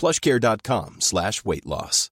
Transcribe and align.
plushcare.com 0.00 0.96
slash 0.98 1.32
weight 1.44 1.64
loss. 1.64 2.10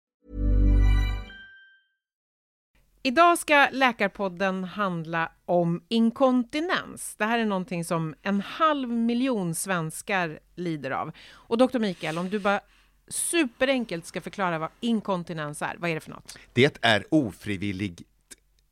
Idag 3.06 3.38
ska 3.38 3.68
Läkarpodden 3.72 4.64
handla 4.64 5.32
om 5.44 5.82
inkontinens. 5.88 7.14
Det 7.18 7.24
här 7.24 7.38
är 7.38 7.44
någonting 7.44 7.84
som 7.84 8.14
en 8.22 8.40
halv 8.40 8.88
miljon 8.88 9.54
svenskar 9.54 10.38
lider 10.54 10.90
av. 10.90 11.12
Och 11.32 11.58
doktor 11.58 11.78
Mikael, 11.78 12.18
om 12.18 12.30
du 12.30 12.38
bara 12.38 12.60
superenkelt 13.08 14.06
ska 14.06 14.20
förklara 14.20 14.58
vad 14.58 14.70
inkontinens 14.80 15.62
är, 15.62 15.76
vad 15.78 15.90
är 15.90 15.94
det 15.94 16.00
för 16.00 16.10
något? 16.10 16.38
Det 16.52 16.78
är 16.82 17.04
ofrivilligt 17.10 18.02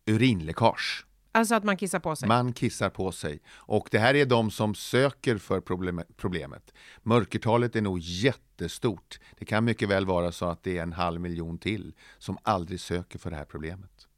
urinläckage. 0.07 1.07
Alltså 1.37 1.55
att 1.55 1.65
man 1.65 1.77
kissar 1.77 1.99
på 1.99 2.17
sig? 2.17 2.29
Man 2.29 2.53
kissar 2.53 2.91
på 2.91 3.13
sig. 3.13 3.41
Och 3.49 3.89
det 3.91 3.99
här 3.99 4.15
är 4.15 4.27
de 4.27 4.51
som 4.51 4.75
söker 4.75 5.39
för 5.39 5.61
problemet. 6.17 6.75
Mörkertalet 7.03 7.77
är 7.77 7.81
nog 7.81 7.99
jättestort. 7.99 9.21
Det 9.39 9.45
kan 9.45 9.65
mycket 9.65 9.89
väl 9.89 10.07
vara 10.07 10.33
så 10.33 10.47
att 10.47 10.63
det 10.63 10.79
är 10.79 10.83
en 10.83 10.93
halv 10.93 11.21
miljon 11.21 11.59
till 11.59 11.95
som 12.19 12.39
aldrig 12.43 12.81
söker 12.81 13.19
för 13.19 13.31
det 13.31 13.37
här 13.37 13.45
problemet. 13.45 14.09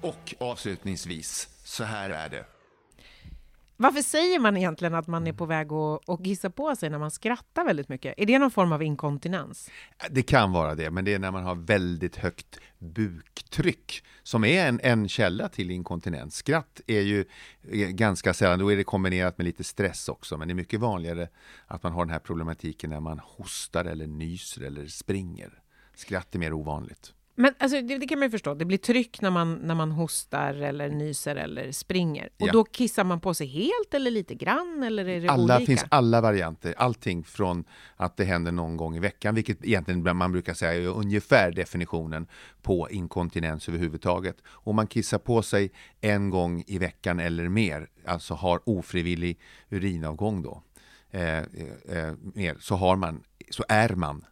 Och 0.00 0.34
avslutningsvis, 0.40 1.48
så 1.64 1.84
här 1.84 2.10
är 2.10 2.28
det. 2.28 2.55
Varför 3.76 4.02
säger 4.02 4.38
man 4.38 4.56
egentligen 4.56 4.94
att 4.94 5.06
man 5.06 5.26
är 5.26 5.32
på 5.32 5.46
väg 5.46 5.72
att, 5.72 6.08
att 6.08 6.26
gissa 6.26 6.50
på 6.50 6.76
sig 6.76 6.90
när 6.90 6.98
man 6.98 7.10
skrattar 7.10 7.64
väldigt 7.64 7.88
mycket? 7.88 8.14
Är 8.16 8.26
det 8.26 8.38
någon 8.38 8.50
form 8.50 8.72
av 8.72 8.82
inkontinens? 8.82 9.70
Det 10.10 10.22
kan 10.22 10.52
vara 10.52 10.74
det, 10.74 10.90
men 10.90 11.04
det 11.04 11.14
är 11.14 11.18
när 11.18 11.30
man 11.30 11.44
har 11.44 11.54
väldigt 11.54 12.16
högt 12.16 12.58
buktryck 12.78 14.04
som 14.22 14.44
är 14.44 14.68
en, 14.68 14.80
en 14.82 15.08
källa 15.08 15.48
till 15.48 15.70
inkontinens. 15.70 16.36
Skratt 16.36 16.80
är 16.86 17.00
ju 17.00 17.24
ganska 17.90 18.34
sällan, 18.34 18.58
då 18.58 18.72
är 18.72 18.76
det 18.76 18.84
kombinerat 18.84 19.38
med 19.38 19.44
lite 19.44 19.64
stress 19.64 20.08
också, 20.08 20.38
men 20.38 20.48
det 20.48 20.52
är 20.52 20.56
mycket 20.56 20.80
vanligare 20.80 21.28
att 21.66 21.82
man 21.82 21.92
har 21.92 22.04
den 22.04 22.12
här 22.12 22.18
problematiken 22.18 22.90
när 22.90 23.00
man 23.00 23.18
hostar 23.18 23.84
eller 23.84 24.06
nyser 24.06 24.62
eller 24.62 24.86
springer. 24.86 25.62
Skratt 25.94 26.34
är 26.34 26.38
mer 26.38 26.52
ovanligt. 26.52 27.12
Men 27.38 27.54
alltså, 27.58 27.82
det, 27.82 27.98
det, 27.98 28.06
kan 28.06 28.18
man 28.18 28.26
ju 28.26 28.30
förstå. 28.30 28.54
Det 28.54 28.64
blir 28.64 28.78
tryck 28.78 29.20
när 29.20 29.30
man, 29.30 29.54
när 29.54 29.74
man 29.74 29.92
hostar 29.92 30.54
eller 30.54 30.88
nyser 30.88 31.36
eller 31.36 31.72
springer. 31.72 32.28
Och 32.40 32.48
ja. 32.48 32.52
då 32.52 32.64
kissar 32.64 33.04
man 33.04 33.20
på 33.20 33.34
sig 33.34 33.46
helt 33.46 33.94
eller 33.94 34.10
lite 34.10 34.34
grann? 34.34 34.82
Eller 34.82 35.08
är 35.08 35.20
det 35.20 35.28
alla 35.28 35.56
olika? 35.56 35.66
finns 35.66 35.84
alla 35.88 36.20
varianter. 36.20 36.74
Allting 36.76 37.24
från 37.24 37.64
att 37.96 38.16
det 38.16 38.24
händer 38.24 38.52
någon 38.52 38.76
gång 38.76 38.96
i 38.96 39.00
veckan, 39.00 39.34
vilket 39.34 39.64
egentligen 39.64 40.16
man 40.16 40.32
brukar 40.32 40.54
säga 40.54 40.74
är 40.74 40.86
ungefär 40.86 41.52
definitionen 41.52 42.26
på 42.62 42.90
inkontinens 42.90 43.68
överhuvudtaget. 43.68 44.36
Och 44.46 44.74
man 44.74 44.86
kissar 44.86 45.18
på 45.18 45.42
sig 45.42 45.70
en 46.00 46.30
gång 46.30 46.64
i 46.66 46.78
veckan 46.78 47.20
eller 47.20 47.48
mer, 47.48 47.88
alltså 48.06 48.34
har 48.34 48.60
ofrivillig 48.64 49.40
urinavgång 49.70 50.42
då, 50.42 50.62
eh, 51.10 51.38
eh, 51.38 52.14
mer, 52.34 52.56
så, 52.60 52.74
har 52.74 52.96
man, 52.96 53.22
så 53.50 53.64
är 53.68 53.88
man 53.88 54.24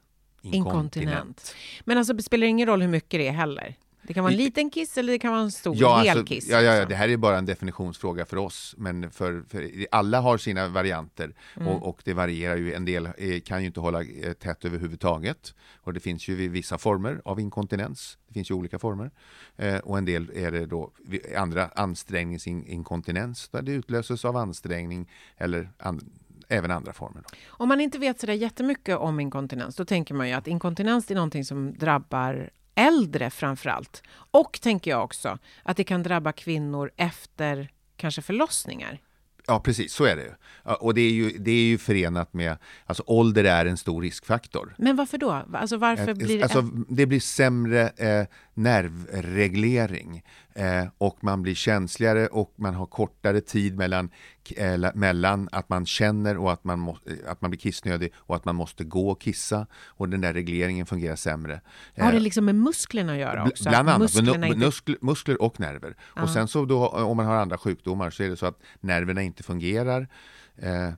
inkontinent. 0.45 1.55
Men 1.85 1.99
alltså, 1.99 2.13
det 2.13 2.23
spelar 2.23 2.47
ingen 2.47 2.67
roll 2.67 2.83
hur 2.83 2.89
mycket 2.89 3.21
det 3.21 3.29
är 3.29 3.33
heller? 3.33 3.77
Det 4.07 4.15
kan 4.15 4.25
vara 4.25 4.33
en 4.33 4.39
liten 4.39 4.71
kiss 4.71 4.99
eller 4.99 5.13
det 5.13 5.19
kan 5.19 5.33
vara 5.33 5.43
en 5.43 5.51
stor 5.51 5.77
ja, 5.79 5.99
hel 5.99 6.09
alltså, 6.09 6.25
kiss? 6.27 6.49
Ja, 6.49 6.61
ja, 6.61 6.75
ja, 6.75 6.85
det 6.85 6.95
här 6.95 7.09
är 7.09 7.17
bara 7.17 7.39
en 7.39 7.47
definitionsfråga 7.47 8.25
för 8.25 8.37
oss, 8.37 8.75
men 8.79 9.11
för, 9.11 9.45
för 9.49 9.87
alla 9.91 10.21
har 10.21 10.39
sina 10.39 10.69
varianter 10.69 11.35
mm. 11.57 11.69
och, 11.69 11.89
och, 11.89 12.01
det 12.05 12.13
varierar 12.13 12.57
ju. 12.57 12.75
En 12.75 12.85
del 12.85 13.07
eh, 13.07 13.41
kan 13.41 13.61
ju 13.61 13.67
inte 13.67 13.81
hålla 13.81 14.03
eh, 14.03 14.33
tätt 14.33 14.65
överhuvudtaget 14.65 15.55
och 15.77 15.93
det 15.93 16.01
finns 16.01 16.29
ju 16.29 16.49
vissa 16.49 16.79
former 16.79 17.21
av 17.25 17.41
inkontinens. 17.41 18.19
Det 18.29 18.35
finns 18.35 18.51
ju 18.51 18.55
olika 18.55 18.79
former 18.79 19.11
eh, 19.57 19.77
och 19.77 19.99
en 19.99 20.05
del 20.05 20.31
är 20.35 20.51
det 20.51 20.67
då 20.67 20.91
andra 21.37 21.69
ansträngningsinkontinens 21.69 23.49
där 23.49 23.63
det 23.63 23.73
utlöses 23.73 24.25
av 24.25 24.37
ansträngning 24.37 25.11
eller 25.37 25.71
an, 25.79 26.01
även 26.49 26.71
andra 26.71 26.93
former. 26.93 27.23
Då. 27.23 27.37
Om 27.47 27.69
man 27.69 27.81
inte 27.81 27.99
vet 27.99 28.21
så 28.21 28.27
där 28.27 28.35
jättemycket 28.35 28.99
om 28.99 29.21
inkontinens, 29.21 29.77
då 29.77 29.85
tänker 29.85 30.15
man 30.15 30.29
ju 30.29 30.35
att 30.35 30.47
inkontinens 30.47 31.11
är 31.11 31.15
någonting 31.15 31.45
som 31.45 31.75
drabbar 31.75 32.51
äldre 32.75 33.31
framför 33.31 33.71
allt. 33.71 34.03
Och 34.13 34.61
tänker 34.63 34.91
jag 34.91 35.05
också 35.05 35.39
att 35.63 35.77
det 35.77 35.85
kan 35.85 36.03
drabba 36.03 36.33
kvinnor 36.33 36.91
efter 36.97 37.71
kanske 37.97 38.23
förlossningar. 38.23 39.01
Ja, 39.47 39.61
precis, 39.61 39.93
så 39.93 40.05
är 40.05 40.17
det. 40.17 40.37
Och 40.63 40.95
det 40.95 41.01
är 41.01 41.11
ju, 41.11 41.31
det 41.39 41.51
är 41.51 41.65
ju 41.65 41.79
förenat 41.79 42.33
med, 42.33 42.57
alltså 42.87 43.03
ålder 43.07 43.45
är 43.45 43.67
en 43.67 43.77
stor 43.77 44.03
riskfaktor. 44.03 44.75
Men 44.79 44.97
varför 44.97 45.19
då? 45.19 45.43
Alltså 45.53 45.77
varför 45.77 46.15
blir 46.15 46.39
det... 46.39 46.43
Alltså, 46.43 46.63
det 46.89 47.07
blir 47.07 47.21
sämre 47.21 47.89
eh, 47.89 48.27
nervreglering 48.55 50.23
eh, 50.55 50.85
och 50.99 51.25
man 51.25 51.43
blir 51.43 51.55
känsligare 51.55 52.27
och 52.27 52.55
man 52.57 52.75
har 52.75 52.87
kortare 52.87 53.41
tid 53.41 53.77
mellan, 53.77 54.11
eh, 54.57 54.79
mellan 54.95 55.49
att 55.53 55.69
man 55.69 55.87
känner 55.87 56.37
och 56.37 56.53
att 56.53 56.65
man, 56.65 56.79
må, 56.79 56.99
att 57.27 57.41
man 57.41 57.51
blir 57.51 57.61
kissnödig 57.61 58.13
och 58.17 58.37
att 58.37 58.45
man 58.45 58.55
måste 58.55 58.85
gå 58.85 59.11
och 59.11 59.21
kissa 59.21 59.67
och 59.87 60.09
den 60.09 60.21
där 60.21 60.33
regleringen 60.33 60.87
fungerar 60.87 61.17
sämre. 61.17 61.61
Har 61.99 62.11
det 62.11 62.17
eh, 62.17 62.23
liksom 62.23 62.45
med 62.45 62.55
musklerna 62.55 63.13
att 63.13 63.19
göra 63.19 63.45
också? 63.45 63.69
Bland 63.69 63.89
annat, 63.89 64.01
musklerna 64.01 64.47
inte... 64.47 64.59
muskler, 64.59 64.97
muskler 65.01 65.43
och 65.43 65.61
nerver. 65.61 65.97
Ah. 66.15 66.23
Och 66.23 66.31
sen 66.31 66.49
så 66.49 66.65
då, 66.65 66.89
om 66.89 67.17
man 67.17 67.27
har 67.27 67.37
andra 67.37 67.59
sjukdomar 67.59 68.11
så 68.11 68.23
är 68.23 68.29
det 68.29 68.37
så 68.37 68.47
att 68.47 68.59
nerverna 68.81 69.23
inte 69.23 69.43
fungerar. 69.43 70.09
Eh, 70.57 70.93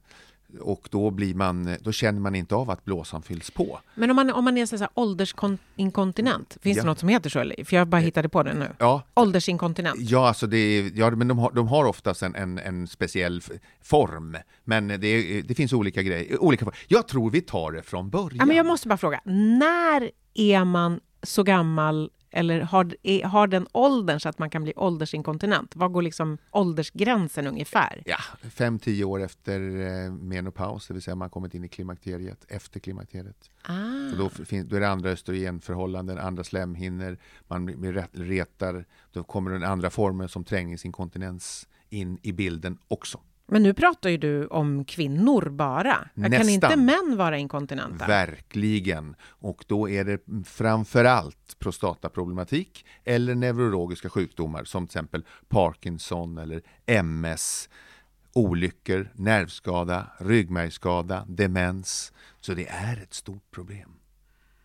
och 0.61 0.89
då, 0.91 1.11
blir 1.11 1.34
man, 1.34 1.77
då 1.81 1.93
känner 1.93 2.21
man 2.21 2.34
inte 2.34 2.55
av 2.55 2.71
att 2.71 2.84
blåsan 2.84 3.22
fylls 3.22 3.50
på. 3.50 3.81
Men 3.94 4.11
om 4.11 4.17
man, 4.17 4.31
om 4.31 4.44
man 4.44 4.59
är 4.59 4.67
så 4.67 4.77
här 4.77 4.89
åldersinkontinent, 4.94 6.56
finns 6.62 6.77
ja. 6.77 6.83
det 6.83 6.87
något 6.87 6.99
som 6.99 7.09
heter 7.09 7.31
så? 7.31 7.39
Eller? 7.39 7.65
För 7.65 7.77
jag 7.77 7.89
bara 7.89 8.00
hittade 8.00 8.28
på 8.28 8.43
det 8.43 8.55
nu. 8.55 8.69
Ja. 8.78 9.03
Åldersinkontinent? 9.15 9.97
Ja, 10.00 10.28
alltså 10.28 10.47
det, 10.47 10.81
ja 10.95 11.11
men 11.11 11.28
de 11.28 11.39
har, 11.39 11.53
de 11.53 11.69
har 11.69 11.84
oftast 11.84 12.22
en, 12.22 12.34
en, 12.34 12.59
en 12.59 12.87
speciell 12.87 13.43
form. 13.83 14.37
Men 14.65 14.89
det, 14.89 15.43
det 15.43 15.55
finns 15.55 15.72
olika 15.72 16.03
grejer. 16.03 16.43
Olika, 16.43 16.66
jag 16.89 17.09
tror 17.09 17.31
vi 17.31 17.41
tar 17.41 17.72
det 17.72 17.83
från 17.83 18.11
början. 18.11 18.37
Ja, 18.39 18.47
men 18.47 18.56
jag 18.56 18.66
måste 18.66 18.89
bara 18.89 18.99
fråga, 18.99 19.21
när 19.25 20.11
är 20.34 20.65
man 20.65 21.00
så 21.22 21.43
gammal 21.43 22.11
eller 22.37 22.61
har, 22.61 22.97
är, 23.03 23.25
har 23.25 23.47
den 23.47 23.67
åldern 23.73 24.21
så 24.21 24.29
att 24.29 24.39
man 24.39 24.51
kan 24.51 24.63
bli 24.63 24.73
åldersinkontinent? 24.77 25.77
Vad 25.77 25.93
går 25.93 26.03
liksom 26.03 26.39
åldersgränsen 26.51 27.47
ungefär? 27.47 28.03
Ja, 28.07 28.19
fem, 28.51 28.79
tio 28.79 29.05
år 29.05 29.23
efter 29.23 29.61
eh, 29.61 30.13
menopaus, 30.13 30.87
det 30.87 30.95
vill 30.95 31.03
säga 31.03 31.15
man 31.15 31.31
kommit 31.31 31.55
in 31.55 31.65
i 31.65 31.69
klimakteriet, 31.69 32.45
efter 32.49 32.81
klimakteriet. 32.81 33.51
Ah. 33.63 34.16
då, 34.19 34.28
finns, 34.28 34.69
då 34.69 34.77
är 34.77 34.81
det 34.81 34.89
andra 34.89 35.10
östrogenförhållanden, 35.10 36.19
andra 36.19 36.45
slemhinnor, 36.45 37.19
man 37.49 37.65
blir 37.65 38.09
retar, 38.13 38.84
då 39.13 39.22
kommer 39.25 39.51
den 39.51 39.65
andra 39.65 39.91
formen 39.91 40.28
som 40.28 40.45
träningsinkontinens 40.45 41.69
in 41.89 42.19
i 42.22 42.33
bilden 42.33 42.78
också. 42.89 43.21
Men 43.48 43.63
nu 43.63 43.75
pratar 43.75 44.10
ju 44.10 44.16
du 44.16 44.47
om 44.47 44.84
kvinnor 44.84 45.48
bara. 45.51 46.09
Nästan. 46.15 46.41
Kan 46.41 46.48
inte 46.48 46.77
män 46.77 47.15
vara 47.16 47.39
inkontinenta? 47.39 48.07
Verkligen. 48.07 49.16
Och 49.22 49.65
då 49.66 49.89
är 49.89 50.04
det 50.04 50.21
framför 50.45 51.04
allt 51.04 51.59
prostataproblematik 51.59 52.87
eller 53.04 53.34
neurologiska 53.34 54.10
sjukdomar 54.10 54.65
som 54.65 54.87
till 54.87 54.98
exempel 54.98 55.25
Parkinson 55.48 56.39
eller 56.39 56.63
MS, 56.87 57.69
olyckor, 58.33 59.13
nervskada, 59.15 60.07
ryggmärgsskada, 60.19 61.25
demens. 61.28 62.13
Så 62.41 62.54
det 62.54 62.69
är 62.69 63.03
ett 63.03 63.15
stort 63.15 63.51
problem. 63.51 63.91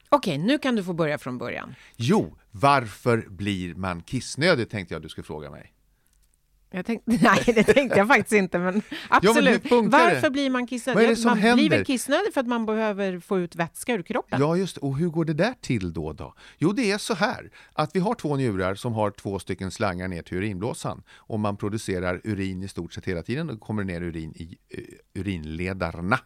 Okej, 0.10 0.38
nu 0.38 0.58
kan 0.58 0.76
du 0.76 0.84
få 0.84 0.94
börja 0.94 1.18
från 1.18 1.38
början. 1.38 1.76
Jo, 1.96 2.38
varför 2.52 3.26
blir 3.30 3.76
man 3.76 4.02
kissnödig 4.02 4.70
tänkte 4.70 4.96
jag 4.96 5.02
du 5.02 5.10
skulle 5.10 5.26
fråga 5.26 5.50
mig. 5.50 5.74
Jag 6.74 6.86
tänkte, 6.86 7.12
nej, 7.22 7.44
det 7.46 7.64
tänkte 7.64 7.98
jag 7.98 8.08
faktiskt 8.08 8.34
inte, 8.34 8.60
men 8.60 8.82
absolut. 9.10 9.62
Ja, 9.70 9.82
men 9.82 9.90
Varför 9.90 10.30
blir 10.30 10.50
man 10.50 10.68
kissnödig? 10.68 11.10
Det 11.18 11.26
man 11.26 11.38
händer? 11.38 11.56
blir 11.56 11.70
väl 11.78 11.86
kissnödig 11.86 12.34
för 12.34 12.42
att 12.42 12.48
man 12.48 12.66
behöver 12.66 13.20
få 13.20 13.40
ut 13.40 13.56
vätska 13.56 13.94
ur 13.94 14.02
kroppen? 14.04 14.40
Ja, 14.40 14.56
just 14.56 14.78
Och 14.78 14.98
hur 14.98 15.10
går 15.10 15.26
det 15.26 15.34
där 15.34 15.54
till 15.62 15.94
då? 15.94 16.14
då? 16.14 16.34
Jo, 16.58 16.72
det 16.72 16.92
är 16.92 16.98
så 16.98 17.14
här 17.14 17.52
att 17.74 17.96
vi 17.96 18.00
har 18.00 18.16
två 18.16 18.36
njurar 18.36 18.76
som 18.76 18.94
har 18.94 19.12
två 19.12 19.40
stycken 19.40 19.72
slangar 19.72 20.08
ner 20.08 20.22
till 20.22 20.38
urinblåsan 20.38 21.04
och 21.10 21.40
man 21.40 21.58
producerar 21.58 22.22
urin 22.24 22.64
i 22.64 22.68
stort 22.68 22.94
sett 22.94 23.06
hela 23.06 23.24
tiden 23.24 23.50
och 23.50 23.60
kommer 23.60 23.84
ner 23.84 24.02
urin 24.02 24.34
i 24.36 24.58
uh, 24.78 25.22
urinledarna. 25.22 26.20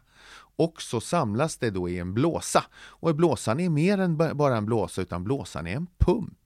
Och 0.57 0.81
så 0.81 1.01
samlas 1.01 1.57
det 1.57 1.69
då 1.69 1.89
i 1.89 1.99
en 1.99 2.13
blåsa. 2.13 2.63
Och 2.75 3.15
blåsan 3.15 3.59
är 3.59 3.69
mer 3.69 3.97
än 3.97 4.17
bara 4.17 4.57
en 4.57 4.65
blåsa, 4.65 5.01
utan 5.01 5.23
blåsan 5.23 5.67
är 5.67 5.75
en 5.75 5.87
pump. 5.97 6.37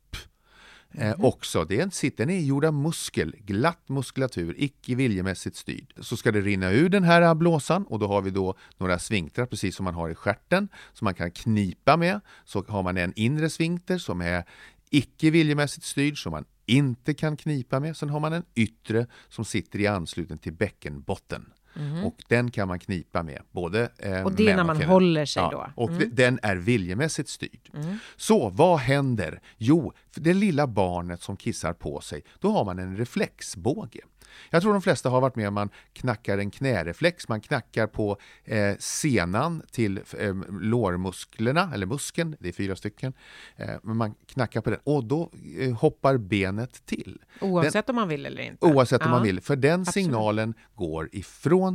Eh, 0.93 1.15
också. 1.19 1.65
Det 1.65 1.79
är 1.79 1.83
en, 1.83 2.11
den 2.17 2.29
är 2.29 2.39
gjord 2.39 2.65
av 2.65 2.73
muskel, 2.73 3.35
glatt 3.39 3.89
muskulatur, 3.89 4.55
icke 4.57 4.95
viljemässigt 4.95 5.55
styrd. 5.55 5.93
Så 5.97 6.17
ska 6.17 6.31
det 6.31 6.41
rinna 6.41 6.71
ur 6.71 6.89
den 6.89 7.03
här 7.03 7.35
blåsan 7.35 7.83
och 7.83 7.99
då 7.99 8.07
har 8.07 8.21
vi 8.21 8.29
då 8.29 8.55
några 8.77 8.99
svinkter, 8.99 9.45
precis 9.45 9.75
som 9.75 9.83
man 9.83 9.93
har 9.93 10.09
i 10.09 10.15
skärten, 10.15 10.69
som 10.93 11.05
man 11.05 11.13
kan 11.13 11.31
knipa 11.31 11.97
med. 11.97 12.19
Så 12.45 12.63
har 12.67 12.83
man 12.83 12.97
en 12.97 13.13
inre 13.15 13.49
svinkter 13.49 13.97
som 13.97 14.21
är 14.21 14.43
icke 14.89 15.29
viljemässigt 15.29 15.85
styrd, 15.85 16.23
som 16.23 16.31
man 16.31 16.45
inte 16.65 17.13
kan 17.13 17.37
knipa 17.37 17.79
med. 17.79 17.97
Sen 17.97 18.09
har 18.09 18.19
man 18.19 18.33
en 18.33 18.45
yttre 18.55 19.07
som 19.29 19.45
sitter 19.45 19.79
i 19.79 19.87
anslutning 19.87 20.37
till 20.37 20.53
bäckenbotten. 20.53 21.45
Mm. 21.79 22.03
Och 22.03 22.15
den 22.27 22.51
kan 22.51 22.67
man 22.67 22.79
knipa 22.79 23.23
med. 23.23 23.41
Både, 23.51 23.89
eh, 23.97 24.23
och 24.23 24.31
det 24.31 24.49
är 24.49 24.55
när 24.55 24.63
man 24.63 24.77
kvinnor. 24.77 24.91
håller 24.91 25.25
sig 25.25 25.43
ja, 25.43 25.49
då? 25.51 25.83
Och 25.83 25.89
mm. 25.89 26.09
den 26.13 26.39
är 26.43 26.55
viljemässigt 26.55 27.29
styrd. 27.29 27.69
Mm. 27.73 27.97
Så 28.15 28.49
vad 28.49 28.79
händer? 28.79 29.41
Jo, 29.57 29.93
för 30.11 30.21
det 30.21 30.33
lilla 30.33 30.67
barnet 30.67 31.21
som 31.21 31.37
kissar 31.37 31.73
på 31.73 32.01
sig, 32.01 32.23
då 32.39 32.51
har 32.51 32.65
man 32.65 32.79
en 32.79 32.97
reflexbåge. 32.97 34.01
Jag 34.49 34.61
tror 34.61 34.73
de 34.73 34.81
flesta 34.81 35.09
har 35.09 35.21
varit 35.21 35.35
med 35.35 35.47
om 35.47 35.53
man 35.53 35.69
knackar 35.93 36.37
en 36.37 36.51
knäreflex, 36.51 37.27
man 37.27 37.41
knackar 37.41 37.87
på 37.87 38.17
eh, 38.43 38.75
senan 38.79 39.61
till 39.71 39.97
eh, 40.17 40.35
lårmusklerna, 40.61 41.71
eller 41.73 41.85
muskeln, 41.85 42.35
det 42.39 42.47
är 42.47 42.53
fyra 42.53 42.75
stycken. 42.75 43.13
Eh, 43.55 43.69
men 43.83 43.97
man 43.97 44.15
knackar 44.25 44.61
på 44.61 44.69
den 44.69 44.79
och 44.83 45.03
då 45.03 45.31
eh, 45.59 45.73
hoppar 45.73 46.17
benet 46.17 46.85
till. 46.85 47.21
Oavsett 47.41 47.85
den, 47.85 47.95
om 47.95 47.95
man 47.95 48.07
vill 48.07 48.25
eller 48.25 48.41
inte? 48.41 48.65
Oavsett 48.65 49.01
ja. 49.01 49.05
om 49.05 49.11
man 49.11 49.23
vill, 49.23 49.41
för 49.41 49.55
den 49.55 49.81
Absolut. 49.81 49.93
signalen 49.93 50.53
går 50.75 51.09
ifrån 51.11 51.68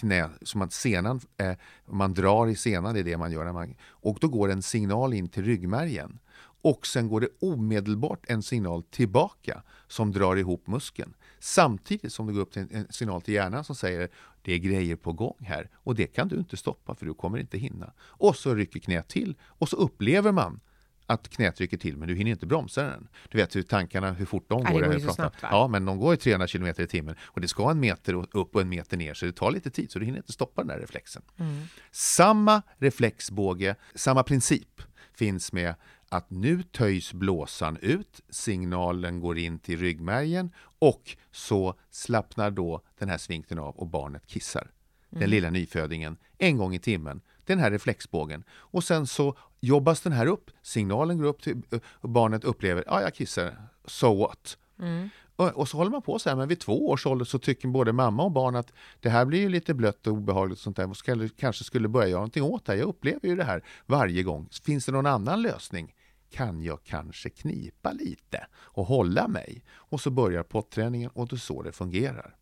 knä, 0.00 0.30
som 0.42 0.62
att 0.62 0.72
senan, 0.72 1.20
eh, 1.36 1.52
man 1.86 2.14
drar 2.14 2.46
i 2.46 2.56
senan, 2.56 2.94
det 2.94 3.00
är 3.00 3.04
det 3.04 3.16
man 3.16 3.32
gör. 3.32 3.44
När 3.44 3.52
man, 3.52 3.74
och 3.84 4.18
då 4.20 4.28
går 4.28 4.50
en 4.50 4.62
signal 4.62 5.14
in 5.14 5.28
till 5.28 5.44
ryggmärgen. 5.44 6.18
Och 6.62 6.86
sen 6.86 7.08
går 7.08 7.20
det 7.20 7.28
omedelbart 7.40 8.24
en 8.28 8.42
signal 8.42 8.82
tillbaka 8.82 9.62
som 9.88 10.12
drar 10.12 10.36
ihop 10.36 10.66
muskeln. 10.66 11.14
Samtidigt 11.40 12.12
som 12.12 12.26
det 12.26 12.32
går 12.32 12.40
upp 12.40 12.52
till 12.52 12.66
en 12.70 12.92
signal 12.92 13.22
till 13.22 13.34
hjärnan 13.34 13.64
som 13.64 13.76
säger 13.76 14.08
det 14.42 14.52
är 14.52 14.58
grejer 14.58 14.96
på 14.96 15.12
gång 15.12 15.36
här 15.40 15.70
och 15.74 15.94
det 15.94 16.06
kan 16.06 16.28
du 16.28 16.36
inte 16.36 16.56
stoppa 16.56 16.94
för 16.94 17.06
du 17.06 17.14
kommer 17.14 17.38
inte 17.38 17.58
hinna. 17.58 17.92
Och 18.00 18.36
så 18.36 18.54
rycker 18.54 18.80
knät 18.80 19.08
till 19.08 19.36
och 19.42 19.68
så 19.68 19.76
upplever 19.76 20.32
man 20.32 20.60
att 21.06 21.28
knät 21.28 21.60
rycker 21.60 21.76
till 21.76 21.96
men 21.96 22.08
du 22.08 22.14
hinner 22.14 22.30
inte 22.30 22.46
bromsa 22.46 22.82
den. 22.82 23.08
Du 23.28 23.38
vet 23.38 23.56
hur 23.56 23.62
tankarna, 23.62 24.12
hur 24.12 24.26
fort 24.26 24.44
de 24.48 24.64
går. 24.64 24.80
Det 24.80 24.86
går 24.86 24.94
ju 24.94 25.00
snabbt, 25.00 25.36
ja, 25.42 25.68
men 25.68 25.84
de 25.84 25.98
går 25.98 26.14
i 26.14 26.16
300 26.16 26.46
km 26.46 26.66
i 26.66 26.86
timmen 26.86 27.16
och 27.22 27.40
det 27.40 27.48
ska 27.48 27.70
en 27.70 27.80
meter 27.80 28.14
upp 28.14 28.54
och 28.54 28.60
en 28.60 28.68
meter 28.68 28.96
ner 28.96 29.14
så 29.14 29.26
det 29.26 29.32
tar 29.32 29.50
lite 29.50 29.70
tid 29.70 29.90
så 29.90 29.98
du 29.98 30.04
hinner 30.04 30.18
inte 30.18 30.32
stoppa 30.32 30.60
den 30.60 30.68
där 30.68 30.78
reflexen. 30.78 31.22
Mm. 31.36 31.62
Samma 31.90 32.62
reflexbåge, 32.78 33.74
samma 33.94 34.22
princip 34.22 34.82
finns 35.14 35.52
med 35.52 35.74
att 36.08 36.30
nu 36.30 36.62
töjs 36.62 37.12
blåsan 37.12 37.78
ut, 37.82 38.20
signalen 38.30 39.20
går 39.20 39.38
in 39.38 39.58
till 39.58 39.78
ryggmärgen 39.78 40.52
och 40.78 41.16
så 41.30 41.74
slappnar 41.90 42.50
då 42.50 42.82
den 42.98 43.08
här 43.08 43.18
svinkten 43.18 43.58
av 43.58 43.76
och 43.76 43.86
barnet 43.86 44.26
kissar. 44.26 44.70
Den 45.10 45.18
mm. 45.18 45.30
lilla 45.30 45.50
nyfödingen 45.50 46.16
en 46.38 46.56
gång 46.56 46.74
i 46.74 46.78
timmen, 46.78 47.20
den 47.46 47.58
här 47.58 47.70
reflexbågen. 47.70 48.44
Och 48.50 48.84
sen 48.84 49.06
så 49.06 49.36
jobbas 49.60 50.00
den 50.00 50.12
här 50.12 50.26
upp, 50.26 50.50
signalen 50.62 51.18
går 51.18 51.24
upp 51.24 51.42
till 51.42 51.62
och 51.84 52.08
barnet 52.08 52.44
upplever, 52.44 52.84
ja 52.86 53.02
jag 53.02 53.14
kissar, 53.14 53.56
so 53.84 54.14
what? 54.14 54.58
Mm. 54.78 55.08
Och, 55.36 55.48
och, 55.48 55.68
så 55.68 55.76
håller 55.76 55.90
man 55.90 56.02
på 56.02 56.18
så 56.18 56.28
här, 56.28 56.36
men 56.36 56.48
vid 56.48 56.60
två 56.60 56.88
års 56.88 57.06
ålder 57.06 57.24
så 57.24 57.38
tycker 57.38 57.68
både 57.68 57.92
mamma 57.92 58.22
och 58.22 58.32
barn 58.32 58.56
att 58.56 58.72
det 59.00 59.08
här 59.08 59.24
blir 59.24 59.40
ju 59.40 59.48
lite 59.48 59.74
blött 59.74 60.06
och 60.06 60.12
obehagligt 60.12 60.58
och 60.58 60.62
sånt 60.62 60.76
där 60.76 60.90
och 60.90 60.96
ska, 60.96 61.28
kanske 61.36 61.64
skulle 61.64 61.88
börja 61.88 62.08
göra 62.08 62.18
någonting 62.18 62.42
åt 62.42 62.64
det 62.64 62.72
här. 62.72 62.78
Jag 62.78 62.88
upplever 62.88 63.28
ju 63.28 63.36
det 63.36 63.44
här 63.44 63.64
varje 63.86 64.22
gång. 64.22 64.48
Finns 64.64 64.86
det 64.86 64.92
någon 64.92 65.06
annan 65.06 65.42
lösning? 65.42 65.94
kan 66.32 66.62
jag 66.62 66.84
kanske 66.84 67.30
knipa 67.30 67.92
lite 67.92 68.46
och 68.54 68.86
hålla 68.86 69.28
mig. 69.28 69.64
Och 69.70 70.00
så 70.00 70.10
börjar 70.10 70.42
potträningen 70.42 71.10
och 71.14 71.28
det 71.28 71.36
är 71.36 71.38
så 71.38 71.62
det 71.62 71.72
fungerar. 71.72 72.36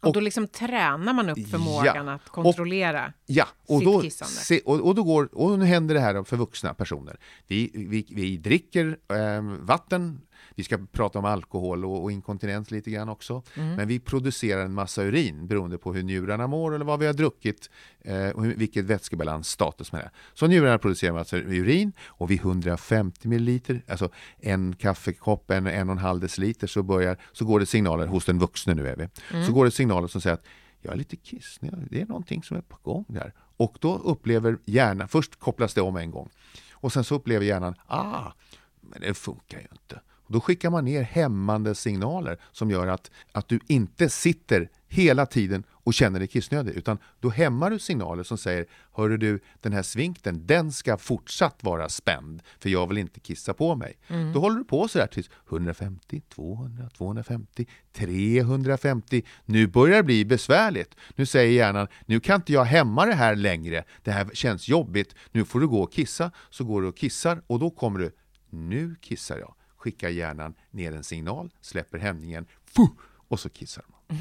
Och, 0.00 0.06
och 0.06 0.12
då 0.12 0.20
liksom 0.20 0.48
tränar 0.48 1.12
man 1.12 1.30
upp 1.30 1.48
förmågan 1.50 2.06
ja, 2.06 2.12
att 2.12 2.28
kontrollera 2.28 3.06
och, 3.06 3.12
ja, 3.26 3.46
och 3.66 3.78
sitt 3.78 3.86
då, 3.86 4.02
kissande. 4.02 4.32
Se, 4.34 4.60
och, 4.60 4.80
och, 4.80 4.94
då 4.94 5.02
går, 5.02 5.28
och 5.32 5.58
nu 5.58 5.64
händer 5.64 5.94
det 5.94 6.00
här 6.00 6.24
för 6.24 6.36
vuxna 6.36 6.74
personer. 6.74 7.16
Vi, 7.46 7.70
vi, 7.74 8.06
vi 8.08 8.36
dricker 8.36 8.98
eh, 9.08 9.42
vatten 9.60 10.20
vi 10.56 10.64
ska 10.64 10.78
prata 10.92 11.18
om 11.18 11.24
alkohol 11.24 11.84
och, 11.84 12.02
och 12.02 12.12
inkontinens 12.12 12.70
lite 12.70 12.90
grann 12.90 13.08
också. 13.08 13.42
Mm. 13.54 13.74
Men 13.74 13.88
vi 13.88 14.00
producerar 14.00 14.64
en 14.64 14.74
massa 14.74 15.02
urin 15.02 15.46
beroende 15.46 15.78
på 15.78 15.92
hur 15.92 16.02
njurarna 16.02 16.46
mår 16.46 16.74
eller 16.74 16.84
vad 16.84 16.98
vi 16.98 17.06
har 17.06 17.12
druckit 17.12 17.70
eh, 18.00 18.28
och 18.28 18.44
vilket 18.44 18.84
vätskebalansstatus 18.84 19.92
med 19.92 20.00
det 20.00 20.10
Så 20.34 20.46
njurarna 20.46 20.78
producerar 20.78 21.12
massa 21.12 21.36
urin 21.36 21.92
och 22.06 22.30
vid 22.30 22.40
150 22.40 23.28
ml, 23.28 23.60
alltså 23.88 24.10
en 24.38 24.76
kaffekopp, 24.76 25.50
en, 25.50 25.66
en 25.66 25.88
och 25.88 25.92
en 25.92 25.98
halv 25.98 26.20
deciliter 26.20 26.66
så, 26.66 26.82
börjar, 26.82 27.16
så 27.32 27.44
går 27.44 27.60
det 27.60 27.66
signaler 27.66 28.06
hos 28.06 28.24
den 28.24 28.38
vuxne 28.38 28.74
nu 28.74 28.88
är 28.88 28.96
vi. 28.96 29.08
Mm. 29.32 29.46
Så 29.46 29.52
går 29.52 29.64
det 29.64 29.70
signaler 29.70 30.08
som 30.08 30.20
säger 30.20 30.34
att 30.34 30.44
jag 30.80 30.92
är 30.92 30.96
lite 30.96 31.16
kissnig, 31.16 31.72
det 31.90 32.00
är 32.00 32.06
någonting 32.06 32.42
som 32.42 32.56
är 32.56 32.60
på 32.60 32.76
gång 32.82 33.04
där. 33.08 33.32
Och 33.56 33.78
då 33.80 33.98
upplever 33.98 34.58
hjärnan, 34.64 35.08
först 35.08 35.38
kopplas 35.38 35.74
det 35.74 35.80
om 35.80 35.96
en 35.96 36.10
gång 36.10 36.28
och 36.72 36.92
sen 36.92 37.04
så 37.04 37.14
upplever 37.14 37.46
hjärnan, 37.46 37.74
ah, 37.86 38.32
men 38.80 39.00
det 39.00 39.14
funkar 39.14 39.58
ju 39.58 39.66
inte. 39.72 40.00
Och 40.26 40.32
då 40.32 40.40
skickar 40.40 40.70
man 40.70 40.84
ner 40.84 41.02
hämmande 41.02 41.74
signaler 41.74 42.38
som 42.52 42.70
gör 42.70 42.86
att, 42.86 43.10
att 43.32 43.48
du 43.48 43.60
inte 43.66 44.08
sitter 44.08 44.68
hela 44.88 45.26
tiden 45.26 45.64
och 45.70 45.94
känner 45.94 46.18
dig 46.18 46.28
kissnödig, 46.28 46.72
utan 46.72 46.98
då 47.20 47.30
hämmar 47.30 47.70
du 47.70 47.78
signaler 47.78 48.22
som 48.22 48.38
säger 48.38 48.66
Hörru 48.92 49.16
du, 49.16 49.40
den 49.60 49.72
här 49.72 49.82
svinkten, 49.82 50.46
den 50.46 50.72
ska 50.72 50.98
fortsatt 50.98 51.64
vara 51.64 51.88
spänd, 51.88 52.42
för 52.58 52.70
jag 52.70 52.86
vill 52.86 52.98
inte 52.98 53.20
kissa 53.20 53.54
på 53.54 53.74
mig. 53.74 53.98
Mm. 54.08 54.32
Då 54.32 54.40
håller 54.40 54.56
du 54.56 54.64
på 54.64 54.88
så 54.88 54.98
där 54.98 55.06
tills 55.06 55.30
150, 55.50 56.22
200, 56.34 56.88
250, 56.96 57.66
350. 57.92 59.22
Nu 59.44 59.66
börjar 59.66 59.96
det 59.96 60.02
bli 60.02 60.24
besvärligt. 60.24 60.94
Nu 61.14 61.26
säger 61.26 61.52
hjärnan, 61.52 61.88
nu 62.06 62.20
kan 62.20 62.36
inte 62.36 62.52
jag 62.52 62.64
hämma 62.64 63.06
det 63.06 63.14
här 63.14 63.36
längre. 63.36 63.84
Det 64.02 64.10
här 64.10 64.30
känns 64.32 64.68
jobbigt. 64.68 65.14
Nu 65.32 65.44
får 65.44 65.60
du 65.60 65.68
gå 65.68 65.82
och 65.82 65.92
kissa. 65.92 66.30
Så 66.50 66.64
går 66.64 66.82
du 66.82 66.88
och 66.88 66.96
kissar 66.96 67.42
och 67.46 67.58
då 67.58 67.70
kommer 67.70 67.98
du, 67.98 68.12
nu 68.50 68.96
kissar 69.00 69.38
jag 69.38 69.54
skickar 69.86 70.08
hjärnan 70.08 70.54
ner 70.70 70.92
en 70.92 71.04
signal, 71.04 71.50
släpper 71.60 71.98
hämningen, 71.98 72.46
fuh, 72.64 72.90
och 73.28 73.40
så 73.40 73.48
kissar 73.48 73.84
man. 73.88 74.20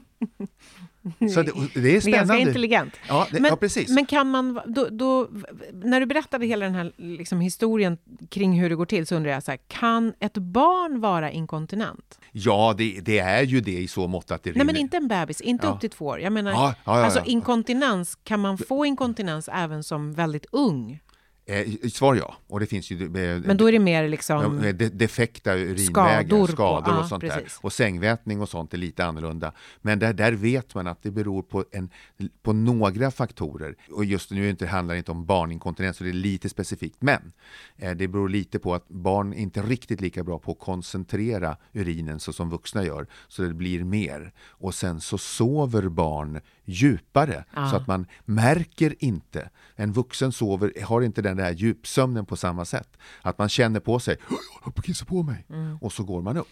Så 1.34 1.42
det, 1.42 1.52
det, 1.74 1.96
är 1.96 2.00
spännande. 2.00 2.18
Ganska 2.18 2.38
intelligent. 2.38 2.94
Ja, 3.08 3.26
det, 3.30 3.40
men, 3.40 3.48
ja, 3.50 3.56
precis. 3.56 3.88
men 3.88 4.06
kan 4.06 4.30
man, 4.30 4.60
då, 4.66 4.88
då, 4.90 5.28
när 5.72 6.00
du 6.00 6.06
berättade 6.06 6.46
hela 6.46 6.64
den 6.64 6.74
här 6.74 6.92
liksom, 6.96 7.40
historien 7.40 7.98
kring 8.30 8.60
hur 8.60 8.68
det 8.68 8.76
går 8.76 8.86
till 8.86 9.06
så 9.06 9.16
undrar 9.16 9.30
jag, 9.32 9.42
så 9.42 9.50
här, 9.50 9.58
kan 9.68 10.14
ett 10.20 10.38
barn 10.38 11.00
vara 11.00 11.30
inkontinent? 11.30 12.18
Ja, 12.32 12.74
det, 12.78 13.00
det, 13.02 13.18
är 13.18 13.42
ju 13.42 13.60
det 13.60 13.78
i 13.78 13.88
så 13.88 14.06
mått 14.06 14.30
att 14.30 14.42
det 14.42 14.56
Nej, 14.56 14.66
men 14.66 14.76
inte 14.76 14.96
en 14.96 15.08
bebis, 15.08 15.40
inte 15.40 15.66
ja. 15.66 15.72
upp 15.72 15.80
till 15.80 15.90
två 15.90 16.04
år. 16.06 16.20
Jag 16.20 16.32
menar, 16.32 16.52
ja, 16.52 16.74
alltså 16.84 17.22
inkontinens, 17.24 18.18
kan 18.24 18.40
man 18.40 18.58
få 18.58 18.86
inkontinens 18.86 19.48
även 19.52 19.84
som 19.84 20.12
väldigt 20.12 20.46
ung? 20.52 21.00
Eh, 21.46 21.88
svar 21.92 22.14
ja. 22.14 22.34
Och 22.46 22.60
det 22.60 22.66
finns 22.66 22.90
ju, 22.90 23.04
eh, 23.04 23.40
Men 23.44 23.56
då 23.56 23.68
är 23.68 23.72
det 23.72 23.78
mer 23.78 24.08
liksom... 24.08 24.60
De, 24.62 24.72
de, 24.72 24.88
defekta 24.88 25.54
urinvägar, 25.54 26.22
skador, 26.22 26.46
skador 26.46 26.92
och 26.92 27.04
ja, 27.04 27.08
sånt 27.08 27.20
precis. 27.20 27.42
där. 27.42 27.66
Och 27.66 27.72
sängvätning 27.72 28.40
och 28.40 28.48
sånt 28.48 28.74
är 28.74 28.78
lite 28.78 29.04
annorlunda. 29.04 29.52
Men 29.82 29.98
där, 29.98 30.12
där 30.12 30.32
vet 30.32 30.74
man 30.74 30.86
att 30.86 31.02
det 31.02 31.10
beror 31.10 31.42
på, 31.42 31.64
en, 31.72 31.90
på 32.42 32.52
några 32.52 33.10
faktorer. 33.10 33.76
Och 33.90 34.04
just 34.04 34.30
nu 34.30 34.48
inte, 34.48 34.66
handlar 34.66 34.94
det 34.94 34.98
inte 34.98 35.10
om 35.10 35.26
barninkontinens, 35.26 35.96
så 35.96 36.04
det 36.04 36.10
är 36.10 36.12
lite 36.12 36.48
specifikt. 36.48 36.96
Men 37.00 37.32
eh, 37.76 37.92
det 37.92 38.08
beror 38.08 38.28
lite 38.28 38.58
på 38.58 38.74
att 38.74 38.88
barn 38.88 39.32
inte 39.32 39.60
är 39.60 39.64
riktigt 39.64 40.00
lika 40.00 40.24
bra 40.24 40.38
på 40.38 40.52
att 40.52 40.58
koncentrera 40.58 41.56
urinen 41.72 42.20
så 42.20 42.32
som 42.32 42.50
vuxna 42.50 42.84
gör. 42.84 43.06
Så 43.28 43.42
det 43.42 43.54
blir 43.54 43.84
mer. 43.84 44.32
Och 44.38 44.74
sen 44.74 45.00
så 45.00 45.18
sover 45.18 45.88
barn 45.88 46.40
djupare 46.64 47.44
ja. 47.54 47.70
så 47.70 47.76
att 47.76 47.86
man 47.86 48.06
märker 48.24 48.94
inte. 48.98 49.50
En 49.76 49.92
vuxen 49.92 50.32
sover, 50.32 50.72
har 50.84 51.02
inte 51.02 51.22
den 51.22 51.36
där 51.36 51.52
djupsömnen 51.52 52.26
på 52.26 52.36
samma 52.36 52.64
sätt. 52.64 52.88
Att 53.22 53.38
man 53.38 53.48
känner 53.48 53.80
på 53.80 53.98
sig, 53.98 54.16
jag 54.64 54.74
på 54.74 54.82
kissa 54.82 55.04
på 55.04 55.22
mig. 55.22 55.46
Mm. 55.48 55.78
Och 55.80 55.92
så 55.92 56.04
går 56.04 56.22
man 56.22 56.36
upp. 56.36 56.48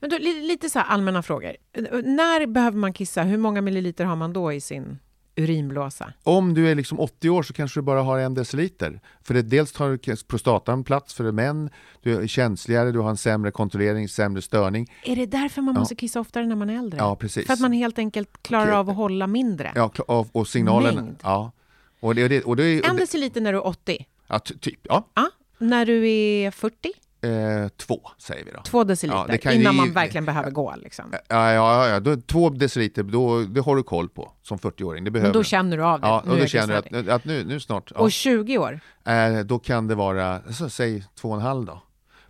Men 0.00 0.10
då, 0.10 0.18
lite 0.18 0.70
så 0.70 0.80
allmänna 0.80 1.22
frågor. 1.22 1.56
När 2.02 2.46
behöver 2.46 2.78
man 2.78 2.92
kissa? 2.92 3.22
Hur 3.22 3.38
många 3.38 3.60
milliliter 3.60 4.04
har 4.04 4.16
man 4.16 4.32
då 4.32 4.52
i 4.52 4.60
sin 4.60 4.98
urinblåsa? 5.36 6.12
Om 6.22 6.54
du 6.54 6.70
är 6.70 6.74
liksom 6.74 7.00
80 7.00 7.30
år 7.30 7.42
så 7.42 7.52
kanske 7.52 7.80
du 7.80 7.84
bara 7.84 8.02
har 8.02 8.18
en 8.18 8.34
deciliter. 8.34 9.00
För 9.22 9.34
det, 9.34 9.42
dels 9.42 9.72
tar 9.72 10.24
prostatan 10.26 10.84
plats 10.84 11.14
för 11.14 11.32
män, 11.32 11.70
du 12.02 12.22
är 12.22 12.26
känsligare, 12.26 12.92
du 12.92 12.98
har 12.98 13.10
en 13.10 13.16
sämre 13.16 13.50
kontrollering, 13.50 14.08
sämre 14.08 14.42
störning. 14.42 14.92
Är 15.04 15.16
det 15.16 15.26
därför 15.26 15.62
man 15.62 15.74
måste 15.74 15.94
kissa 15.94 16.20
oftare 16.20 16.46
när 16.46 16.56
man 16.56 16.70
är 16.70 16.78
äldre? 16.78 16.98
Ja, 16.98 17.16
precis. 17.16 17.46
För 17.46 17.52
att 17.54 17.60
man 17.60 17.72
helt 17.72 17.98
enkelt 17.98 18.42
klarar 18.42 18.62
Okej. 18.66 18.74
av 18.74 18.90
att 18.90 18.96
hålla 18.96 19.26
mindre? 19.26 19.72
Ja, 19.74 19.90
och, 20.06 20.36
och 20.36 20.48
signalen. 20.48 20.94
Mängd. 20.94 21.16
Ja. 21.22 21.52
Och 22.00 22.14
det, 22.14 22.22
och 22.22 22.28
det, 22.28 22.42
och 22.42 22.56
det, 22.56 22.80
och 22.80 22.88
En 22.88 22.96
det, 22.96 23.02
deciliter 23.02 23.40
när 23.40 23.52
du 23.52 23.58
är 23.58 23.66
80? 23.66 24.06
ja, 24.26 24.38
ty- 24.38 24.58
typ, 24.58 24.80
ja. 24.82 25.06
Ja. 25.14 25.30
När 25.58 25.86
du 25.86 26.10
är 26.10 26.50
40? 26.50 26.92
Eh, 27.22 27.68
två 27.68 28.00
säger 28.18 28.44
vi 28.44 28.50
då. 28.50 28.62
Två 28.62 28.84
deciliter? 28.84 29.24
Ja, 29.28 29.38
kan 29.38 29.52
ju- 29.52 29.60
innan 29.60 29.76
man 29.76 29.92
verkligen 29.92 30.24
behöver 30.24 30.50
gå? 30.50 30.74
Liksom. 30.76 31.04
Ja, 31.28 31.52
ja, 31.52 31.88
ja, 31.88 32.00
då, 32.00 32.16
två 32.16 32.48
deciliter, 32.50 33.02
då, 33.02 33.40
det 33.40 33.60
har 33.60 33.76
du 33.76 33.82
koll 33.82 34.08
på 34.08 34.32
som 34.42 34.58
40-åring. 34.58 35.04
Det 35.04 35.10
behöver 35.10 35.28
Men 35.28 35.32
då 35.34 35.44
känner 35.44 35.76
du 35.76 35.82
av 35.84 36.00
det? 36.00 36.06
Ja, 36.06 36.22
Nu 36.26 36.32
och 36.32 36.38
då 36.38 36.46
känner 36.46 36.82
du 36.90 36.98
att, 36.98 37.08
att 37.08 37.24
nu, 37.24 37.44
nu 37.44 37.60
snart, 37.60 37.92
ja, 37.94 38.00
Och 38.00 38.12
20 38.12 38.58
år? 38.58 38.80
eh, 39.06 39.38
då 39.44 39.58
kan 39.58 39.88
det 39.88 39.94
vara, 39.94 40.52
så, 40.52 40.68
säg 40.70 41.04
två 41.14 41.28
och 41.28 41.34
en 41.36 41.40
halv 41.42 41.64
då. 41.64 41.82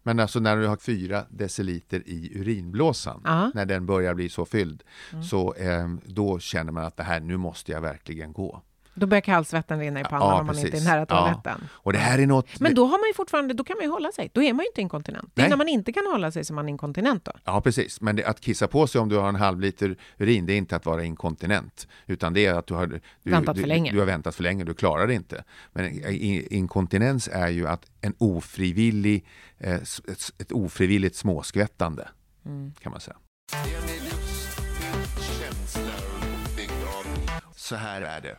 Men 0.02 0.20
alltså 0.20 0.40
när 0.40 0.56
du 0.56 0.66
har 0.66 0.76
fyra 0.76 1.24
deciliter 1.30 2.02
i 2.08 2.32
urinblåsan. 2.38 3.22
Mm. 3.26 3.50
när 3.54 3.66
den 3.66 3.86
börjar 3.86 4.14
bli 4.14 4.28
så 4.28 4.44
fylld, 4.44 4.82
så 5.30 5.54
eh, 5.54 5.88
då 6.06 6.38
känner 6.38 6.72
man 6.72 6.84
att 6.84 6.96
det 6.96 7.02
här, 7.02 7.20
nu 7.20 7.36
måste 7.36 7.72
jag 7.72 7.80
verkligen 7.80 8.32
gå. 8.32 8.62
Då 8.94 9.06
börjar 9.06 9.20
kallsvetten 9.20 9.78
rinna 9.80 10.00
i 10.00 10.04
pannan 10.04 10.28
Ja, 10.28 10.40
om 10.40 10.46
man 10.46 10.58
inte 10.58 10.76
är 10.76 10.84
nära 10.84 11.00
Ja. 11.00 11.06
toaletten. 11.06 11.68
Och 11.72 11.92
det 11.92 11.98
här 11.98 12.18
är 12.18 12.26
något... 12.26 12.60
Men 12.60 12.74
då 12.74 12.84
har 12.84 12.98
man 12.98 13.06
ju 13.08 13.14
fortfarande, 13.14 13.54
då 13.54 13.64
kan 13.64 13.76
man 13.76 13.84
ju 13.84 13.90
hålla 13.90 14.12
sig. 14.12 14.30
Då 14.34 14.42
är 14.42 14.52
man 14.52 14.62
ju 14.62 14.66
inte 14.68 14.80
inkontinent. 14.80 15.30
Det 15.34 15.40
är 15.40 15.42
Nej. 15.42 15.50
när 15.50 15.56
man 15.56 15.68
inte 15.68 15.92
kan 15.92 16.06
hålla 16.06 16.32
sig 16.32 16.44
som 16.44 16.56
man 16.56 16.64
är 16.64 16.68
inkontinent 16.70 17.24
då. 17.24 17.32
Ja, 17.44 17.60
precis. 17.60 18.00
Men 18.00 18.16
det, 18.16 18.24
att 18.24 18.40
kissa 18.40 18.68
på 18.68 18.86
sig 18.86 19.00
om 19.00 19.08
du 19.08 19.16
har 19.16 19.28
en 19.28 19.34
halv 19.36 19.60
liter 19.60 19.96
urin, 20.18 20.46
det 20.46 20.52
är 20.52 20.56
inte 20.56 20.76
att 20.76 20.86
vara 20.86 21.04
inkontinent. 21.04 21.88
Utan 22.06 22.32
det 22.32 22.46
är 22.46 22.54
att 22.54 22.66
du 22.66 22.74
har, 22.74 22.86
du, 22.86 23.00
Väntat 23.22 23.56
för 23.56 23.62
du, 23.62 23.68
länge. 23.68 23.92
Du 23.92 23.98
har 23.98 24.06
väntat 24.06 24.34
för 24.34 24.42
länge, 24.42 24.64
du 24.64 24.74
klarar 24.74 25.06
det 25.06 25.14
inte. 25.14 25.44
Men 25.72 26.04
inkontinens 26.52 27.28
är 27.32 27.48
ju 27.48 27.68
att 27.68 27.90
en 28.00 28.14
ofrivillig, 28.18 29.26
eh, 29.58 29.74
ett, 29.74 30.30
ett 30.38 30.52
ofrivilligt 30.52 31.16
småskvättande, 31.16 32.08
Mm. 32.46 32.72
kan 32.80 32.92
man 32.92 33.00
säga. 33.00 33.16
Så 37.56 37.76
här 37.76 38.02
är 38.02 38.20
det. 38.20 38.36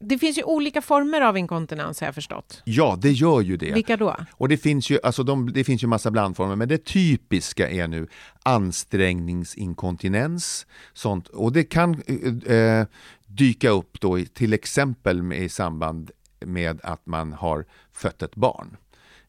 Det 0.00 0.18
finns 0.18 0.38
ju 0.38 0.42
olika 0.42 0.82
former 0.82 1.20
av 1.20 1.38
inkontinens 1.38 2.00
har 2.00 2.06
jag 2.06 2.14
förstått. 2.14 2.62
Ja, 2.64 2.98
det 3.00 3.12
gör 3.12 3.40
ju 3.40 3.56
det. 3.56 3.72
Vilka 3.72 3.96
då? 3.96 4.16
Och 4.32 4.48
det 4.48 4.56
finns 4.56 4.90
ju, 4.90 4.98
alltså 5.02 5.22
de, 5.22 5.52
det 5.52 5.64
finns 5.64 5.82
ju 5.82 5.86
massa 5.86 6.10
blandformer, 6.10 6.56
men 6.56 6.68
det 6.68 6.84
typiska 6.84 7.70
är 7.70 7.88
nu 7.88 8.08
ansträngningsinkontinens. 8.42 10.66
Sånt. 10.92 11.28
Och 11.28 11.52
det 11.52 11.64
kan 11.64 12.02
eh, 12.46 12.86
dyka 13.26 13.70
upp 13.70 14.00
då 14.00 14.18
i, 14.18 14.26
till 14.26 14.52
exempel 14.52 15.22
med, 15.22 15.38
i 15.38 15.48
samband 15.48 16.10
med 16.40 16.80
att 16.82 17.06
man 17.06 17.32
har 17.32 17.64
fött 17.92 18.22
ett 18.22 18.34
barn. 18.34 18.76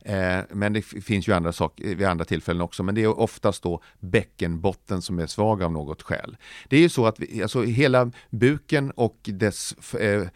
Eh, 0.06 0.40
men 0.50 0.74
det 0.74 0.82
finns 0.82 1.28
ju 1.28 1.34
andra 1.34 1.52
saker 1.52 1.96
vid 1.96 2.08
andra 2.08 2.26
tillfällen 2.26 2.62
också, 2.62 2.84
men 2.84 2.96
det 2.96 3.04
är 3.04 3.20
oftast 3.20 3.64
då 3.64 3.82
bäckenbotten 4.00 5.02
som 5.02 5.20
är 5.20 5.28
svag 5.28 5.64
av 5.64 5.72
något 5.72 6.02
skäl. 6.02 6.38
Det 6.70 6.78
är 6.78 6.82
ju 6.82 6.90
så 6.90 7.06
att 7.06 7.20
vi, 7.20 7.42
alltså 7.42 7.64
hela 7.64 8.12
buken 8.30 8.92
och 8.92 9.18
dess 9.24 9.94
eh, 9.94 10.28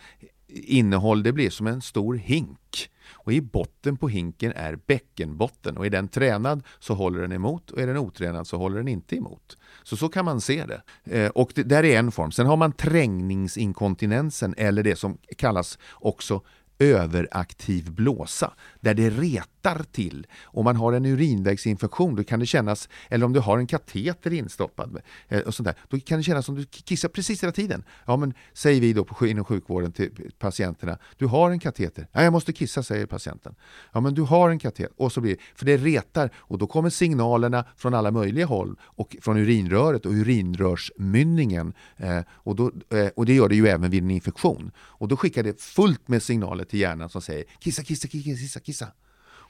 innehåll, 0.48 1.24
det 1.24 1.32
blir 1.32 1.50
som 1.50 1.68
en 1.68 1.82
stor 1.82 2.16
hink. 2.16 2.90
Och 3.12 3.34
i 3.34 3.42
botten 3.42 3.98
på 3.98 4.10
hinken 4.10 4.54
är 4.56 4.80
bäckenbotten 4.86 5.78
och 5.78 5.86
är 5.86 5.90
den 5.90 6.08
tränad 6.08 6.64
så 6.80 6.94
håller 6.94 7.22
den 7.22 7.32
emot 7.32 7.72
och 7.72 7.82
är 7.82 7.88
den 7.88 7.98
otränad 7.98 8.48
så 8.48 8.58
håller 8.58 8.78
den 8.78 8.88
inte 8.88 9.16
emot. 9.16 9.58
Så 9.84 9.98
så 9.98 10.10
kan 10.10 10.26
man 10.26 10.42
se 10.42 10.66
det. 10.66 10.82
Eh, 11.04 11.30
och 11.30 11.52
det 11.56 11.64
där 11.64 11.84
är 11.84 12.00
en 12.00 12.12
form. 12.12 12.32
Sen 12.32 12.46
har 12.46 12.58
man 12.58 12.72
trängningsinkontinensen 12.72 14.54
eller 14.58 14.84
det 14.84 14.96
som 14.96 15.18
kallas 15.38 15.80
också 15.92 16.42
överaktiv 16.80 17.92
blåsa, 17.92 18.54
där 18.80 18.94
det 18.94 19.10
retar 19.10 19.53
till. 19.92 20.28
Om 20.44 20.66
man 20.66 20.76
har 20.76 20.94
en 20.94 21.06
urinvägsinfektion, 21.06 22.16
då 22.16 22.24
kan 22.24 22.40
det 22.40 22.46
kännas, 22.46 22.90
eller 23.10 23.26
om 23.26 23.34
du 23.34 23.40
har 23.40 23.58
en 23.58 23.68
kateter 23.68 24.34
instoppad, 24.34 25.02
eh, 25.28 25.40
och 25.40 25.54
sånt 25.54 25.66
där, 25.66 25.76
då 25.90 26.00
kan 26.00 26.18
det 26.18 26.24
kännas 26.24 26.46
som 26.46 26.56
du 26.56 26.66
kissar 26.66 27.10
precis 27.10 27.44
hela 27.44 27.52
tiden. 27.52 27.84
Ja, 28.06 28.18
men 28.18 28.34
säger 28.54 28.82
vi 28.82 28.94
då 28.94 29.04
på, 29.04 29.28
inom 29.28 29.46
sjukvården 29.46 29.92
till 29.92 30.32
patienterna, 30.40 30.98
du 31.18 31.26
har 31.26 31.52
en 31.52 31.60
kateter. 31.60 32.08
Nej, 32.12 32.24
jag 32.24 32.34
måste 32.34 32.54
kissa, 32.54 32.84
säger 32.84 33.06
patienten. 33.06 33.56
Ja, 33.92 34.00
men 34.00 34.14
du 34.14 34.22
har 34.22 34.50
en 34.50 34.60
kateter. 34.60 34.94
Och 34.98 35.12
så 35.12 35.22
blir 35.22 35.38
för 35.56 35.66
det 35.66 35.78
retar 35.78 36.30
och 36.36 36.58
då 36.58 36.68
kommer 36.68 36.90
signalerna 36.90 37.66
från 37.78 37.94
alla 37.94 38.12
möjliga 38.12 38.46
håll 38.46 38.80
och 38.82 39.16
från 39.22 39.38
urinröret 39.38 40.06
och 40.06 40.12
urinrörsmynningen. 40.12 41.74
Eh, 41.98 42.20
och, 42.30 42.56
då, 42.56 42.72
eh, 42.90 43.08
och 43.16 43.26
det 43.26 43.34
gör 43.34 43.50
det 43.50 43.56
ju 43.56 43.68
även 43.68 43.92
vid 43.92 44.04
en 44.04 44.12
infektion. 44.12 44.72
Och 44.78 45.08
då 45.08 45.18
skickar 45.18 45.44
det 45.44 45.62
fullt 45.62 46.08
med 46.08 46.24
signaler 46.24 46.64
till 46.64 46.80
hjärnan 46.80 47.10
som 47.10 47.22
säger 47.22 47.44
kissa, 47.60 47.84
kissa, 47.84 48.08
kissa, 48.08 48.36
kissa, 48.36 48.60
kissa. 48.60 48.88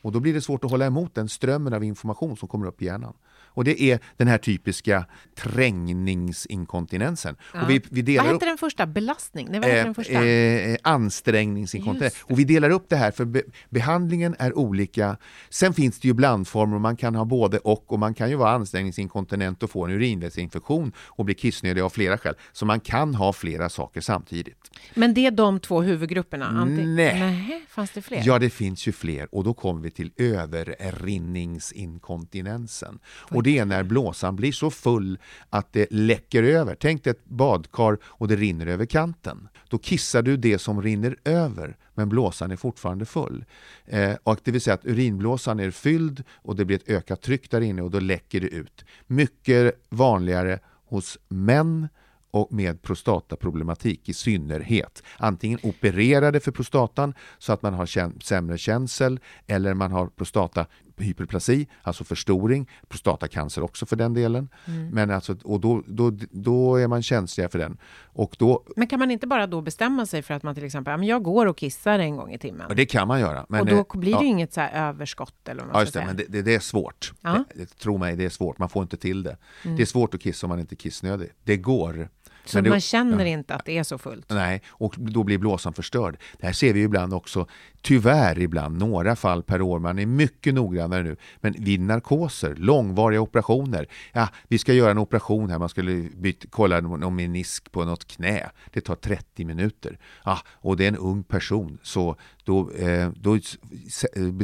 Och 0.04 0.12
då 0.12 0.20
blir 0.20 0.34
det 0.34 0.42
svårt 0.42 0.64
att 0.64 0.72
hålla 0.72 0.86
emot 0.86 1.16
den 1.16 1.30
strömmen 1.30 1.74
av 1.74 1.84
information 1.84 2.38
som 2.38 2.48
kommer 2.48 2.68
upp 2.68 2.82
i 2.82 2.86
hjärnan. 2.86 3.14
Och 3.54 3.64
det 3.64 3.82
är 3.82 4.00
den 4.18 4.28
här 4.28 4.38
typiska 4.38 5.06
trängningsinkontinensen. 5.36 7.36
Och 7.54 7.70
vi, 7.70 7.82
vi 7.90 8.02
delar 8.02 8.24
Vad 8.24 8.34
heter 8.34 8.48
den 8.48 8.58
första? 8.58 8.86
Belastning? 8.86 9.48
Nej, 9.52 9.60
vad 9.60 9.70
heter 9.70 9.86
den 9.86 9.96
första? 9.96 10.14
Eh, 10.14 10.72
eh, 10.72 10.78
ansträngningsinkontinens. 10.82 12.24
Och 12.24 12.40
vi 12.40 12.44
delar 12.44 12.70
upp 12.70 12.86
det 12.90 12.96
här 12.96 13.12
för 13.12 13.26
be 13.26 13.42
behandlingen 13.70 14.36
är 14.40 14.58
olika. 14.58 15.18
Sen 15.50 15.74
finns 15.74 16.00
det 16.00 16.08
ju 16.08 16.14
blandformer 16.14 16.76
och 16.76 16.82
man 16.82 16.96
kan 16.96 17.16
ha 17.16 17.26
både 17.26 17.58
och 17.58 17.94
och 17.94 18.00
man 18.00 18.14
kan 18.14 18.30
ju 18.30 18.36
vara 18.36 18.52
ansträngningsinkontinent 18.52 19.64
och 19.64 19.70
få 19.70 19.86
en 19.86 19.92
urinvägsinfektion 19.92 20.92
och 20.98 21.26
bli 21.26 21.34
kissnödig 21.34 21.82
av 21.82 21.90
flera 21.90 22.18
skäl. 22.18 22.36
Så 22.52 22.66
man 22.66 22.80
kan 22.80 23.16
ha 23.16 23.34
flera 23.34 23.70
saker 23.70 24.02
samtidigt. 24.02 24.72
Men 24.94 25.14
det 25.14 25.26
är 25.26 25.32
de 25.32 25.60
två 25.60 25.82
huvudgrupperna? 25.82 26.66
Nej. 26.66 26.86
Nej. 26.86 27.66
Fanns 27.70 27.92
det 27.92 28.02
fler? 28.02 28.22
Ja, 28.26 28.40
det 28.40 28.50
finns 28.50 28.88
ju 28.88 28.92
fler 28.92 29.36
och 29.36 29.44
då 29.44 29.54
kommer 29.54 29.82
vi 29.82 29.92
till 29.92 30.12
överrinningsinkontinensen. 30.18 33.00
Och 33.06 33.43
det 33.44 33.58
är 33.58 33.66
när 33.66 33.84
blåsan 33.84 34.36
blir 34.36 34.52
så 34.52 34.72
full 34.72 35.20
att 35.50 35.74
det 35.74 35.88
läcker 35.92 36.44
över. 36.44 36.76
Tänk 36.76 37.04
dig 37.04 37.12
ett 37.12 37.26
badkar 37.26 37.98
och 38.04 38.28
det 38.28 38.36
rinner 38.36 38.68
över 38.68 38.86
kanten. 38.86 39.48
Då 39.70 39.78
kissar 39.78 40.22
du 40.22 40.38
det 40.38 40.60
som 40.60 40.82
rinner 40.82 41.16
över, 41.24 41.78
men 41.94 42.10
blåsan 42.10 42.52
är 42.52 42.56
fortfarande 42.56 43.06
full. 43.06 43.46
Eh, 43.86 44.14
och 44.24 44.40
det 44.44 44.52
vill 44.52 44.62
säga 44.62 44.74
att 44.74 44.86
urinblåsan 44.86 45.60
är 45.60 45.72
fylld 45.72 46.24
och 46.32 46.56
det 46.56 46.66
blir 46.66 46.78
ett 46.78 46.90
ökat 46.90 47.22
tryck 47.22 47.52
där 47.52 47.62
inne 47.62 47.82
och 47.82 47.92
då 47.92 48.00
läcker 48.00 48.42
det 48.42 48.48
ut. 48.48 48.86
Mycket 49.08 49.76
vanligare 49.90 50.60
hos 50.86 51.18
män 51.28 51.88
och 52.34 52.54
med 52.54 52.82
prostataproblematik 52.82 54.10
i 54.10 54.14
synnerhet. 54.14 55.04
Antingen 55.18 55.60
opererade 55.64 56.40
för 56.40 56.52
prostatan 56.52 57.14
så 57.38 57.54
att 57.54 57.62
man 57.62 57.74
har 57.74 58.20
sämre 58.24 58.58
känsel 58.58 59.20
eller 59.48 59.74
man 59.74 59.92
har 59.92 60.08
prostata 60.08 60.66
prostatahyperplasi, 60.96 61.68
alltså 61.82 62.04
förstoring, 62.04 62.70
prostatacancer 62.88 63.64
också 63.64 63.86
för 63.86 63.96
den 63.96 64.14
delen. 64.14 64.50
Men 64.92 65.12
alltså, 65.12 65.36
och 65.44 65.60
då, 65.60 65.84
då, 65.88 66.12
då 66.32 66.76
är 66.76 66.88
man 66.88 67.04
känsligare 67.04 67.52
för 67.52 67.60
den. 67.60 67.78
Och 68.04 68.36
då, 68.40 68.64
Men 68.76 68.88
kan 68.88 69.00
man 69.00 69.12
inte 69.12 69.28
bara 69.28 69.48
då 69.48 69.62
bestämma 69.62 70.06
sig 70.06 70.22
för 70.22 70.34
att 70.34 70.44
man 70.44 70.56
till 70.56 70.64
exempel, 70.64 71.04
jag 71.04 71.24
går 71.24 71.46
och 71.46 71.58
kissar 71.58 72.00
en 72.00 72.18
gång 72.18 72.34
i 72.34 72.38
timmen? 72.38 72.76
det 72.76 72.86
kan 72.86 73.08
man 73.08 73.20
göra. 73.20 73.46
Men, 73.50 73.62
och 73.62 73.68
då 73.68 73.78
eh, 73.78 74.00
blir 74.00 74.12
det 74.12 74.18
ja. 74.18 74.24
inget 74.24 74.54
så 74.54 74.62
överskott 74.62 75.48
eller 75.48 75.62
vad 75.62 75.68
man 75.68 75.76
Ja, 75.76 75.82
just 75.82 75.94
det, 75.94 76.00
säga. 76.00 76.08
men 76.08 76.18
det, 76.18 76.26
det, 76.30 76.42
det 76.42 76.56
är 76.56 76.60
svårt. 76.60 77.14
Ja. 77.22 77.30
Mm. 77.30 77.44
Det, 77.54 77.60
det, 77.60 77.80
tro 77.80 77.98
mig, 77.98 78.16
det 78.16 78.26
är 78.26 78.30
svårt. 78.30 78.58
Man 78.58 78.70
får 78.70 78.84
inte 78.84 78.98
till 78.98 79.24
det. 79.24 79.38
Det 79.64 79.82
är 79.82 79.86
svårt 79.86 80.14
att 80.14 80.22
kissa 80.22 80.48
om 80.48 80.50
man 80.50 80.60
inte 80.60 80.76
är 80.76 80.78
kissnödig. 80.78 81.30
Det 81.44 81.58
går. 81.58 82.10
Så 82.46 82.62
det- 82.62 82.70
man 82.70 82.82
känner 82.82 83.26
inte 83.26 83.56
att 83.56 83.66
det 83.66 83.78
är 83.78 83.84
så 83.84 83.98
fullt? 83.98 84.30
Nej, 84.30 84.62
och 84.70 84.96
då 84.98 85.24
blir 85.24 85.38
blåsan 85.38 85.74
förstörd. 85.74 86.18
Det 86.40 86.46
här 86.46 86.54
ser 86.54 86.74
vi 86.74 86.82
ibland 86.82 87.14
också, 87.14 87.48
tyvärr 87.82 88.40
ibland, 88.40 88.78
några 88.78 89.16
fall 89.16 89.44
per 89.44 89.62
år. 89.62 89.80
Man 89.80 90.00
är 90.00 90.06
mycket 90.06 90.54
noggrannare 90.54 91.04
nu. 91.04 91.16
Men 91.42 91.56
vid 91.60 91.80
narkoser, 91.80 92.56
långvariga 92.56 93.22
operationer. 93.22 93.88
Ja, 94.14 94.28
vi 94.48 94.58
ska 94.58 94.74
göra 94.74 94.92
en 94.92 94.98
operation 94.98 95.50
här, 95.50 95.60
man 95.60 95.70
skulle 95.70 96.10
byta, 96.16 96.48
kolla 96.52 96.82
någon 96.82 97.16
menisk 97.16 97.72
på 97.72 97.86
något 97.86 98.08
knä. 98.08 98.50
Det 98.74 98.82
tar 98.82 98.96
30 98.96 99.46
minuter. 99.46 99.98
Ja, 100.26 100.40
och 100.48 100.78
det 100.78 100.84
är 100.84 100.88
en 100.88 100.98
ung 100.98 101.24
person, 101.24 101.78
så 101.84 102.16
då, 102.44 102.72
eh, 102.72 103.10
då 103.16 103.38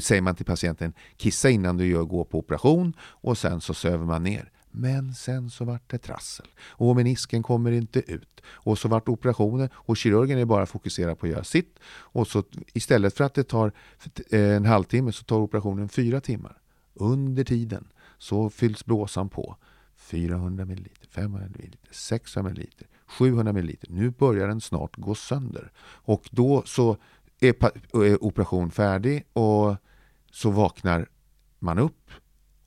säger 0.02 0.22
man 0.22 0.36
till 0.36 0.46
patienten, 0.46 0.94
kissa 1.18 1.50
innan 1.50 1.78
du 1.78 1.86
gör, 1.88 2.04
går 2.04 2.24
på 2.24 2.40
operation 2.40 2.94
och 3.02 3.38
sen 3.38 3.62
så 3.62 3.74
söver 3.74 4.06
man 4.06 4.24
ner. 4.24 4.50
Men 4.72 5.14
sen 5.14 5.50
så 5.50 5.66
vart 5.66 5.92
det 5.92 5.98
trassel 5.98 6.48
och 6.68 6.96
menisken 6.96 7.44
kommer 7.44 7.72
inte 7.72 8.12
ut. 8.12 8.42
Och 8.48 8.78
så 8.78 8.88
vart 8.88 9.10
operationen 9.10 9.70
och 9.74 9.98
kirurgen 9.98 10.40
är 10.40 10.46
bara 10.46 10.66
fokuserad 10.66 11.20
på 11.20 11.26
att 11.26 11.32
göra 11.32 11.44
sitt. 11.44 11.80
Och 11.86 12.28
så 12.28 12.44
istället 12.74 13.14
för 13.18 13.24
att 13.24 13.34
det 13.34 13.44
tar 13.44 13.72
en 14.30 14.66
halvtimme 14.66 15.12
så 15.12 15.24
tar 15.24 15.40
operationen 15.40 15.90
fyra 15.90 16.22
timmar. 16.22 16.58
Under 16.94 17.44
tiden 17.44 17.88
så 18.18 18.50
fylls 18.50 18.86
blåsan 18.86 19.30
på. 19.30 19.58
400 19.98 20.66
ml, 20.66 20.90
500 21.10 21.48
ml, 21.48 21.76
600 21.92 22.52
ml, 22.52 22.68
700 23.08 23.54
ml. 23.54 23.76
Nu 23.90 24.10
börjar 24.10 24.48
den 24.48 24.62
snart 24.62 24.98
gå 24.98 25.16
sönder. 25.16 25.72
Och 25.82 26.30
då 26.32 26.64
så 26.66 26.98
är 27.40 27.56
är 27.94 28.24
operation 28.24 28.72
färdig 28.72 29.26
och 29.34 29.76
så 30.32 30.52
vaknar 30.52 31.10
man 31.60 31.80
upp, 31.80 32.12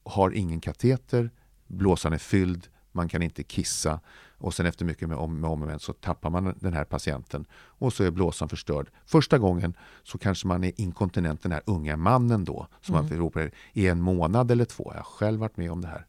har 0.02 0.30
ingen 0.30 0.60
kateter, 0.60 1.30
blåsan 1.72 2.12
är 2.12 2.18
fylld, 2.18 2.68
man 2.92 3.08
kan 3.08 3.22
inte 3.22 3.42
kissa 3.42 4.00
och 4.38 4.54
sen 4.54 4.66
efter 4.66 4.84
mycket 4.84 5.08
med 5.08 5.18
om, 5.18 5.40
med 5.40 5.50
om 5.50 5.62
och 5.62 5.68
men 5.68 5.78
så 5.78 5.92
tappar 5.92 6.30
man 6.30 6.54
den 6.60 6.72
här 6.72 6.84
patienten 6.84 7.44
och 7.54 7.92
så 7.92 8.04
är 8.04 8.10
blåsan 8.10 8.48
förstörd. 8.48 8.90
Första 9.06 9.38
gången 9.38 9.76
så 10.02 10.18
kanske 10.18 10.46
man 10.46 10.64
är 10.64 10.72
inkontinent, 10.80 11.42
den 11.42 11.52
här 11.52 11.62
unga 11.66 11.96
mannen 11.96 12.44
då, 12.44 12.66
som 12.80 12.94
man 12.94 13.08
ropar 13.08 13.50
i 13.72 13.88
en 13.88 14.00
månad 14.00 14.50
eller 14.50 14.64
två. 14.64 14.90
Jag 14.94 14.98
har 14.98 15.04
själv 15.04 15.40
varit 15.40 15.56
med 15.56 15.72
om 15.72 15.80
det 15.80 15.88
här. 15.88 16.06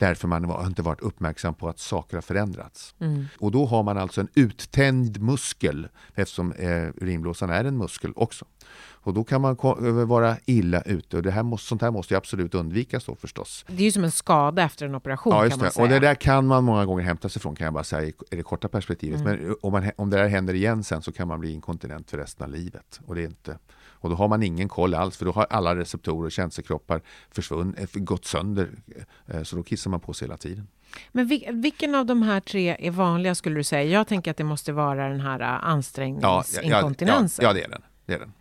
Därför 0.00 0.28
man 0.28 0.44
har 0.44 0.66
inte 0.66 0.82
varit 0.82 1.00
uppmärksam 1.00 1.54
på 1.54 1.68
att 1.68 1.78
saker 1.78 2.16
har 2.16 2.22
förändrats. 2.22 2.94
Och 3.38 3.50
då 3.50 3.66
har 3.66 3.82
man 3.82 3.98
alltså 3.98 4.20
en 4.20 4.28
uttänd 4.34 5.20
muskel 5.22 5.88
eftersom 6.14 6.52
eh, 6.52 6.88
urinblåsan 6.96 7.50
är 7.50 7.64
en 7.64 7.78
muskel 7.78 8.12
också. 8.16 8.44
Och 9.02 9.14
då 9.14 9.24
kan 9.24 9.40
man 9.40 9.56
ko- 9.56 10.04
vara 10.04 10.36
illa 10.46 10.80
ute 10.82 11.16
och 11.16 11.22
det 11.22 11.30
här 11.30 11.42
måste, 11.42 11.68
sånt 11.68 11.82
här 11.82 11.90
måste 11.90 12.14
ju 12.14 12.18
absolut 12.18 12.54
undvikas 12.54 13.04
då 13.04 13.14
förstås. 13.16 13.64
Det 13.68 13.82
är 13.82 13.84
ju 13.84 13.92
som 13.92 14.04
en 14.04 14.10
skada 14.10 14.62
efter 14.62 14.86
en 14.86 14.94
operation 14.94 15.32
Ja, 15.32 15.38
kan 15.38 15.46
just 15.46 15.56
man 15.56 15.64
det. 15.66 15.70
säga. 15.72 15.82
Och 15.84 15.88
det 15.90 15.98
där 15.98 16.14
kan 16.14 16.46
man 16.46 16.64
många 16.64 16.84
gånger 16.86 17.02
hämta 17.04 17.28
sig 17.28 17.42
från 17.42 17.54
kan 17.54 17.64
jag 17.64 17.74
bara 17.74 17.84
säga 17.84 18.02
i 18.08 18.12
i 18.30 18.36
det 18.36 18.42
korta 18.42 18.68
perspektivet. 18.68 19.20
Mm. 19.20 19.38
Men 19.40 19.56
om, 19.62 19.72
man, 19.72 19.90
om 19.96 20.10
det 20.10 20.16
där 20.16 20.28
händer 20.28 20.54
igen 20.54 20.84
sen 20.84 21.02
så 21.02 21.12
kan 21.12 21.28
man 21.28 21.40
bli 21.40 21.52
inkontinent 21.52 22.10
för 22.10 22.18
resten 22.18 22.44
av 22.44 22.50
livet. 22.52 23.00
Och, 23.06 23.14
det 23.14 23.20
är 23.22 23.26
inte, 23.26 23.58
och 24.00 24.10
då 24.10 24.16
har 24.16 24.28
man 24.28 24.42
ingen 24.42 24.68
koll 24.68 24.94
alls 24.94 25.16
för 25.16 25.24
då 25.24 25.32
har 25.32 25.46
alla 25.50 25.76
receptorer 25.76 26.26
och 26.26 26.32
känselkroppar 26.32 27.00
försvunnit, 27.30 27.96
eh, 27.96 28.02
gått 28.02 28.24
sönder. 28.24 28.70
Eh, 29.26 29.42
Så 29.42 29.56
då 29.56 29.62
kissar 29.62 29.90
man 29.90 30.00
på 30.00 30.12
sig 30.12 30.28
hela 30.28 30.36
tiden. 30.36 30.68
Men 31.12 31.26
vil, 31.26 31.48
vilken 31.52 31.94
av 31.94 32.06
de 32.06 32.22
här 32.22 32.40
tre 32.40 32.76
är 32.86 32.90
vanliga 32.90 33.34
skulle 33.34 33.56
du 33.56 33.64
säga? 33.64 33.84
Jag 33.84 34.06
tänker 34.06 34.30
att 34.30 34.36
det 34.36 34.44
måste 34.44 34.72
vara 34.72 35.08
den 35.08 35.20
här 35.20 35.40
äh, 35.40 35.46
Ja, 35.46 35.46
ja, 35.46 35.60
ja, 35.62 35.66
ansträngningsinkontinensen. 35.68 37.44
ja, 37.44 37.52
det 37.52 37.62
är 37.64 37.68
den. 37.68 37.82
Det 38.06 38.14
är 38.14 38.18
den. 38.18 38.32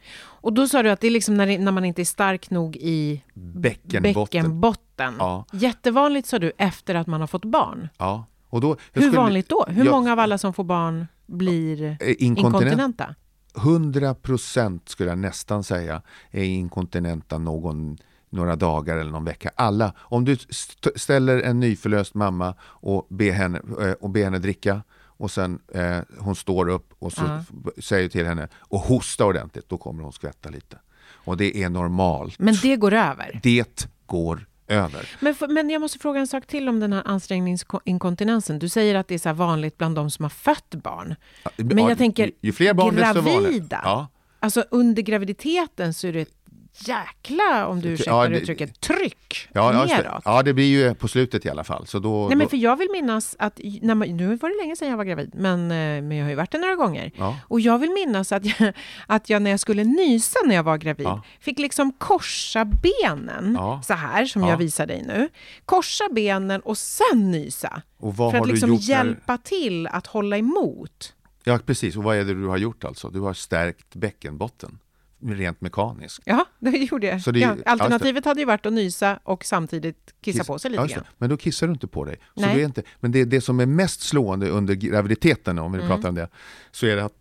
Och 0.41 0.53
då 0.53 0.67
sa 0.67 0.83
du 0.83 0.89
att 0.89 1.01
det 1.01 1.07
är 1.07 1.11
liksom 1.11 1.35
när, 1.37 1.57
när 1.59 1.71
man 1.71 1.85
inte 1.85 2.01
är 2.01 2.05
stark 2.05 2.49
nog 2.49 2.75
i 2.75 3.23
Bäckenbotten. 3.33 4.03
bäckenbotten. 4.03 5.15
Ja. 5.19 5.45
Jättevanligt 5.53 6.27
sa 6.27 6.39
du 6.39 6.51
efter 6.57 6.95
att 6.95 7.07
man 7.07 7.19
har 7.19 7.27
fått 7.27 7.45
barn. 7.45 7.89
Ja. 7.97 8.25
Och 8.49 8.61
då, 8.61 8.77
jag 8.93 9.01
Hur 9.01 9.11
vanligt 9.11 9.49
då? 9.49 9.65
Hur 9.69 9.85
Ja, 9.85 9.91
många 9.91 10.11
av 10.11 10.19
alla 10.19 10.37
som 10.37 10.53
får 10.53 10.63
barn 10.63 11.07
blir 11.25 11.83
eh, 11.83 11.95
inkontinent. 11.99 12.37
inkontinenta? 12.39 13.15
100 13.59 14.13
procent 14.15 14.89
skulle 14.89 15.09
jag 15.09 15.17
nästan 15.19 15.63
säga 15.63 16.01
är 16.31 16.43
inkontinenta 16.43 17.37
någon, 17.37 17.97
några 18.29 18.55
dagar 18.55 18.97
eller 18.97 19.11
någon 19.11 19.25
vecka. 19.25 19.51
Alla. 19.55 19.93
Om 19.99 20.25
du 20.25 20.33
st- 20.33 20.89
ställer 20.99 21.41
en 21.41 21.59
nyförlöst 21.59 22.13
mamma 22.13 22.55
och 22.61 23.07
ber 23.09 23.31
henne, 23.31 23.61
eh, 23.81 23.91
och 23.91 24.09
ber 24.09 24.23
henne 24.23 24.39
dricka 24.39 24.81
och 25.01 25.31
sen 25.31 25.59
eh, 25.73 25.97
hon 26.19 26.35
står 26.35 26.69
upp 26.69 26.93
och 26.99 27.13
så 27.13 27.21
f- 27.25 27.83
säger 27.83 28.09
till 28.09 28.25
henne 28.25 28.47
och 28.57 28.79
hosta 28.79 29.25
ordentligt, 29.25 29.69
då 29.69 29.77
kommer 29.77 30.03
hon 30.03 30.13
skvätta 30.13 30.49
lite. 30.49 30.77
Och 31.25 31.37
det 31.37 31.63
är 31.63 31.69
normalt. 31.69 32.39
Men 32.39 32.55
det 32.61 32.75
går 32.75 32.93
över. 32.93 33.39
Det 33.43 33.87
går 34.05 34.45
över. 34.69 35.09
Men, 35.19 35.35
men 35.49 35.69
jag 35.69 35.81
måste 35.81 35.99
fråga 35.99 36.19
en 36.19 36.27
sak 36.27 36.47
till 36.47 36.69
om 36.69 36.79
den 36.79 36.93
här 36.93 37.03
ansträngningsinkontinensen. 37.05 38.59
Du 38.59 38.69
säger 38.69 38.95
att 38.95 39.07
det 39.07 39.13
är 39.15 39.19
så 39.19 39.33
vanligt 39.33 39.77
bland 39.77 39.95
de 39.95 40.11
som 40.11 40.23
har 40.23 40.29
fött 40.29 40.69
barn. 40.69 41.15
Men 41.57 41.77
Ja, 41.77 41.89
jag 41.89 41.97
tänker, 41.97 42.25
ju, 42.25 42.31
ju 42.41 42.51
fler 42.51 42.73
barn 42.73 42.95
desto 42.95 43.21
gravida. 43.21 43.81
Ja. 43.83 44.07
Alltså 44.39 44.63
under 44.71 45.01
graviditeten 45.01 45.93
så 45.93 46.07
är 46.07 46.13
det 46.13 46.38
jäkla, 46.73 47.67
om 47.67 47.81
du 47.81 47.89
ursäktar 47.89 48.23
Ja, 48.23 48.29
det- 48.29 48.39
uttrycket, 48.39 48.79
tryck 48.81 49.49
Ja, 49.53 49.71
neråt. 49.85 50.21
ja, 50.25 50.43
det 50.43 50.53
blir 50.53 50.65
ju 50.65 50.95
på 50.95 51.07
slutet 51.07 51.45
i 51.45 51.49
alla 51.49 51.63
fall. 51.63 51.87
Så 51.87 51.99
då, 51.99 52.27
Nej, 52.27 52.37
men 52.37 52.45
då, 52.45 52.49
för 52.49 52.57
jag 52.57 52.75
vill 52.77 52.87
minnas 52.91 53.35
att, 53.39 53.59
när 53.81 53.95
man, 53.95 54.17
nu 54.17 54.35
var 54.35 54.49
det 54.49 54.55
länge 54.63 54.75
sedan 54.75 54.89
jag 54.89 54.97
var 54.97 55.03
gravid, 55.03 55.31
men, 55.35 55.61
eh, 55.71 55.77
men 56.03 56.11
jag 56.11 56.25
har 56.25 56.29
ju 56.29 56.35
varit 56.35 56.51
det 56.51 56.57
några 56.57 56.75
gånger. 56.75 57.11
Ja. 57.15 57.37
Och 57.43 57.59
jag 57.59 57.79
vill 57.79 57.89
minnas 57.91 58.31
att 58.31 58.45
jag, 58.59 58.73
att 59.07 59.29
jag 59.29 59.41
när 59.41 59.51
jag 59.51 59.59
skulle 59.59 59.83
nysa 59.83 60.39
när 60.45 60.55
jag 60.55 60.63
var 60.63 60.77
gravid, 60.77 61.07
Ja. 61.07 61.23
fick 61.39 61.59
liksom 61.59 61.91
korsa 61.91 62.65
benen, 62.65 63.57
så 63.83 63.93
här 63.93 64.25
som 64.25 64.41
Ja. 64.43 64.49
jag 64.49 64.57
visar 64.57 64.85
dig 64.87 65.03
nu. 65.07 65.29
Korsa 65.65 66.03
benen 66.11 66.61
och 66.61 66.77
sen 66.77 67.31
nysa. 67.31 67.81
och 67.97 68.15
vad 68.17 68.31
för 68.31 68.37
har 68.37 68.43
att 68.45 68.47
du 68.47 68.53
liksom 68.53 68.69
gjort 68.69 68.87
när- 68.87 68.95
hjälpa 69.05 69.37
till 69.37 69.87
att 69.87 70.07
hålla 70.07 70.37
emot. 70.37 71.13
Ja, 71.43 71.59
precis. 71.65 71.97
Och 71.97 72.03
vad 72.03 72.17
är 72.17 72.23
det 72.23 72.33
du 72.33 72.45
har 72.47 72.57
gjort 72.57 72.83
alltså? 72.83 73.09
Du 73.09 73.19
har 73.19 73.33
stärkt 73.33 73.95
bäckenbotten, 73.95 74.79
rent 75.21 75.61
mekaniskt. 75.61 76.19
Ja, 76.25 76.45
det 76.59 76.69
gjorde 76.69 77.07
jag. 77.07 77.21
Så 77.21 77.31
det- 77.31 77.39
ja, 77.39 77.55
alternativet 77.65 78.25
hade 78.25 78.39
ju 78.39 78.45
varit 78.45 78.65
att 78.65 78.73
nysa 78.73 79.19
och 79.23 79.45
samtidigt 79.45 80.13
kissa 80.21 80.39
Kiss- 80.39 80.47
på 80.47 80.59
sig 80.59 80.71
lite 80.71 80.87
grann. 80.87 81.03
Men 81.17 81.29
då 81.29 81.37
kissar 81.37 81.67
du 81.67 81.73
inte 81.73 81.87
på 81.87 82.05
dig. 82.05 82.19
Så 82.35 82.41
Nej. 82.41 82.55
det 82.55 82.61
är 82.61 82.65
inte, 82.65 82.83
men 82.99 83.11
det, 83.11 83.25
det 83.25 83.41
som 83.41 83.59
är 83.59 83.65
mest 83.65 84.01
slående 84.01 84.49
under 84.49 84.73
graviditeten, 84.75 85.59
om 85.59 85.71
vi 85.71 85.77
Mm. 85.77 85.89
pratar 85.89 86.09
om 86.09 86.15
det, 86.15 86.29
så 86.71 86.85
är 86.85 86.95
det 86.95 87.05
att 87.05 87.17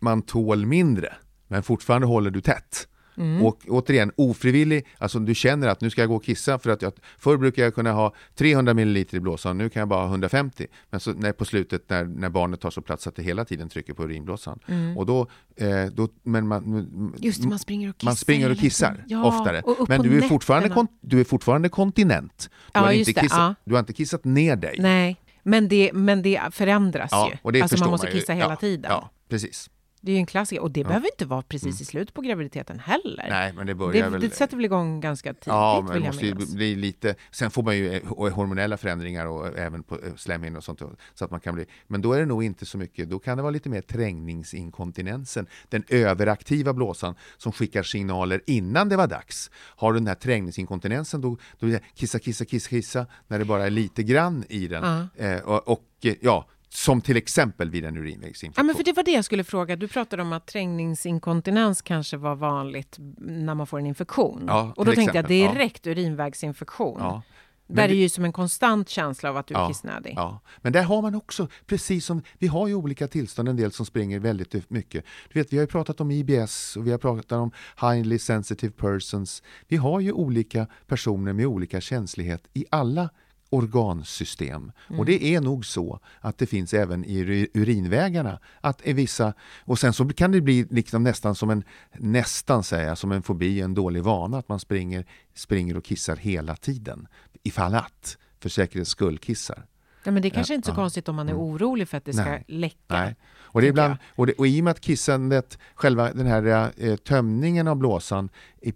man 0.00 0.22
tål 0.22 0.66
mindre, 0.66 1.12
men 1.48 1.62
fortfarande 1.62 2.06
håller 2.06 2.30
du 2.30 2.40
tätt. 2.40 2.88
Mm. 3.16 3.42
Och 3.46 3.58
återigen, 3.68 4.12
ofrivillig, 4.16 4.86
alltså 4.98 5.18
du 5.18 5.34
känner 5.34 5.68
att 5.68 5.80
nu 5.80 5.90
ska 5.90 6.00
jag 6.00 6.08
gå 6.08 6.16
och 6.16 6.24
kissa 6.24 6.58
för 6.58 6.70
att 6.70 6.82
jag, 6.82 6.92
förr 7.18 7.36
brukar 7.36 7.62
jag 7.62 7.74
kunna 7.74 7.92
ha 7.92 8.14
300 8.34 8.74
ml 8.74 8.96
i 8.96 9.20
blåsan, 9.20 9.58
nu 9.58 9.68
kan 9.68 9.80
jag 9.80 9.88
bara 9.88 10.00
ha 10.00 10.08
150. 10.08 10.66
Men 10.90 11.00
så 11.00 11.12
när, 11.12 11.32
på 11.32 11.44
slutet 11.44 11.90
när, 11.90 12.04
när 12.04 12.28
barnet 12.28 12.60
tar 12.60 12.70
så 12.70 12.82
plats 12.82 13.06
att 13.06 13.16
det 13.16 13.22
hela 13.22 13.44
tiden 13.44 13.68
trycker 13.68 13.94
på 13.94 14.04
urinblåsan. 14.04 14.58
Och 14.96 15.06
då, 15.06 15.26
eh, 15.56 15.84
då, 15.92 16.08
men 16.22 16.48
man, 16.48 16.64
Mm. 16.64 17.14
Just 17.18 17.42
det, 17.42 17.48
man 17.48 17.58
springer 17.58 17.88
och 17.90 17.96
kissar. 17.96 18.08
man 18.08 18.16
springer 18.16 18.46
och 18.50 18.56
hela 18.56 18.60
kissar. 18.62 19.04
Ja, 19.06 19.24
oftare. 19.24 19.60
och 19.60 19.88
Men 19.88 20.02
du 20.02 20.18
är, 20.18 20.22
fortfarande 20.28 20.68
kon, 20.68 20.86
du 21.00 21.20
är 21.20 21.24
fortfarande 21.24 21.68
kontinent. 21.68 22.48
Du, 22.50 22.56
Ja, 22.72 22.80
har 22.80 22.92
inte 22.92 23.12
kissat, 23.12 23.38
ja. 23.38 23.54
du 23.64 23.74
har 23.74 23.80
inte 23.80 23.92
kissat 23.92 24.24
ner 24.24 24.56
dig. 24.56 24.76
Nej, 24.78 25.16
men 25.42 25.68
det, 25.68 25.90
men 25.94 26.22
det 26.22 26.40
förändras 26.50 27.12
ju. 27.12 27.36
och 27.42 27.52
det 27.52 27.62
alltså 27.62 27.76
man 27.78 27.90
måste 27.90 28.06
ju. 28.06 28.12
kissa 28.12 28.32
hela 28.32 28.50
ja, 28.50 28.56
tiden. 28.56 28.90
Ja, 28.90 29.10
precis. 29.28 29.70
Det 30.04 30.10
är 30.12 30.14
ju 30.14 30.18
en 30.18 30.26
klassiker. 30.26 30.62
Och 30.62 30.70
det 30.70 30.84
behöver 30.84 31.06
inte 31.06 31.26
vara 31.26 31.42
precis 31.42 31.80
i 31.80 31.84
slutet 31.84 32.14
på 32.14 32.20
graviditeten 32.20 32.78
heller. 32.78 33.26
Nej, 33.28 33.52
men 33.52 33.66
det 33.66 33.74
börjar 33.74 34.04
det, 34.04 34.10
väl... 34.10 34.20
det 34.20 34.34
sätter 34.34 34.56
väl 34.56 34.64
igång 34.64 35.00
ganska 35.00 35.32
tidigt, 35.34 35.46
Ja, 35.46 35.82
men 35.84 35.94
vill 35.94 36.02
jag 36.04 36.14
måste 36.14 36.24
minnas. 36.24 36.54
bli 36.54 36.76
lite... 36.76 37.14
Sen 37.30 37.50
får 37.50 37.62
man 37.62 37.76
ju 37.76 37.92
eh, 37.92 38.02
hormonella 38.08 38.76
förändringar 38.76 39.26
och 39.26 39.58
även 39.58 39.82
på 39.82 39.94
eh, 39.94 40.14
slemhinnor 40.16 40.58
och 40.58 40.64
sånt. 40.64 40.82
Så 41.14 41.24
att 41.24 41.30
man 41.30 41.40
kan 41.40 41.54
bli, 41.54 41.66
men 41.86 42.02
då 42.02 42.12
är 42.12 42.20
det 42.20 42.26
nog 42.26 42.44
inte 42.44 42.66
så 42.66 42.78
mycket, 42.78 43.10
då 43.10 43.18
kan 43.18 43.36
det 43.36 43.42
vara 43.42 43.50
lite 43.50 43.68
mer 43.68 43.80
trängningsinkontinensen. 43.80 45.46
Den 45.68 45.84
överaktiva 45.88 46.72
blåsan 46.72 47.14
som 47.36 47.52
skickar 47.52 47.82
signaler 47.82 48.40
innan 48.46 48.88
det 48.88 48.96
var 48.96 49.06
dags. 49.06 49.50
Har 49.56 49.92
du 49.92 49.98
den 49.98 50.08
här 50.08 50.14
trängningsinkontinensen 50.14 51.20
då, 51.20 51.36
då 51.58 51.66
det 51.66 51.82
kissa, 51.94 52.18
kissa, 52.18 52.44
kissa, 52.44 52.68
kissa 52.68 53.06
när 53.28 53.38
det 53.38 53.44
bara 53.44 53.66
är 53.66 53.70
lite 53.70 54.02
grann 54.02 54.44
i 54.48 54.68
den. 54.68 55.08
Eh, 55.16 55.38
och, 55.38 55.68
och 55.68 55.84
eh, 56.02 56.14
ja, 56.20 56.46
som 56.74 57.00
till 57.00 57.16
exempel 57.16 57.70
vid 57.70 57.84
en 57.84 57.96
urinvägsinfektion. 57.96 58.52
Ja, 58.56 58.62
men 58.62 58.76
för 58.76 58.84
det 58.84 58.92
var 58.92 59.02
det 59.02 59.10
jag 59.10 59.24
skulle 59.24 59.44
fråga. 59.44 59.76
Du 59.76 59.88
pratade 59.88 60.22
om 60.22 60.32
att 60.32 60.46
trängningsinkontinens 60.46 61.82
kanske 61.82 62.16
var 62.16 62.34
vanligt 62.34 62.96
när 63.18 63.54
man 63.54 63.66
får 63.66 63.78
en 63.78 63.86
infektion. 63.86 64.44
Ja, 64.46 64.72
och 64.76 64.84
då 64.84 64.92
tänkte 64.92 65.18
jag 65.18 65.24
exempel. 65.24 65.36
Ja. 65.36 65.52
direkt 65.52 65.86
urinvägsinfektion. 65.86 66.96
Ja. 67.00 67.22
Men 67.66 67.76
Där 67.76 67.88
det- 67.88 67.94
är 67.94 67.96
ju 67.96 68.08
som 68.08 68.24
en 68.24 68.32
konstant 68.32 68.88
känsla 68.88 69.30
av 69.30 69.36
att 69.36 69.46
du 69.46 69.54
är 69.54 69.58
Ja, 69.58 69.68
kissnödig. 69.68 70.12
Ja, 70.16 70.40
men 70.62 70.72
där 70.72 70.82
har 70.82 71.02
man 71.02 71.14
också, 71.14 71.48
precis 71.66 72.04
som 72.06 72.22
vi 72.38 72.46
har 72.46 72.68
ju 72.68 72.74
olika 72.74 73.08
tillstånd, 73.08 73.48
en 73.48 73.56
del 73.56 73.72
som 73.72 73.86
springer 73.86 74.18
väldigt 74.18 74.70
mycket. 74.70 75.04
Du 75.32 75.38
vet, 75.38 75.52
vi 75.52 75.56
har 75.56 75.62
ju 75.62 75.66
pratat 75.66 76.00
om 76.00 76.10
IBS 76.10 76.76
och 76.76 76.86
vi 76.86 76.90
har 76.90 76.98
pratat 76.98 77.32
om 77.32 77.50
highly 77.80 78.18
sensitive 78.18 78.72
persons. 78.72 79.42
Vi 79.68 79.76
har 79.76 80.00
ju 80.00 80.12
olika 80.12 80.66
personer 80.86 81.32
med 81.32 81.46
olika 81.46 81.80
känslighet 81.80 82.48
i 82.54 82.64
alla 82.70 83.10
organsystem. 83.50 84.72
Och 84.98 85.04
det 85.04 85.24
är 85.24 85.40
nog 85.40 85.66
så 85.66 86.00
att 86.20 86.38
det 86.38 86.46
finns 86.46 86.74
även 86.74 87.04
i 87.04 87.18
ur- 87.18 87.48
urinvägarna. 87.54 88.38
Att 88.60 88.86
vissa, 88.86 89.34
och 89.64 89.78
sen 89.78 89.92
så 89.92 90.08
kan 90.08 90.32
det 90.32 90.40
bli 90.40 90.66
liksom 90.70 91.02
nästan 91.02 91.34
som 91.34 91.50
en, 91.50 91.64
nästan 91.92 92.64
säga, 92.64 92.96
som 92.96 93.12
en 93.12 93.22
fobi, 93.22 93.60
en 93.60 93.74
dålig 93.74 94.02
vana, 94.02 94.38
att 94.38 94.48
man 94.48 94.60
springer, 94.60 95.06
springer 95.34 95.76
och 95.76 95.84
kissar 95.84 96.16
hela 96.16 96.56
tiden. 96.56 97.06
Ifall 97.42 97.74
att, 97.74 98.18
för 98.40 98.48
säkerhets 98.48 98.90
skull 98.90 99.18
kissar. 99.18 99.66
Ja, 100.04 100.10
men 100.10 100.22
det 100.22 100.28
är 100.28 100.30
kanske 100.30 100.54
inte 100.54 100.66
så 100.66 100.72
ja. 100.72 100.76
konstigt 100.76 101.08
om 101.08 101.16
man 101.16 101.28
är 101.28 101.38
orolig 101.38 101.88
för 101.88 101.96
att 101.96 102.04
det 102.04 102.12
ska 102.12 102.24
Nej. 102.24 102.44
läcka. 102.48 102.78
Nej. 102.88 103.16
Och, 103.34 103.60
det 103.60 103.66
är 103.66 103.68
ibland, 103.68 103.96
och, 104.16 104.26
det, 104.26 104.32
och 104.32 104.46
i 104.46 104.60
och 104.60 104.64
med 104.64 104.70
att 104.70 104.80
kissandet, 104.80 105.58
själva 105.74 106.12
den 106.12 106.26
här 106.26 106.72
eh, 106.76 106.96
tömningen 106.96 107.68
av 107.68 107.76
blåsan 107.76 108.28
i 108.60 108.72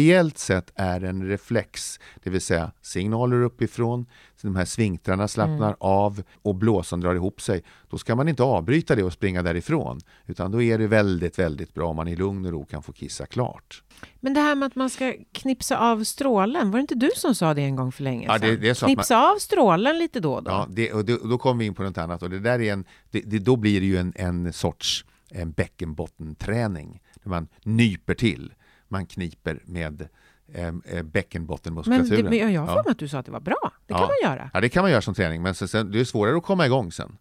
principiellt 0.00 0.38
sett 0.38 0.72
är 0.74 1.04
en 1.04 1.28
reflex, 1.28 2.00
det 2.22 2.30
vill 2.30 2.40
säga 2.40 2.72
signaler 2.82 3.42
uppifrån, 3.42 4.06
så 4.36 4.46
de 4.46 4.56
här 4.56 4.64
svinktrarna 4.64 5.28
slappnar 5.28 5.66
Mm. 5.66 5.76
av 5.80 6.22
och 6.42 6.54
blåsan 6.54 7.00
drar 7.00 7.14
ihop 7.14 7.40
sig. 7.40 7.62
Då 7.90 7.98
ska 7.98 8.14
man 8.14 8.28
inte 8.28 8.42
avbryta 8.42 8.94
det 8.94 9.02
och 9.02 9.12
springa 9.12 9.42
därifrån, 9.42 10.00
utan 10.26 10.50
då 10.50 10.62
är 10.62 10.78
det 10.78 10.86
väldigt, 10.86 11.38
väldigt 11.38 11.74
bra 11.74 11.88
om 11.88 11.96
man 11.96 12.08
i 12.08 12.16
lugn 12.16 12.44
och 12.46 12.52
ro 12.52 12.64
kan 12.64 12.82
få 12.82 12.92
kissa 12.92 13.26
klart. 13.26 13.82
Men 14.20 14.34
det 14.34 14.40
här 14.40 14.54
med 14.54 14.66
att 14.66 14.74
man 14.74 14.90
ska 14.90 15.14
knipsa 15.32 15.78
av 15.78 16.04
strålen, 16.04 16.70
var 16.70 16.78
det 16.78 16.80
inte 16.80 16.94
du 16.94 17.10
som 17.16 17.34
sa 17.34 17.54
det 17.54 17.62
en 17.62 17.76
gång 17.76 17.92
för 17.92 18.02
länge 18.02 18.26
Ja, 18.26 18.38
sedan? 18.38 18.48
det- 18.48 18.56
det 18.56 18.70
att 18.70 18.78
knipsa 18.78 19.30
av 19.32 19.38
strålen 19.38 19.98
lite 19.98 20.20
då 20.20 20.32
och 20.34 20.42
då. 20.42 20.50
Ja, 20.50 20.66
det, 20.70 20.92
och, 20.92 21.04
det, 21.04 21.16
då 21.24 21.38
kommer 21.38 21.58
vi 21.58 21.64
in 21.66 21.74
på 21.74 21.82
något 21.82 21.98
annat 21.98 22.22
och 22.22 22.30
det 22.30 22.38
där 22.40 22.60
är 22.60 22.72
en, 22.72 22.84
det, 23.10 23.20
det, 23.26 23.38
då 23.38 23.56
blir 23.56 23.80
det 23.80 23.86
ju 23.86 23.96
en, 23.96 24.12
en 24.16 24.52
sorts 24.52 25.04
en 25.30 25.52
bäckenbottenträning. 25.52 27.00
Där 27.22 27.30
man 27.30 27.48
nyper 27.64 28.14
till, 28.14 28.52
man 28.88 29.06
kniper 29.06 29.62
med 29.64 30.08
eh, 30.54 30.66
eh, 30.66 30.72
men 30.72 31.10
bäckenbottenmuskulaturen. 31.10 32.24
det, 32.24 32.30
men 32.30 32.52
jag 32.52 32.60
har 32.60 32.66
för 32.66 32.84
mig 32.84 32.90
att 32.90 32.98
du 32.98 33.08
sa 33.08 33.18
att 33.18 33.26
det 33.26 33.32
var 33.32 33.40
bra. 33.40 33.72
Det 33.86 33.94
kan 33.94 34.02
man 34.02 34.30
göra. 34.30 34.50
Ja, 34.54 34.60
det 34.60 34.68
kan 34.68 34.82
man 34.82 34.90
göra 34.90 35.02
som 35.02 35.14
träning, 35.14 35.42
men 35.42 35.54
sen, 35.54 35.68
sen, 35.68 35.92
det 35.92 36.00
är 36.00 36.04
svårare 36.04 36.36
att 36.36 36.42
komma 36.42 36.66
igång 36.66 36.92
sen. 36.92 37.16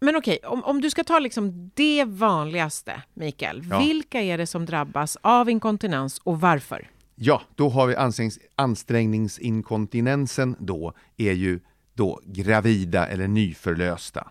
Men 0.00 0.16
okej, 0.16 0.38
om, 0.44 0.64
om 0.64 0.80
du 0.80 0.90
ska 0.90 1.04
ta 1.04 1.18
liksom 1.18 1.70
det 1.74 2.04
vanligaste, 2.04 3.02
Mikael. 3.14 3.64
Ja. 3.70 3.78
Vilka 3.78 4.20
är 4.20 4.38
det 4.38 4.46
som 4.46 4.66
drabbas 4.66 5.16
av 5.20 5.50
inkontinens 5.50 6.20
och 6.24 6.40
varför? 6.40 6.90
Ja, 7.14 7.42
då 7.54 7.68
har 7.68 7.86
vi 7.86 7.96
ansträngnings, 7.96 8.38
ansträngningsinkontinensen 8.56 10.56
då, 10.58 10.92
är 11.16 11.32
ju 11.32 11.60
då 11.94 12.20
gravida 12.24 13.06
eller 13.06 13.28
nyförlösta, 13.28 14.30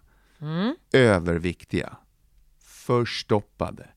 överviktiga, 0.94 1.98
förstoppade, 2.64 3.88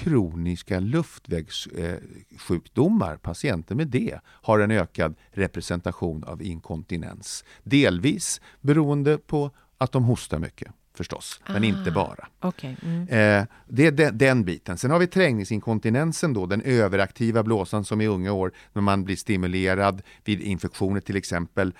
kroniska 0.00 0.80
luftvägssjukdomar, 0.80 3.16
patienter 3.16 3.74
med 3.74 3.88
det, 3.88 4.20
har 4.26 4.58
en 4.58 4.70
ökad 4.70 5.14
representation 5.30 6.24
av 6.24 6.42
inkontinens. 6.42 7.44
Delvis 7.62 8.40
beroende 8.60 9.18
på 9.18 9.50
att 9.78 9.92
de 9.92 10.04
hostar 10.04 10.38
mycket 10.38 10.72
förstås, 10.94 11.40
men 11.48 11.64
inte 11.64 11.90
bara. 11.90 12.28
Okej. 12.40 12.76
Mm. 12.82 13.02
Eh, 13.02 13.46
det 13.68 13.86
är 13.86 13.92
den, 13.92 14.18
den 14.18 14.44
biten. 14.44 14.78
Sen 14.78 14.90
har 14.90 14.98
vi 14.98 15.06
trängningsinkontinensen 15.06 16.32
då, 16.32 16.46
den 16.46 16.62
överaktiva 16.62 17.42
blåsan 17.42 17.84
som 17.84 18.00
i 18.00 18.06
unga 18.06 18.32
år 18.32 18.52
när 18.72 18.82
man 18.82 19.04
blir 19.04 19.16
stimulerad 19.16 20.02
vid 20.24 20.40
infektioner 20.40 21.00
till 21.00 21.16
exempel 21.16 21.74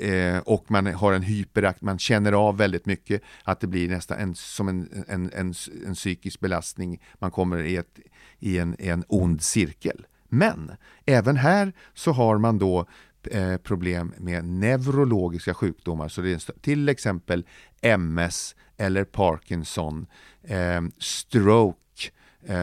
eh, 0.00 0.38
och 0.38 0.70
man 0.70 0.86
har 0.86 1.12
en 1.12 1.22
hyperakt, 1.22 1.82
man 1.82 1.98
känner 1.98 2.32
av 2.32 2.56
väldigt 2.56 2.86
mycket 2.86 3.22
att 3.44 3.60
det 3.60 3.66
blir 3.66 3.88
nästan 3.88 4.18
en, 4.18 4.34
som 4.34 4.68
en, 4.68 5.04
en, 5.08 5.30
en, 5.34 5.54
en 5.86 5.94
psykisk 5.94 6.40
belastning. 6.40 7.00
Man 7.18 7.30
kommer 7.30 7.58
i, 7.62 7.76
ett, 7.76 7.98
i 8.38 8.58
en, 8.58 8.76
en 8.78 9.04
ond 9.08 9.42
cirkel. 9.42 10.06
Men 10.28 10.70
även 11.06 11.36
här 11.36 11.72
så 11.94 12.12
har 12.12 12.38
man 12.38 12.58
då 12.58 12.86
eh, 13.30 13.56
problem 13.56 14.14
med 14.18 14.44
neurologiska 14.44 15.54
sjukdomar, 15.54 16.08
så 16.08 16.20
det 16.20 16.32
är 16.32 16.60
till 16.60 16.88
exempel 16.88 17.46
MS 17.80 18.54
eller 18.76 19.04
Parkinson, 19.04 20.06
ehm, 20.44 20.86
eh, 20.86 20.92
stroke, 20.98 21.78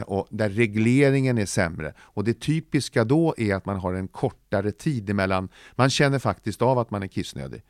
och 0.05 0.27
där 0.29 0.49
regleringen 0.49 1.37
är 1.37 1.45
sämre. 1.45 1.93
Och 1.99 2.23
det 2.23 2.39
typiska 2.39 3.03
då 3.03 3.33
är 3.37 3.55
att 3.55 3.65
man 3.65 3.75
har 3.75 3.93
en 3.93 4.07
kortare 4.07 4.71
tid 4.71 5.09
emellan. 5.09 5.49
Man 5.75 5.89
känner 5.89 6.19
faktiskt 6.19 6.61
av 6.61 6.79
att 6.79 6.91
man 6.91 7.03
är 7.03 7.07
kissnödig. 7.07 7.63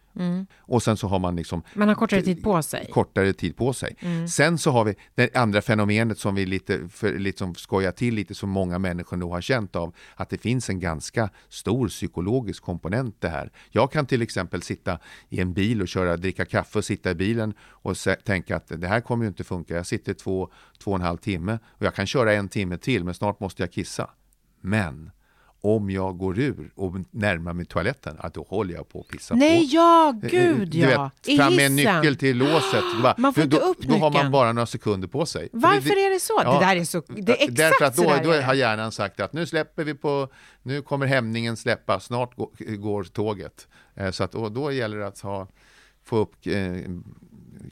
Och 0.60 0.84
sen 0.84 0.98
så 0.98 1.08
har 1.08 1.20
man 1.20 1.36
liksom 1.36 1.64
Man 1.74 1.88
har 1.88 1.96
kortare 1.96 2.22
tid 2.22 2.44
på 2.44 2.62
sig. 2.62 2.90
kortare 2.92 3.34
tid 3.34 3.58
på 3.58 3.74
sig. 3.74 3.96
Sen 4.30 4.58
så 4.58 4.72
har 4.72 4.86
vi 4.86 4.96
det 5.16 5.36
andra 5.36 5.62
fenomenet 5.62 6.20
som 6.20 6.36
vi 6.36 6.46
lite, 6.46 6.90
för, 6.90 7.20
liksom 7.20 7.56
skojar 7.56 7.92
till 7.92 8.16
lite, 8.16 8.36
som 8.36 8.50
många 8.50 8.80
människor 8.80 9.18
nog 9.18 9.32
har 9.32 9.42
känt 9.42 9.76
av, 9.76 9.96
att 10.16 10.30
det 10.30 10.38
finns 10.38 10.70
en 10.70 10.80
ganska 10.80 11.30
stor 11.50 11.88
psykologisk 11.88 12.64
komponent 12.64 13.16
det 13.20 13.30
här. 13.30 13.52
Jag 13.70 13.92
kan 13.92 14.06
till 14.06 14.22
exempel 14.22 14.62
sitta 14.62 15.00
i 15.30 15.40
en 15.42 15.54
bil 15.54 15.82
och 15.82 15.88
köra, 15.88 16.18
dricka 16.18 16.46
kaffe 16.46 16.78
och 16.78 16.86
sitta 16.86 17.12
i 17.12 17.16
bilen 17.16 17.54
och 17.62 17.96
tänka 18.26 18.56
att 18.56 18.68
det 18.68 18.88
här 18.88 19.02
kommer 19.02 19.24
ju 19.24 19.28
inte 19.28 19.44
funka. 19.44 19.76
Jag 19.76 19.86
sitter 19.86 20.14
två, 20.14 20.52
två 20.84 20.92
och 20.92 20.98
en 20.98 21.02
halv 21.02 21.18
timme 21.18 21.60
och 21.68 21.86
jag 21.86 21.96
kan 21.96 22.08
köra 22.08 22.34
en 22.34 22.50
timme 22.50 22.78
till, 22.78 23.04
men 23.04 23.14
snart 23.14 23.40
måste 23.40 23.64
jag 23.64 23.72
kissa. 23.72 24.10
Men 24.62 25.12
om 25.62 25.90
jag 25.90 26.18
går 26.18 26.40
ur 26.40 26.72
och 26.76 26.96
närmar 27.12 27.54
mig 27.54 27.66
toaletten, 27.66 28.18
ja, 28.24 28.30
då 28.34 28.46
håller 28.50 28.74
jag 28.74 28.90
på 28.90 29.00
att 29.02 29.08
pissa 29.08 29.36
Nej, 29.36 29.60
på. 29.70 29.76
ja, 29.76 30.10
Eh, 30.24 30.30
gud 30.30 30.70
du 30.70 30.78
ja. 30.80 31.04
Vet, 31.16 31.28
I 31.28 31.38
fram 31.38 31.56
med 31.56 31.66
en 31.66 31.76
nyckel 31.76 32.16
till 32.16 32.38
låset. 32.38 32.84
Bara- 33.04 33.16
Man 33.18 33.34
får 33.34 33.42
då, 33.42 33.46
inte 33.58 33.66
upp 33.66 33.82
Då 33.82 33.94
har 33.96 34.12
man 34.12 34.32
bara 34.32 34.54
några 34.54 34.66
sekunder 34.66 35.08
på 35.08 35.26
sig. 35.26 35.50
För 35.52 35.58
Varför 35.58 35.90
är 35.90 36.14
det 36.14 36.20
så? 36.20 36.38
Det 36.40 36.66
där 36.66 36.76
är 36.76 36.84
så- 36.84 37.04
det 37.08 37.32
är 37.32 37.36
exakt 37.36 37.58
Därför 37.58 37.86
att 37.86 37.96
då, 37.96 38.04
då 38.30 38.32
det. 38.36 38.42
har 38.42 38.54
hjärnan 38.54 38.92
sagt 38.92 39.20
att 39.20 39.34
nu 39.34 39.46
släpper 39.46 39.84
vi 39.84 39.94
på, 39.94 40.28
nu 40.64 40.82
kommer 40.82 41.06
hämningen 41.06 41.58
släppa, 41.58 42.00
snart 42.00 42.36
går, 42.36 42.76
går 42.76 43.04
tåget. 43.04 43.68
Eh, 43.96 44.12
Så 44.12 44.24
att, 44.24 44.36
och 44.36 44.52
då 44.52 44.72
gäller 44.72 44.98
det 44.98 45.08
att 45.08 45.20
ha, 45.20 45.48
få 46.04 46.18
upp 46.18 46.34
eh, 46.48 46.56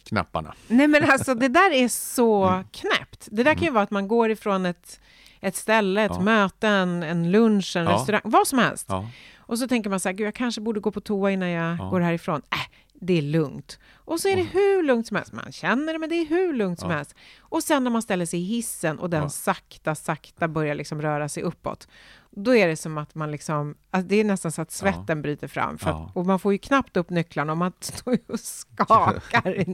knapparna. 0.04 0.54
Nej 0.67 0.88
men 0.88 1.04
alltså 1.12 1.36
det 1.36 1.47
där 1.47 1.71
är 1.73 1.88
så 1.88 2.43
Mm. 2.45 2.63
knäppt. 2.71 3.28
Det 3.32 3.43
där 3.43 3.54
kan 3.54 3.63
ju 3.63 3.69
vara 3.71 3.84
att 3.84 3.91
man 3.91 4.08
går 4.08 4.32
ifrån 4.32 4.65
ett, 4.65 5.00
ett 5.41 5.56
ställe, 5.56 6.04
ett 6.04 6.12
Ja. 6.15 6.21
möte, 6.21 6.67
en, 6.67 7.04
en 7.04 7.32
lunch, 7.32 7.76
en 7.76 7.86
Ja. 7.86 7.91
restaurang, 7.93 8.21
vad 8.23 8.47
som 8.47 8.60
helst. 8.60 8.86
Ja. 8.89 9.10
Och 9.38 9.60
så 9.60 9.67
tänker 9.67 9.89
man 9.89 10.00
så 10.00 10.10
här, 10.10 10.13
gud 10.13 10.28
jag 10.28 10.36
kanske 10.36 10.62
borde 10.62 10.80
gå 10.80 10.91
på 10.91 11.02
toa 11.02 11.32
innan 11.32 11.50
jag 11.50 11.78
Ja. 11.80 11.84
går 11.89 12.00
härifrån. 12.00 12.41
Äh, 12.52 12.73
det 12.93 13.17
är 13.17 13.21
lugnt. 13.21 13.80
Och 13.95 14.19
så 14.19 14.28
är 14.28 14.36
det 14.36 14.41
hur 14.43 14.84
lugnt 14.84 15.08
som 15.08 15.17
helst. 15.17 15.34
Man 15.34 15.52
känner 15.52 15.93
det, 15.93 16.00
men 16.00 16.10
det 16.10 16.15
är 16.15 16.26
hur 16.26 16.54
lugnt 16.54 16.80
som 16.80 16.89
helst. 16.91 17.15
Och 17.39 17.63
sen 17.63 17.84
när 17.84 17.91
man 17.91 18.02
ställer 18.02 18.26
sig 18.26 18.39
i 18.39 18.43
hissen 18.43 19.00
och 19.00 19.10
den 19.10 19.30
sakta, 19.30 19.95
sakta 19.95 20.47
börjar 20.47 20.76
liksom 20.76 21.02
röra 21.02 21.30
sig 21.30 21.43
uppåt. 21.43 21.88
Då 22.32 22.56
är 22.56 22.68
det 22.68 22.76
som 22.76 22.98
att 22.98 23.16
man 23.16 23.32
liksom, 23.32 23.76
alltså 23.92 24.08
det 24.08 24.16
är 24.16 24.24
nästan 24.24 24.52
så 24.52 24.62
att 24.62 24.72
svetten 24.72 25.22
bryter 25.22 25.48
fram. 25.48 25.78
För 25.78 25.90
Ja. 25.90 26.06
att, 26.10 26.16
och 26.16 26.26
man 26.26 26.40
får 26.40 26.52
ju 26.54 26.58
knappt 26.58 26.98
upp 26.98 27.10
nycklarna 27.10 27.52
och 27.52 27.58
man 27.58 27.72
står 27.80 28.18
och 28.28 28.40
skakar 28.40 29.66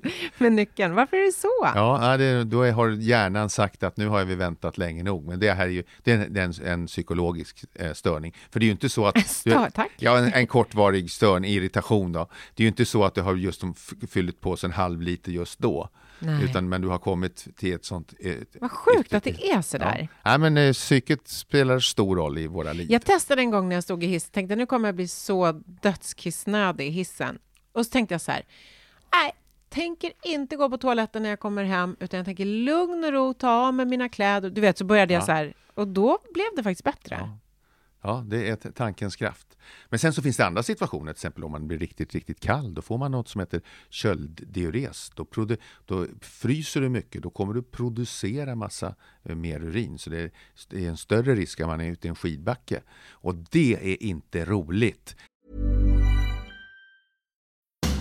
med 0.44 0.54
nyckeln. 0.54 0.96
Varför 0.96 1.18
är 1.18 1.26
det 1.26 1.32
så? 1.32 1.52
Ja, 1.76 2.12
ja, 2.12 2.18
det, 2.18 2.44
då 2.44 2.66
har 2.72 2.90
hjärnan 2.90 3.50
sagt 3.50 3.84
att 3.84 3.98
nu 3.98 4.08
har 4.08 4.24
vi 4.26 4.36
väntat 4.36 4.78
länge 4.78 5.04
nog. 5.04 5.28
Men 5.28 5.40
det 5.40 5.52
här 5.52 5.66
är 5.66 5.70
ju 5.70 5.84
det 6.04 6.12
är 6.12 6.18
en, 6.26 6.34
det 6.34 6.40
är 6.42 6.46
en, 6.46 6.68
en 6.68 6.88
psykologisk 6.88 7.66
eh, 7.74 7.94
störning. 7.94 8.34
För 8.52 8.60
det 8.60 8.64
är 8.64 8.68
ju 8.68 8.72
inte 8.72 8.90
så 8.90 9.06
att... 9.06 9.28
Stör, 9.28 9.70
tack. 9.70 9.92
Ja, 9.98 10.18
en, 10.18 10.34
en 10.34 10.48
kortvarig 10.48 11.12
störning, 11.12 11.52
irritation 11.52 12.12
då. 12.12 12.28
Det 12.56 12.62
är 12.62 12.66
ju 12.66 12.68
inte 12.70 12.86
så 12.86 13.04
att 13.04 13.16
du 13.16 13.22
har 13.22 13.36
just 13.36 13.62
fyllt 14.10 14.42
på 14.42 14.58
sig 14.58 14.68
en 14.68 14.74
halv 14.74 15.02
liter 15.02 15.32
just 15.32 15.60
då. 15.60 15.90
Nej. 16.26 16.44
Utan 16.46 16.70
men 16.70 16.82
du 16.82 16.88
har 16.88 17.00
kommit 17.00 17.48
till 17.58 17.74
ett 17.74 17.86
sånt... 17.86 18.14
Eh, 18.20 18.36
Vad 18.62 18.72
sjukt 18.72 19.14
att 19.14 19.24
det 19.24 19.50
är 19.52 19.62
så 19.62 19.78
där. 19.78 20.08
Ja. 20.24 20.38
Nej, 20.38 20.38
men 20.40 20.58
eh, 20.68 20.74
psyket 20.74 21.28
spelar 21.28 21.80
stor 21.80 22.16
roll 22.16 22.38
i 22.38 22.48
våra 22.48 22.74
liv. 22.74 22.92
Jag 22.92 23.06
testade 23.06 23.42
en 23.42 23.52
gång 23.52 23.70
när 23.70 23.76
jag 23.76 23.84
stod 23.84 24.04
i 24.04 24.08
hiss, 24.08 24.30
tänkte 24.30 24.56
nu 24.56 24.66
kommer 24.66 24.88
jag 24.88 24.96
bli 24.96 25.08
så 25.08 25.52
dödskissnödig 25.66 26.88
i 26.88 26.90
hissen. 26.90 27.40
Och 27.72 27.86
så 27.86 27.90
tänkte 27.92 28.14
jag 28.14 28.22
så 28.22 28.32
här, 28.32 28.44
nej, 29.14 29.32
tänker 29.70 30.12
inte 30.24 30.56
gå 30.56 30.70
på 30.70 30.78
toaletten 30.78 31.24
när 31.24 31.30
jag 31.30 31.40
kommer 31.40 31.64
hem, 31.64 31.96
utan 32.00 32.18
jag 32.18 32.26
tänker 32.26 32.46
lugn 32.46 33.04
och 33.04 33.12
ro, 33.14 33.34
ta 33.34 33.50
av 33.68 33.74
mig 33.74 33.86
mina 33.86 34.10
kläder. 34.10 34.50
Du 34.50 34.62
vet, 34.62 34.78
så 34.78 34.86
började 34.86 35.14
jag 35.14 35.22
Ja. 35.22 35.26
så 35.26 35.32
här, 35.32 35.54
och 35.74 35.88
då 35.88 36.20
blev 36.34 36.46
det 36.56 36.64
faktiskt 36.64 36.84
bättre. 36.84 37.16
Ja. 37.20 37.38
Ja, 38.06 38.24
det 38.28 38.50
är 38.50 38.56
tankens 38.56 39.16
kraft. 39.16 39.58
Men 39.90 40.00
sen 40.00 40.14
så 40.14 40.22
finns 40.22 40.38
det 40.38 40.46
andra 40.46 40.64
situationer, 40.64 41.14
till 41.14 41.18
exempel 41.18 41.44
om 41.44 41.52
man 41.52 41.68
blir 41.68 41.78
riktigt, 41.78 42.14
riktigt 42.14 42.40
kall. 42.40 42.74
Då 42.74 42.82
får 42.82 42.98
man 42.98 43.12
något 43.12 43.28
som 43.28 43.40
heter 43.40 43.62
kölddiures. 43.90 45.12
Då, 45.16 45.28
då 45.86 46.08
fryser 46.22 46.82
du 46.82 46.90
mycket, 46.90 47.24
då 47.24 47.30
kommer 47.30 47.54
du 47.54 47.64
producera 47.64 48.56
massa 48.56 48.96
eh, 49.24 49.36
mer 49.36 49.60
urin. 49.60 49.98
Så 50.00 50.10
det 50.10 50.20
är, 50.20 50.32
det 50.70 50.86
är 50.86 50.90
en 50.90 50.98
större 50.98 51.36
risk 51.36 51.60
att 51.60 51.68
man 51.68 51.82
är 51.82 51.92
ute 51.92 52.08
i 52.08 52.10
en 52.10 52.16
skidbacke. 52.16 52.82
Och 53.12 53.36
det 53.36 53.74
är 53.74 54.04
inte 54.04 54.46
roligt. 54.46 55.16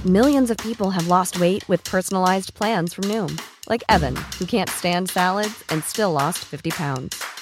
Millions 0.05 0.51
of 0.51 0.57
people 0.57 0.91
have 0.91 1.07
lost 1.07 1.37
weight 1.37 1.69
with 1.71 1.91
personalized 1.91 2.55
plans 2.55 2.95
from 2.95 3.05
Noom, 3.09 3.39
like 3.69 3.85
Evan, 3.89 4.17
who 4.39 4.47
can't 4.47 4.69
stand 4.69 5.11
salads 5.11 5.63
and 5.69 5.85
still 5.85 6.11
lost 6.13 6.39
50 6.39 6.71
pounds. 6.71 7.42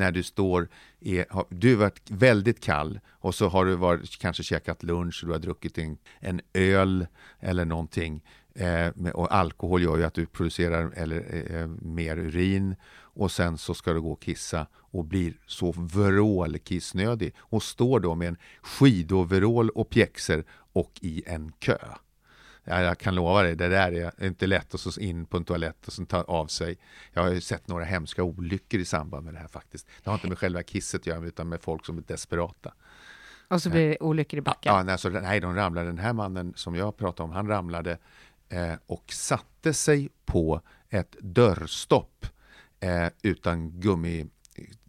När 0.00 0.12
du 0.12 0.22
står, 0.22 0.68
är, 1.00 1.26
har, 1.30 1.44
du 1.48 1.74
har 1.74 1.80
varit 1.80 2.10
väldigt 2.10 2.60
kall 2.60 3.00
och 3.08 3.34
så 3.34 3.48
har 3.48 3.64
du 3.64 3.74
varit, 3.74 4.18
kanske 4.18 4.42
käkat 4.42 4.82
lunch 4.82 5.20
och 5.22 5.28
du 5.28 5.32
har 5.32 5.38
druckit 5.38 5.78
en, 5.78 5.98
en 6.20 6.40
öl 6.54 7.06
eller 7.40 7.64
någonting. 7.64 8.22
Eh, 8.54 8.88
med, 8.94 9.12
och 9.14 9.34
alkohol 9.34 9.82
gör 9.82 9.96
ju 9.96 10.04
att 10.04 10.14
du 10.14 10.26
producerar 10.26 10.92
eller, 10.96 11.34
eh, 11.34 11.60
eh 11.60 11.68
mer 11.68 12.16
urin 12.16 12.76
och 13.20 13.32
sen 13.32 13.58
så 13.58 13.74
ska 13.74 13.92
du 13.92 14.00
gå 14.00 14.12
och 14.12 14.22
kissa 14.22 14.66
och 14.74 15.04
blir 15.04 15.34
så 15.46 15.72
vrålkissnödig 15.72 17.34
och 17.38 17.62
står 17.62 18.00
då 18.00 18.14
med 18.14 18.28
en 18.28 18.36
skidoverall 18.62 19.70
och 19.70 19.90
pjäxor 19.90 20.44
och 20.72 20.92
i 21.00 21.22
en 21.26 21.52
kö. 21.58 21.78
Ja, 22.70 22.82
jag 22.82 22.98
kan 22.98 23.14
lova 23.14 23.42
dig, 23.42 23.56
det 23.56 23.68
där 23.68 23.92
är 23.92 24.26
inte 24.26 24.46
lätt 24.46 24.74
att 24.74 24.80
så 24.80 25.00
in 25.00 25.26
på 25.26 25.36
en 25.36 25.44
toalett 25.44 25.86
och 25.86 25.92
sen 25.92 26.06
ta 26.06 26.22
av 26.22 26.46
sig. 26.46 26.78
Jag 27.12 27.22
har 27.22 27.30
ju 27.30 27.40
sett 27.40 27.68
några 27.68 27.84
hemska 27.84 28.22
olyckor 28.22 28.80
i 28.80 28.84
samband 28.84 29.24
med 29.24 29.34
det 29.34 29.40
här 29.40 29.48
faktiskt. 29.48 29.86
Det 30.02 30.10
har 30.10 30.14
inte 30.14 30.28
med 30.28 30.38
själva 30.38 30.62
kisset 30.62 31.00
att 31.00 31.06
göra 31.06 31.26
utan 31.26 31.48
med 31.48 31.60
folk 31.62 31.86
som 31.86 31.98
är 31.98 32.02
desperata. 32.02 32.72
Och 33.48 33.62
så 33.62 33.70
blir 33.70 33.88
det 33.88 33.98
olyckor 34.00 34.38
i 34.38 34.40
backen? 34.42 34.74
Ja, 34.74 34.82
nej, 34.82 34.92
alltså, 34.92 35.08
nej, 35.08 35.40
de 35.40 35.54
ramlade. 35.54 35.86
Den 35.86 35.98
här 35.98 36.12
mannen 36.12 36.52
som 36.56 36.74
jag 36.74 36.96
pratade 36.96 37.24
om, 37.24 37.30
han 37.30 37.48
ramlade 37.48 37.98
eh, 38.48 38.74
och 38.86 39.12
satte 39.12 39.74
sig 39.74 40.08
på 40.24 40.60
ett 40.88 41.16
dörrstopp 41.20 42.26
eh, 42.80 43.08
utan 43.22 43.80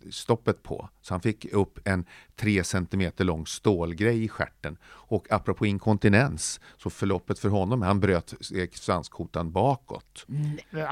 gummistoppet 0.01 0.63
på. 0.63 0.89
Så 1.01 1.13
han 1.13 1.21
fick 1.21 1.45
upp 1.53 1.79
en 1.85 2.05
tre 2.35 2.63
centimeter 2.63 3.23
lång 3.23 3.47
stålgrej 3.47 4.23
i 4.23 4.27
skärten. 4.27 4.77
Och 4.83 5.31
apropå 5.31 5.65
inkontinens, 5.65 6.59
så 6.77 6.89
förloppet 6.89 7.39
för 7.39 7.49
honom, 7.49 7.81
han 7.81 7.99
bröt 7.99 8.33
svanskotan 8.73 9.51
bakåt. 9.51 10.25
Nej, 10.27 10.87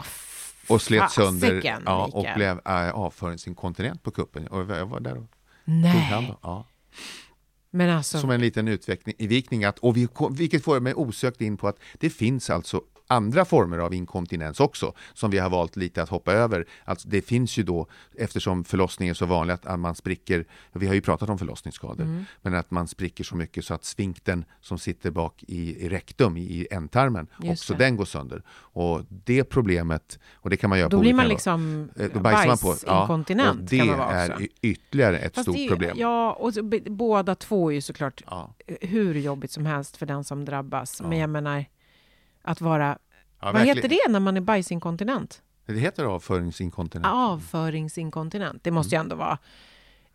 och 0.69 0.81
slet 0.81 1.11
sönder 1.11 1.61
ja, 1.85 2.05
och 2.05 2.17
Mikael. 2.17 2.35
blev 2.35 2.61
äh, 2.65 2.89
avföringsinkontinent 2.89 4.03
på 4.03 4.11
kuppen. 4.11 4.47
Och 4.47 4.61
jag 4.61 4.85
var 4.85 4.99
där 4.99 5.17
och 5.17 5.17
tog 5.17 5.29
Nej, 5.63 6.01
hand 6.01 6.27
om. 6.27 6.35
Ja. 6.41 6.65
men 7.71 7.89
alltså... 7.89 8.19
Som 8.19 8.29
en 8.29 8.41
liten 8.41 8.67
utveckling, 8.67 9.15
i 9.17 9.27
vikning 9.27 9.63
att, 9.63 9.79
och 9.79 9.97
vi, 9.97 10.07
vilket 10.31 10.63
får 10.63 10.79
mig 10.79 10.93
osökt 10.93 11.41
in 11.41 11.57
på 11.57 11.67
att 11.67 11.77
det 11.99 12.09
finns 12.09 12.49
alltså 12.49 12.81
andra 13.09 13.45
former 13.45 13.77
av 13.77 13.93
inkontinens 13.93 14.59
också, 14.59 14.93
som 15.13 15.31
vi 15.31 15.37
har 15.37 15.49
valt 15.49 15.75
lite 15.75 16.03
att 16.03 16.09
hoppa 16.09 16.33
över. 16.33 16.65
Alltså 16.85 17.07
det 17.09 17.21
finns 17.21 17.57
ju 17.57 17.63
då, 17.63 17.87
eftersom 18.17 18.63
förlossning 18.63 19.09
är 19.09 19.13
så 19.13 19.25
vanligt, 19.25 19.65
att- 19.65 19.79
man 19.79 19.95
spricker, 19.95 20.45
vi 20.73 20.87
har 20.87 20.93
ju 20.93 21.01
pratat 21.01 21.29
om 21.29 21.37
förlossningsskador, 21.37 22.03
Mm. 22.03 22.25
men 22.41 22.55
att 22.55 22.71
man 22.71 22.87
spricker 22.87 23.23
så 23.23 23.35
mycket 23.35 23.65
så 23.65 23.73
att 23.73 23.85
sfinkten 23.85 24.45
som 24.61 24.77
sitter 24.79 25.11
bak 25.11 25.43
i, 25.47 25.85
i 25.85 25.89
rektum, 25.89 26.37
i, 26.37 26.67
ändtarmen, 26.71 27.27
också 27.43 27.73
den 27.73 27.95
går 27.95 28.05
sönder. 28.05 28.43
Och 28.51 29.01
det 29.09 29.43
problemet, 29.43 30.19
och 30.33 30.49
det 30.49 30.57
kan 30.57 30.69
man 30.69 30.79
göra 30.79 30.89
Då 30.89 30.97
på 30.97 31.01
blir 31.01 31.13
man 31.13 31.27
liksom 31.27 31.89
Eh, 31.95 32.09
då 32.13 32.19
bajsar 32.19 32.47
man 32.47 32.57
på- 32.57 32.75
ja, 32.85 33.19
det 33.59 33.79
är 33.79 34.31
också. 34.33 34.43
ytterligare 34.61 35.17
ett 35.19 35.35
Fast 35.35 35.45
stort 35.45 35.57
ju- 35.57 35.69
problem. 35.69 35.95
Ja, 35.99 36.33
och 36.33 36.53
så, 36.53 36.63
båda 36.85 37.35
två 37.35 37.69
är 37.71 37.75
ju 37.75 37.81
såklart 37.81 38.23
Ja. 38.25 38.53
hur 38.81 39.15
jobbigt 39.15 39.51
som 39.51 39.65
helst 39.65 39.97
för 39.97 40.05
den 40.05 40.23
som 40.23 40.45
drabbas. 40.45 40.99
Ja. 41.03 41.09
Men 41.09 41.17
jag 41.17 41.29
menar, 41.29 41.65
att 42.49 42.61
vara... 42.61 42.97
Ja, 43.41 43.51
vad 43.51 43.61
heter 43.61 43.89
det 43.89 43.99
när 44.09 44.19
man 44.19 44.37
är 44.37 44.41
bajsinkontinent? 44.41 45.41
Det 45.65 45.73
heter 45.79 46.03
avföringsinkontinens. 46.03 47.07
Avföringsinkontinent. 47.13 48.63
Det 48.63 48.71
måste 48.71 48.95
ju 48.95 48.99
ändå 48.99 49.15
vara 49.15 49.37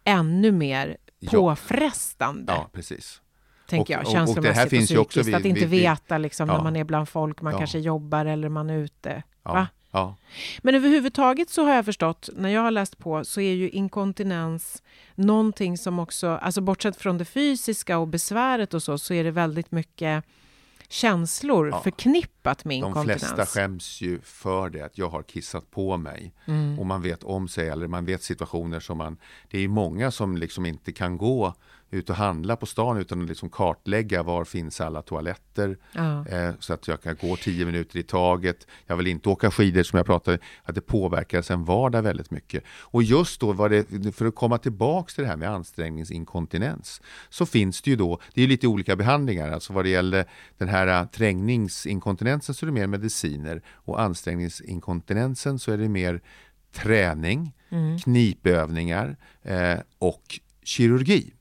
ännu 0.05 0.53
mer 0.53 0.87
Mm. 0.87 0.97
Ja. 1.19 1.31
påfrestande, 1.31 2.53
Ja, 2.53 2.69
precis. 2.73 3.21
tänker 3.69 3.99
och- 4.01 4.05
jag. 4.13 4.23
och- 4.23 4.37
och 4.37 4.43
det 4.43 4.49
här 4.53 4.55
Känslomässigt 4.55 4.65
och, 4.65 4.71
finns 4.71 4.91
ju 4.91 4.99
också 4.99 5.21
psykiskt. 5.21 5.29
vid- 5.29 5.35
att 5.35 5.45
inte 5.45 5.61
vid- 5.61 5.69
vid- 5.71 5.81
veta 5.81 6.19
liksom, 6.19 6.49
Ja. 6.49 6.57
när 6.57 6.63
man 6.63 6.77
är 6.77 6.85
bland 6.85 7.09
folk, 7.09 7.43
man 7.43 7.53
Ja. 7.53 7.59
kanske 7.59 7.79
jobbar 7.79 8.27
eller 8.27 8.49
man 8.49 8.71
är 8.71 8.77
ute. 8.79 9.23
Va? 9.43 9.67
ja. 9.91 10.15
Men 10.63 10.75
överhuvudtaget 10.75 11.51
så 11.51 11.65
har 11.65 11.75
jag 11.75 11.85
förstått, 11.85 12.29
när 12.37 12.49
jag 12.49 12.63
har 12.63 12.71
läst 12.71 12.99
på, 12.99 13.25
så 13.25 13.41
är 13.41 13.55
ju 13.55 13.71
inkontinens 13.71 14.83
någonting 15.15 15.79
som 15.79 15.99
också, 15.99 16.29
alltså 16.29 16.61
bortsett 16.61 16.97
från 16.97 17.19
det 17.19 17.25
fysiska 17.25 17.99
och 17.99 18.09
besväret 18.09 18.75
och 18.75 18.83
så, 18.83 18.99
så 18.99 19.15
är 19.15 19.25
det 19.25 19.31
väldigt 19.31 19.73
mycket 19.73 20.25
känslor 20.89 21.69
Ja. 21.69 21.81
förknippat 21.81 22.65
med 22.65 22.75
De 22.83 22.87
inkontinens. 22.87 23.23
flesta 23.23 23.47
skäms 23.47 24.01
ju 24.01 24.21
för 24.21 24.71
det, 24.71 24.81
att 24.83 24.99
jag 24.99 25.09
har 25.09 25.23
kissat 25.23 25.71
på 25.71 25.97
mig. 25.97 26.35
Mm. 26.47 26.79
Och 26.79 26.87
man 26.87 27.03
vet 27.03 27.25
om 27.25 27.49
sig, 27.49 27.69
eller 27.69 27.89
man 27.89 28.05
vet 28.05 28.23
situationer 28.23 28.81
som 28.81 28.99
man... 28.99 29.17
Det 29.51 29.57
är 29.57 29.63
ju 29.63 29.69
många 29.69 30.11
som 30.11 30.37
liksom 30.37 30.67
inte 30.67 30.93
kan 30.93 31.19
gå 31.19 31.55
ut 31.95 32.11
och 32.11 32.17
handla 32.17 32.57
på 32.57 32.67
stan 32.67 32.97
utan 32.99 33.23
att 33.23 33.29
liksom 33.29 33.51
kartlägga 33.51 34.23
var 34.23 34.45
finns 34.45 34.81
alla 34.81 35.03
toaletter. 35.03 35.79
Ja. 35.93 36.27
Eh, 36.29 36.55
så 36.61 36.73
att 36.73 36.89
jag 36.89 37.03
kan 37.03 37.17
gå 37.21 37.37
tio 37.37 37.67
minuter 37.67 37.99
i 37.99 38.03
taget. 38.03 38.67
Jag 38.87 38.97
vill 38.97 39.07
inte 39.07 39.29
åka 39.29 39.51
skidor 39.51 39.83
som 39.83 39.97
jag 39.97 40.07
pratade 40.07 40.39
att 40.63 40.75
det 40.75 40.81
påverkar 40.81 41.43
sen 41.43 41.65
vardag 41.65 42.03
väldigt 42.03 42.31
mycket. 42.31 42.65
Och 42.69 43.03
just 43.03 43.41
då, 43.41 43.53
var 43.53 43.69
det, 43.69 44.13
för 44.13 44.27
att 44.27 44.35
komma 44.35 44.59
tillbaks 44.59 45.15
till 45.15 45.25
det 45.25 45.29
här 45.29 45.37
med 45.37 45.51
ansträngningsinkontinens, 45.51 47.01
så 47.29 47.47
finns 47.47 47.83
det 47.83 47.91
ju 47.91 47.97
då, 47.97 48.21
det 48.35 48.43
är 48.43 48.47
lite 48.47 48.67
olika 48.67 48.97
behandlingar, 48.97 49.51
alltså 49.51 49.73
vad 49.73 49.85
det 49.85 49.89
gäller 49.91 50.25
den 50.59 50.69
här 50.69 50.87
äh, 50.87 51.05
trängningsinkontinensen 51.05 52.55
så 52.55 52.65
är 52.65 52.67
det 52.67 52.73
mer 52.73 52.87
mediciner 52.87 53.63
och 53.73 54.01
ansträngningsinkontinensen 54.01 55.59
så 55.59 55.73
är 55.73 55.79
det 55.79 55.89
mer 55.89 56.21
träning, 56.73 57.53
Mm. 57.71 57.99
knipövningar 57.99 59.17
eh, 59.43 59.79
och 59.99 60.41
kirurgi. 60.63 61.33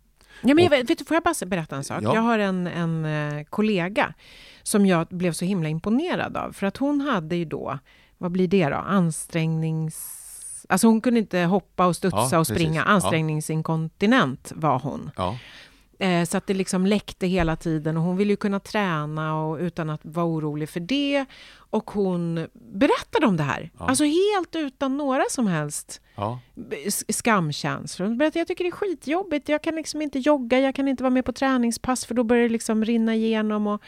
Ja, 0.43 0.55
men 0.55 0.63
jag, 0.63 0.69
vet, 0.69 0.89
vet 0.89 0.97
du, 0.97 1.05
får 1.05 1.15
jag 1.15 1.23
bara 1.23 1.45
berätta 1.45 1.75
en 1.75 1.83
sak? 1.83 2.03
Ja. 2.03 2.15
Jag 2.15 2.21
har 2.21 2.39
en, 2.39 2.67
en 2.67 3.05
eh, 3.05 3.43
kollega 3.43 4.13
som 4.63 4.85
jag 4.85 5.07
blev 5.07 5.31
så 5.31 5.45
himla 5.45 5.69
imponerad 5.69 6.37
av. 6.37 6.51
För 6.51 6.67
att 6.67 6.77
hon 6.77 7.01
hade 7.01 7.35
ju 7.35 7.45
då, 7.45 7.79
vad 8.17 8.31
blir 8.31 8.47
det 8.47 8.69
då? 8.69 8.75
Ansträngnings... 8.75 10.19
Alltså 10.69 10.87
hon 10.87 11.01
kunde 11.01 11.19
inte 11.19 11.39
hoppa 11.39 11.85
och 11.85 11.95
studsa 11.95 12.17
Ja, 12.17 12.25
och 12.25 12.31
precis. 12.31 12.55
springa. 12.55 12.81
Ja. 12.81 12.91
Ansträngningsinkontinent 12.91 14.51
var 14.55 14.79
hon. 14.79 15.11
Ja, 15.15 15.37
Eh, 16.03 16.25
så 16.25 16.37
att 16.37 16.47
det 16.47 16.53
liksom 16.53 16.85
läckte 16.85 17.27
hela 17.27 17.55
tiden 17.55 17.97
och 17.97 18.03
hon 18.03 18.17
ville 18.17 18.33
ju 18.33 18.37
kunna 18.37 18.59
träna 18.59 19.41
och, 19.43 19.57
utan 19.59 19.89
att 19.89 20.01
vara 20.03 20.25
orolig 20.25 20.69
för 20.69 20.79
det. 20.79 21.25
Och 21.55 21.91
hon 21.91 22.47
berättade 22.53 23.25
om 23.25 23.37
det 23.37 23.43
här. 23.43 23.71
Ja. 23.79 23.85
Alltså 23.87 24.03
helt 24.03 24.55
utan 24.55 24.97
några 24.97 25.23
som 25.29 25.47
helst 25.47 26.01
ja. 26.15 26.39
skamkänslor. 27.09 28.07
Hon 28.07 28.17
berättade, 28.17 28.39
jag 28.39 28.47
tycker 28.47 28.63
det 28.63 28.69
är 28.69 28.71
skitjobbigt, 28.71 29.49
jag 29.49 29.61
kan 29.63 29.75
liksom 29.75 30.01
inte 30.01 30.19
jogga, 30.19 30.59
jag 30.59 30.75
kan 30.75 30.87
inte 30.87 31.03
vara 31.03 31.11
med 31.11 31.25
på 31.25 31.33
träningspass 31.33 32.05
för 32.05 32.15
då 32.15 32.23
börjar 32.23 32.43
det 32.43 32.49
liksom 32.49 32.85
rinna 32.85 33.15
igenom. 33.15 33.67
Och 33.67 33.81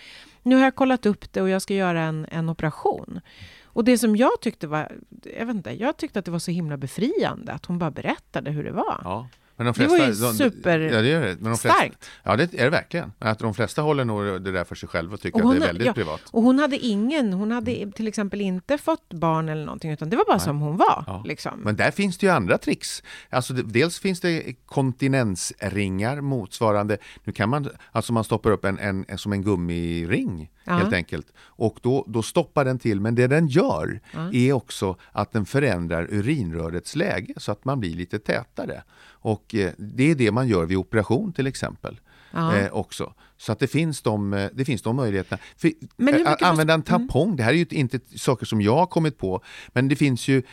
nu 0.43 0.55
har 0.55 0.63
jag 0.63 0.75
kollat 0.75 1.05
upp 1.05 1.33
det 1.33 1.41
och 1.41 1.49
jag 1.49 1.61
ska 1.61 1.73
göra 1.73 2.01
en, 2.01 2.27
en 2.31 2.49
operation. 2.49 3.21
Och 3.63 3.83
det 3.83 3.97
som 3.97 4.15
jag 4.15 4.41
tyckte 4.41 4.67
var, 4.67 4.91
jag 5.39 5.45
vet 5.45 5.55
inte, 5.55 5.71
jag 5.71 5.97
tyckte 5.97 6.19
att 6.19 6.25
det 6.25 6.31
var 6.31 6.39
så 6.39 6.51
himla 6.51 6.77
befriande 6.77 7.53
att 7.53 7.65
hon 7.65 7.79
bara 7.79 7.91
berättade 7.91 8.51
hur 8.51 8.63
det 8.63 8.71
var. 8.71 9.01
ja. 9.03 9.27
Men 9.57 9.65
de 9.65 9.73
Det 9.77 9.87
var 9.87 9.97
ju 9.97 10.13
de- 10.13 10.33
super- 10.33 10.79
ja, 10.79 11.01
det 11.01 11.11
är 11.11 11.21
det. 11.21 11.35
Men 11.39 11.51
de 11.51 11.57
flesta, 11.57 11.69
Starkt. 11.79 12.09
Ja, 12.23 12.35
det 12.35 12.53
är 12.53 12.63
det 12.63 12.69
verkligen. 12.69 13.11
Att 13.19 13.39
de 13.39 13.53
flesta 13.53 13.81
håller 13.81 14.05
nog 14.05 14.41
det 14.41 14.51
där 14.51 14.63
för 14.63 14.75
sig 14.75 14.89
själva 14.89 15.13
och 15.13 15.21
tycker 15.21 15.43
Och 15.45 15.51
att 15.53 15.59
det 15.59 15.63
är 15.63 15.67
väldigt 15.67 15.87
ja, 15.87 15.93
privat. 15.93 16.21
Och 16.31 16.41
hon 16.43 16.59
hade 16.59 16.77
ingen, 16.77 17.33
hon 17.33 17.51
hade 17.51 17.91
till 17.91 18.07
exempel 18.07 18.41
inte 18.41 18.77
fått 18.77 19.13
barn 19.13 19.49
eller 19.49 19.65
någonting, 19.65 19.91
utan 19.91 20.09
det 20.09 20.17
var 20.17 20.25
bara 20.25 20.39
som 20.39 20.59
hon 20.59 20.77
var. 20.77 21.03
Ja. 21.07 21.23
Liksom. 21.25 21.59
Men 21.59 21.75
där 21.75 21.91
finns 21.91 22.17
det 22.17 22.25
ju 22.25 22.31
andra 22.31 22.57
tricks. 22.57 23.03
Alltså 23.29 23.53
dels 23.53 23.99
finns 23.99 24.19
det 24.21 24.53
kontinensringar 24.65 26.21
motsvarande, 26.21 26.97
nu 27.23 27.33
kan 27.33 27.49
man, 27.49 27.69
alltså 27.91 28.13
man 28.13 28.23
stoppar 28.23 28.51
upp 28.51 28.65
en, 28.65 28.79
en, 28.79 29.05
en 29.07 29.17
som 29.17 29.33
en 29.33 29.43
gummiring 29.43 30.49
Ja. 30.65 30.73
helt 30.73 30.93
enkelt. 30.93 31.33
Och 31.37 31.79
då, 31.81 32.05
då 32.07 32.23
stoppar 32.23 32.65
den 32.65 32.79
till, 32.79 33.01
men 33.01 33.15
det 33.15 33.27
den 33.27 33.47
gör 33.47 33.99
är 34.31 34.53
också 34.53 34.97
att 35.11 35.31
den 35.31 35.45
förändrar 35.45 36.07
urinrörets 36.11 36.95
läge 36.95 37.33
så 37.37 37.51
att 37.51 37.65
man 37.65 37.79
blir 37.79 37.95
lite 37.95 38.19
tätare. 38.19 38.83
Och 39.07 39.55
eh, 39.55 39.71
det 39.77 40.11
är 40.11 40.15
det 40.15 40.31
man 40.31 40.47
gör 40.47 40.65
vid 40.65 40.77
operation 40.77 41.33
till 41.33 41.47
exempel. 41.47 41.99
Ja. 42.35 42.55
Eh, 42.55 42.73
också. 42.73 43.13
Så 43.37 43.51
att 43.51 43.59
det 43.59 43.67
finns 43.67 44.01
de, 44.01 44.33
eh, 44.33 44.49
det 44.53 44.65
finns 44.65 44.81
de 44.81 44.95
möjligheterna. 44.95 45.41
För, 45.57 45.71
Men 45.95 46.13
hur 46.13 46.27
eh, 46.27 46.35
använda 46.41 46.73
en 46.73 46.79
mm. 46.79 46.83
tampong, 46.83 47.35
det 47.35 47.43
här 47.43 47.53
är 47.53 47.57
ju 47.57 47.65
inte 47.69 47.99
saker 48.17 48.45
som 48.45 48.61
jag 48.61 48.75
har 48.75 48.85
kommit 48.85 49.17
på, 49.17 49.43
men 49.67 49.87
det 49.87 49.95
finns 49.95 50.27
ju 50.27 50.43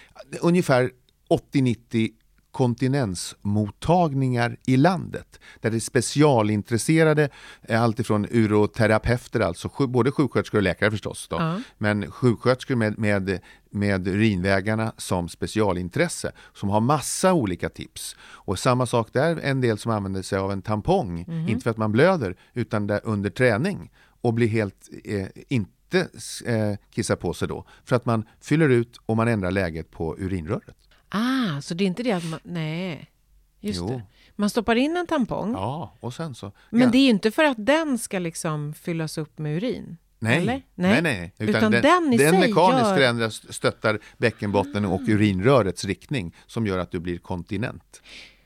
ungefär 0.41 0.91
80-90 1.53 2.11
kontinensmottagningar 2.53 4.57
i 4.67 4.77
landet 4.77 5.41
där 5.61 5.71
det 5.71 5.77
är 5.77 5.81
specialintresserade, 5.81 7.29
eh, 7.63 7.83
alltifrån 7.83 8.27
uroterapeuter, 8.31 9.41
alltså 9.41 9.69
både 9.87 10.11
sjuksköterskor 10.13 10.59
och 10.59 10.63
läkare 10.63 10.91
förstås, 10.91 11.29
då, 11.29 11.37
Ja. 11.37 11.61
men 11.79 12.11
sjuksköterskor 12.11 12.75
med, 12.77 12.99
med, 12.99 13.41
med 13.71 14.09
urinvägarna 14.09 14.93
som 14.97 15.29
specialintresse 15.29 16.33
som 16.55 16.69
har 16.69 16.81
massa 16.81 17.33
olika 17.33 17.69
tips. 17.69 18.17
Och 18.23 18.59
samma 18.59 18.87
sak 18.87 19.09
där, 19.13 19.41
en 19.43 19.61
del 19.61 19.79
som 19.79 19.93
använder 19.93 20.23
sig 20.23 20.39
av 20.39 20.53
en 20.53 20.63
tampong, 20.63 21.25
Mhm. 21.29 21.49
inte 21.49 21.63
för 21.63 21.71
att 21.71 21.77
man 21.77 21.93
blöder, 21.93 22.37
utan 22.55 22.87
där 22.87 23.01
under 23.05 23.31
träning 23.31 23.91
och 24.21 24.35
blir 24.35 24.49
helt 24.49 24.89
eh, 25.05 25.27
inte 25.49 26.09
eh, 26.47 26.75
kissa 26.91 27.17
på 27.17 27.35
sig 27.35 27.49
då, 27.49 27.65
för 27.85 27.97
att 27.97 28.07
man 28.07 28.25
fyller 28.41 28.69
ut 28.69 28.97
och 29.07 29.17
man 29.17 29.29
ändrar 29.29 29.51
läget 29.51 29.91
på 29.91 30.17
urinröret. 30.19 30.77
Ah, 31.15 31.61
så 31.61 31.75
det 31.75 31.85
är 31.85 31.87
inte 31.87 32.03
det 32.03 32.13
att 32.13 32.25
man... 32.25 32.41
Nej, 32.43 33.11
just 33.61 33.79
Jo. 33.81 33.87
det. 33.89 34.03
Man 34.37 34.51
stoppar 34.51 34.77
in 34.77 34.97
en 34.97 35.07
tampong, 35.07 35.53
Ja, 35.53 35.95
och 36.01 36.15
sen 36.15 36.35
så... 36.35 36.53
men 36.71 36.81
ja. 36.81 36.89
det 36.89 36.99
är 36.99 37.03
ju 37.03 37.11
inte 37.11 37.31
för 37.31 37.45
att 37.45 37.57
den 37.67 37.99
ska 37.99 38.19
liksom 38.19 38.75
fyllas 38.75 39.19
upp 39.19 39.39
med 39.39 39.57
urin. 39.57 39.97
Nej, 40.19 40.39
Eller? 40.43 40.63
nej, 40.75 41.03
nej. 41.03 41.35
Utan 41.39 41.73
den 41.73 42.13
i 42.13 42.19
sig 42.19 42.33
mekaniskt 42.33 42.57
gör- 42.59 42.97
förändras, 42.97 43.53
stöttar 43.55 43.99
bäckenbotten 44.19 44.85
och 44.85 45.01
urinrörets 45.09 45.85
riktning 45.85 46.35
som 46.47 46.67
gör 46.67 46.79
att 46.79 46.91
du 46.91 46.99
blir 47.01 47.19
kontinent. 47.19 48.03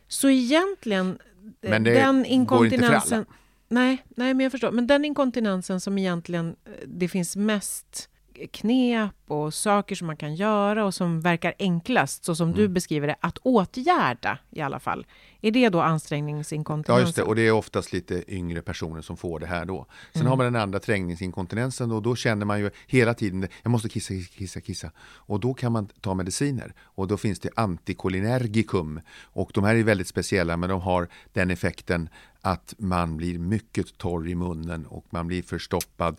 Så 0.08 0.30
egentligen, 0.30 1.18
eh, 1.62 1.70
Men 1.70 1.84
det 1.84 1.90
den 1.94 2.24
inkontinensen... 2.24 3.26
Nej, 3.68 4.04
nej, 4.08 4.34
men 4.34 4.44
jag 4.44 4.52
förstår. 4.52 4.70
Men 4.70 4.86
den 4.86 5.04
inkontinensen 5.04 5.80
som 5.80 5.98
egentligen 5.98 6.56
eh, 6.64 6.72
det 6.86 7.08
finns 7.08 7.36
mest 7.36 8.08
knep 8.52 9.10
och 9.26 9.54
saker 9.54 9.94
som 9.94 10.06
man 10.06 10.16
kan 10.16 10.34
göra 10.34 10.84
och 10.84 10.94
som 10.94 11.20
verkar 11.20 11.54
enklast, 11.58 12.24
så 12.24 12.34
som 12.34 12.48
Mm. 12.48 12.60
du 12.60 12.68
beskriver 12.68 13.06
det, 13.06 13.16
att 13.20 13.38
åtgärda 13.38 14.38
i 14.50 14.60
alla 14.60 14.80
fall. 14.80 15.06
Är 15.40 15.50
det 15.50 15.68
då 15.68 15.80
ansträngningsinkontinensen? 15.80 17.00
Ja, 17.02 17.06
just 17.06 17.16
det. 17.16 17.22
Och 17.22 17.34
det 17.36 17.42
är 17.46 17.52
oftast 17.52 17.92
lite 17.92 18.34
yngre 18.34 18.62
personer 18.62 19.02
som 19.02 19.16
får 19.16 19.40
det 19.40 19.46
här 19.46 19.64
då. 19.64 19.86
Sen 20.12 20.20
Mm. 20.22 20.30
har 20.30 20.36
man 20.36 20.44
den 20.52 20.62
andra 20.62 20.78
trängningsinkontinensen 20.78 21.92
och 21.92 22.02
då 22.02 22.16
känner 22.16 22.46
man 22.46 22.60
ju 22.60 22.70
hela 22.86 23.14
tiden, 23.14 23.48
jag 23.62 23.70
måste 23.70 23.88
kissa, 23.88 24.14
kissa, 24.36 24.60
kissa. 24.60 24.90
Och 25.00 25.40
då 25.40 25.54
kan 25.54 25.72
man 25.72 25.86
ta 26.00 26.14
mediciner. 26.14 26.74
Och 26.80 27.08
då 27.08 27.16
finns 27.16 27.40
det 27.40 27.50
antikolinergikum. 27.56 29.00
Och 29.22 29.50
de 29.54 29.64
här 29.64 29.74
är 29.74 29.82
väldigt 29.82 30.08
speciella, 30.08 30.56
men 30.56 30.68
de 30.70 30.80
har 30.80 31.08
den 31.32 31.50
effekten 31.50 32.08
att 32.46 32.74
man 32.78 33.16
blir 33.16 33.38
mycket 33.38 33.98
torr 33.98 34.28
i 34.28 34.34
munnen 34.34 34.86
och 34.86 35.06
man 35.10 35.26
blir 35.26 35.42
förstoppad 35.42 36.16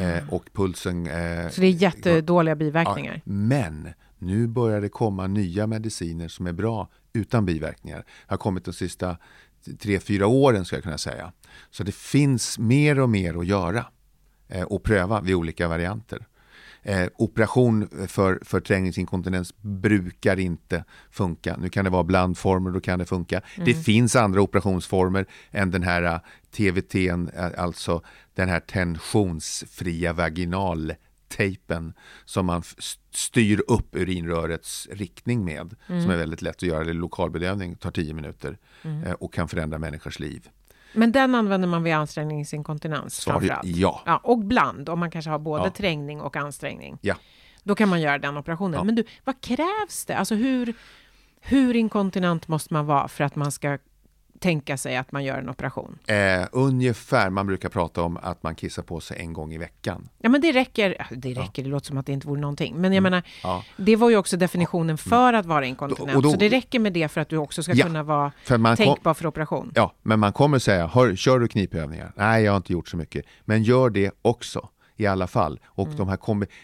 eh, 0.00 0.32
och 0.32 0.48
pulsen... 0.52 1.06
Eh. 1.06 1.48
Så 1.48 1.60
det 1.60 1.66
är 1.66 1.70
jättedåliga 1.70 2.56
biverkningar? 2.56 3.14
Ja, 3.14 3.32
men 3.32 3.88
nu 4.18 4.46
börjar 4.46 4.80
det 4.80 4.88
komma 4.88 5.26
nya 5.26 5.66
mediciner 5.66 6.28
som 6.28 6.46
är 6.46 6.52
bra 6.52 6.88
utan 7.12 7.46
biverkningar. 7.46 7.98
Det 7.98 8.04
har 8.26 8.36
kommit 8.36 8.64
de 8.64 8.72
sista 8.72 9.16
tre, 9.78 10.00
fyra 10.00 10.26
åren 10.26 10.64
ska 10.64 10.76
jag 10.76 10.82
kunna 10.82 10.98
säga. 10.98 11.32
Så 11.70 11.84
det 11.84 11.94
finns 11.94 12.58
mer 12.58 13.00
och 13.00 13.10
mer 13.10 13.38
att 13.38 13.46
göra 13.46 13.86
eh, 14.48 14.62
och 14.62 14.82
pröva 14.82 15.20
vid 15.20 15.34
olika 15.34 15.68
varianter. 15.68 16.26
Eh, 16.88 17.08
operation 17.14 17.88
för, 18.08 18.60
trängningsinkontinens 18.60 19.54
brukar 19.60 20.38
inte 20.38 20.84
funka. 21.10 21.56
Nu 21.56 21.68
kan 21.68 21.84
det 21.84 21.90
vara 21.90 22.04
blandformer, 22.04 22.70
då 22.70 22.80
kan 22.80 22.98
det 22.98 23.06
funka. 23.06 23.40
Det 23.64 23.74
finns 23.74 24.16
andra 24.16 24.42
operationsformer 24.42 25.26
än 25.50 25.70
den 25.70 25.82
här 25.82 26.02
eh, 26.02 26.18
TVT, 26.50 26.94
eh, 26.94 27.50
alltså 27.58 28.02
den 28.34 28.48
här 28.48 28.60
tensionsfria 28.60 30.12
vaginaltejpen 30.12 31.94
som 32.24 32.46
man 32.46 32.62
styr 33.10 33.62
upp 33.68 33.94
urinrörets 33.96 34.88
riktning 34.90 35.44
med. 35.44 35.74
Som 35.86 36.10
är 36.10 36.16
väldigt 36.16 36.42
lätt 36.42 36.56
att 36.56 36.62
göra. 36.62 36.90
Är 36.90 36.94
lokalbedövning, 36.94 37.74
tar 37.76 37.90
10 37.90 38.14
minuter 38.14 38.58
eh, 39.04 39.12
och 39.12 39.34
kan 39.34 39.48
förändra 39.48 39.78
människors 39.78 40.18
liv. 40.18 40.48
Men 40.96 41.12
den 41.12 41.34
använder 41.34 41.68
man 41.68 41.82
vid 41.82 41.94
ansträngningsinkontinens 41.94 43.14
Svar 43.16 43.42
ja. 43.64 44.02
ja. 44.06 44.20
Och 44.22 44.38
bland, 44.38 44.88
om 44.88 44.98
man 44.98 45.10
kanske 45.10 45.30
har 45.30 45.38
både 45.38 45.64
Ja. 45.64 45.70
trängning 45.70 46.20
och 46.20 46.36
ansträngning. 46.36 46.98
Ja. 47.00 47.14
Då 47.62 47.74
kan 47.74 47.88
man 47.88 48.00
göra 48.00 48.18
den 48.18 48.36
operationen. 48.36 48.74
Ja. 48.78 48.84
Men 48.84 48.94
du, 48.94 49.04
vad 49.24 49.40
krävs 49.40 50.04
det? 50.06 50.16
Alltså 50.16 50.34
hur, 50.34 50.74
hur 51.40 51.76
inkontinent 51.76 52.48
måste 52.48 52.72
man 52.74 52.86
vara 52.86 53.08
för 53.08 53.24
att 53.24 53.36
man 53.36 53.52
ska 53.52 53.78
tänka 54.40 54.76
sig 54.76 54.96
att 54.96 55.12
man 55.12 55.24
gör 55.24 55.38
en 55.38 55.48
operation? 55.50 55.98
Eh, 56.06 56.16
ungefär, 56.52 57.30
man 57.30 57.46
brukar 57.46 57.68
prata 57.68 58.02
om 58.02 58.16
att 58.22 58.42
man 58.42 58.54
kissar 58.54 58.82
på 58.82 59.00
sig 59.00 59.16
en 59.20 59.32
gång 59.32 59.52
i 59.54 59.58
veckan. 59.58 60.08
Ja, 60.18 60.28
men 60.28 60.40
det 60.40 60.52
räcker. 60.52 61.06
Det 61.10 61.34
räcker, 61.34 61.62
det 61.62 61.68
låter 61.68 61.86
som 61.86 61.98
att 61.98 62.06
det 62.06 62.12
inte 62.12 62.28
vore 62.28 62.40
någonting. 62.40 62.74
Men 62.76 62.92
jag 62.92 63.02
menar, 63.02 63.16
Mm. 63.18 63.30
Ja. 63.42 63.64
det 63.76 63.96
var 63.96 64.10
ju 64.10 64.16
också 64.16 64.36
definitionen 64.36 64.98
för 64.98 65.32
att 65.32 65.46
vara 65.46 65.66
inkontinent. 65.66 66.16
Och 66.16 66.22
då- 66.22 66.30
så 66.30 66.36
det 66.36 66.48
räcker 66.48 66.78
med 66.78 66.92
det 66.92 67.08
för 67.08 67.20
att 67.20 67.28
du 67.28 67.36
också 67.36 67.62
ska 67.62 67.72
Ja, 67.72 67.86
kunna 67.86 68.02
vara 68.02 68.32
för 68.44 68.76
tänkbar 68.76 69.14
för 69.14 69.26
operation. 69.26 69.72
Ja, 69.74 69.92
men 70.02 70.20
man 70.20 70.32
kommer 70.32 70.58
säga, 70.58 70.86
Hör, 70.86 71.16
kör 71.16 71.38
du 71.38 71.48
knipövningar? 71.48 72.12
Nej, 72.16 72.44
jag 72.44 72.52
har 72.52 72.56
inte 72.56 72.72
gjort 72.72 72.88
så 72.88 72.96
mycket. 72.96 73.24
Men 73.44 73.62
gör 73.62 73.90
det 73.90 74.10
också 74.22 74.68
i 74.96 75.06
alla 75.06 75.26
fall. 75.26 75.60
Och 75.66 75.88
de 75.88 76.08
här 76.08 76.16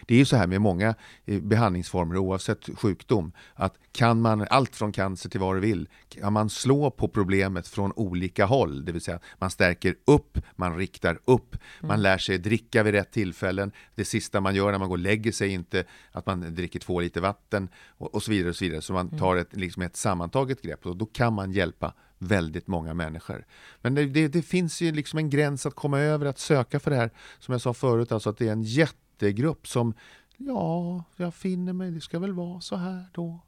det 0.05 0.13
är 0.13 0.17
ju 0.17 0.25
så 0.25 0.35
här 0.35 0.47
med 0.47 0.61
många 0.61 0.95
eh, 1.25 1.41
behandlingsformer 1.41 2.17
oavsett 2.17 2.79
sjukdom 2.79 3.31
att 3.53 3.75
kan 3.91 4.21
man, 4.21 4.47
allt 4.49 4.75
från 4.75 4.91
cancer 4.91 5.29
till 5.29 5.39
vad 5.39 5.55
du 5.55 5.59
vill, 5.59 5.89
kan 6.09 6.33
man 6.33 6.49
slå 6.49 6.91
på 6.91 7.07
problemet 7.07 7.67
från 7.67 7.91
olika 7.95 8.45
håll, 8.45 8.85
det 8.85 8.91
vill 8.91 9.01
säga 9.01 9.19
man 9.39 9.49
stärker 9.49 9.95
upp, 10.05 10.39
man 10.55 10.77
riktar 10.77 11.19
upp, 11.25 11.57
man 11.81 12.01
lär 12.01 12.17
sig 12.17 12.37
dricka 12.37 12.83
vid 12.83 12.93
rätt 12.93 13.11
tillfällen, 13.11 13.71
det 13.95 14.05
sista 14.05 14.41
man 14.41 14.55
gör 14.55 14.71
när 14.71 14.79
man 14.79 14.89
går 14.89 14.95
och 14.95 14.99
lägger 14.99 15.31
sig 15.31 15.49
inte 15.49 15.83
att 16.11 16.25
man 16.25 16.55
dricker 16.55 16.79
två 16.79 16.99
liter 16.99 17.21
vatten 17.21 17.69
och, 17.87 18.15
och 18.15 18.23
så 18.23 18.31
vidare 18.31 18.49
och 18.49 18.55
så 18.55 18.65
vidare, 18.65 18.81
så 18.81 18.93
man 18.93 19.09
tar 19.17 19.35
ett, 19.35 19.55
liksom 19.55 19.83
ett 19.83 19.95
sammantaget 19.95 20.61
grepp 20.61 20.85
och 20.85 20.97
då 20.97 21.05
kan 21.05 21.33
man 21.33 21.51
hjälpa 21.51 21.93
väldigt 22.23 22.67
många 22.67 22.93
människor. 22.93 23.45
Men 23.81 23.95
det, 23.95 24.05
det, 24.05 24.27
det 24.27 24.41
finns 24.41 24.81
ju 24.81 24.91
liksom 24.91 25.19
en 25.19 25.29
gräns 25.29 25.65
att 25.65 25.75
komma 25.75 25.99
över, 25.99 26.25
att 26.25 26.39
söka 26.39 26.79
för 26.79 26.91
det 26.91 26.97
här, 26.97 27.11
som 27.39 27.51
jag 27.51 27.61
sa 27.61 27.73
förut, 27.73 28.11
alltså 28.11 28.29
att 28.29 28.37
det 28.37 28.47
är 28.47 28.51
en 28.51 28.63
jättegrupp 28.63 29.67
som, 29.67 29.93
ja, 30.37 31.03
jag 31.15 31.33
finner 31.33 31.73
mig, 31.73 31.91
det 31.91 32.01
ska 32.01 32.19
väl 32.19 32.33
vara 32.33 32.61
så 32.61 32.75
här 32.75 33.05
då. 33.13 33.39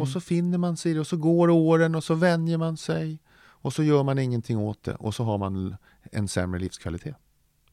Och 0.00 0.08
så 0.08 0.20
finner 0.20 0.58
man 0.58 0.76
sig 0.76 0.90
i 0.90 0.94
det 0.94 1.00
och 1.00 1.06
så 1.06 1.16
går 1.16 1.50
åren 1.50 1.94
och 1.94 2.04
så 2.04 2.14
vänjer 2.14 2.58
man 2.58 2.76
sig 2.76 3.18
och 3.38 3.72
så 3.72 3.82
gör 3.82 4.02
man 4.02 4.18
ingenting 4.18 4.58
åt 4.58 4.82
det 4.82 4.94
och 4.94 5.14
så 5.14 5.24
har 5.24 5.38
man 5.38 5.76
en 6.12 6.28
sämre 6.28 6.60
livskvalitet. 6.60 7.16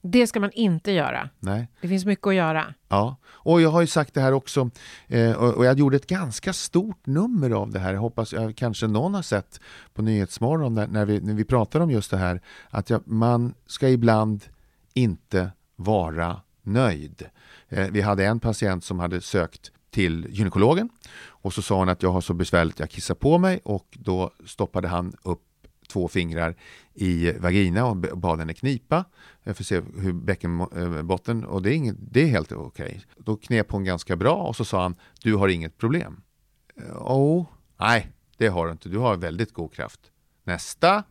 Det 0.05 0.27
ska 0.27 0.39
man 0.39 0.51
inte 0.51 0.91
göra. 0.91 1.29
Nej. 1.39 1.67
Det 1.81 1.87
finns 1.87 2.05
mycket 2.05 2.27
att 2.27 2.35
göra. 2.35 2.73
Ja, 2.87 3.15
och 3.25 3.61
jag 3.61 3.69
har 3.69 3.81
ju 3.81 3.87
sagt 3.87 4.13
det 4.13 4.21
här 4.21 4.31
också 4.31 4.69
eh, 5.07 5.31
och 5.31 5.65
jag 5.65 5.79
gjorde 5.79 5.95
ett 5.95 6.07
ganska 6.07 6.53
stort 6.53 7.05
nummer 7.05 7.49
av 7.49 7.71
det 7.71 7.79
här. 7.79 7.93
Jag 7.93 8.01
hoppas 8.01 8.33
jag, 8.33 8.55
kanske 8.55 8.87
någon 8.87 9.13
har 9.13 9.21
sett 9.21 9.59
på 9.93 10.01
Nyhetsmorgon 10.01 10.73
när, 10.73 10.87
när, 10.87 11.05
vi, 11.05 11.21
när 11.21 11.33
vi 11.33 11.43
pratar 11.43 11.79
om 11.79 11.91
just 11.91 12.11
det 12.11 12.17
här 12.17 12.41
att 12.69 12.89
jag, 12.89 13.01
man 13.05 13.53
ska 13.67 13.89
ibland 13.89 14.43
inte 14.93 15.51
vara 15.75 16.41
nöjd. 16.61 17.25
Eh, 17.69 17.87
vi 17.91 18.01
hade 18.01 18.25
en 18.25 18.39
patient 18.39 18.83
som 18.83 18.99
hade 18.99 19.21
sökt 19.21 19.71
till 19.91 20.27
gynekologen 20.29 20.89
och 21.25 21.53
så 21.53 21.61
sa 21.61 21.77
hon 21.77 21.89
att 21.89 22.03
jag 22.03 22.11
har 22.11 22.21
så 22.21 22.33
besvärligt, 22.33 22.79
jag 22.79 22.89
kissar 22.89 23.15
på 23.15 23.37
mig 23.37 23.59
och 23.63 23.97
då 23.99 24.31
stoppade 24.45 24.87
han 24.87 25.13
upp 25.23 25.41
två 25.87 26.07
fingrar 26.07 26.55
i 26.93 27.31
vagina 27.31 27.85
och 27.85 27.97
bad 27.97 28.39
henne 28.39 28.53
knipa 28.53 29.05
för 29.43 29.51
att 29.51 29.65
se 29.65 29.81
hur 29.97 30.13
bäckenbotten, 30.13 31.43
eh, 31.43 31.49
och 31.49 31.61
det 31.61 31.69
är, 31.69 31.73
inget, 31.73 31.95
det 31.99 32.21
är 32.21 32.27
helt 32.27 32.51
okej. 32.51 33.01
Då 33.17 33.35
knep 33.37 33.71
hon 33.71 33.83
ganska 33.83 34.15
bra 34.15 34.35
och 34.35 34.55
så 34.55 34.65
sa 34.65 34.81
han, 34.83 34.95
du 35.21 35.35
har 35.35 35.47
inget 35.47 35.77
problem. 35.77 36.21
Eh, 36.77 36.83
Åh, 37.01 37.41
Oh, 37.41 37.45
nej, 37.79 38.11
det 38.37 38.47
har 38.47 38.65
du 38.65 38.71
inte, 38.71 38.89
du 38.89 38.97
har 38.97 39.17
väldigt 39.17 39.53
god 39.53 39.73
kraft. 39.73 39.99
Nästa. 40.43 41.03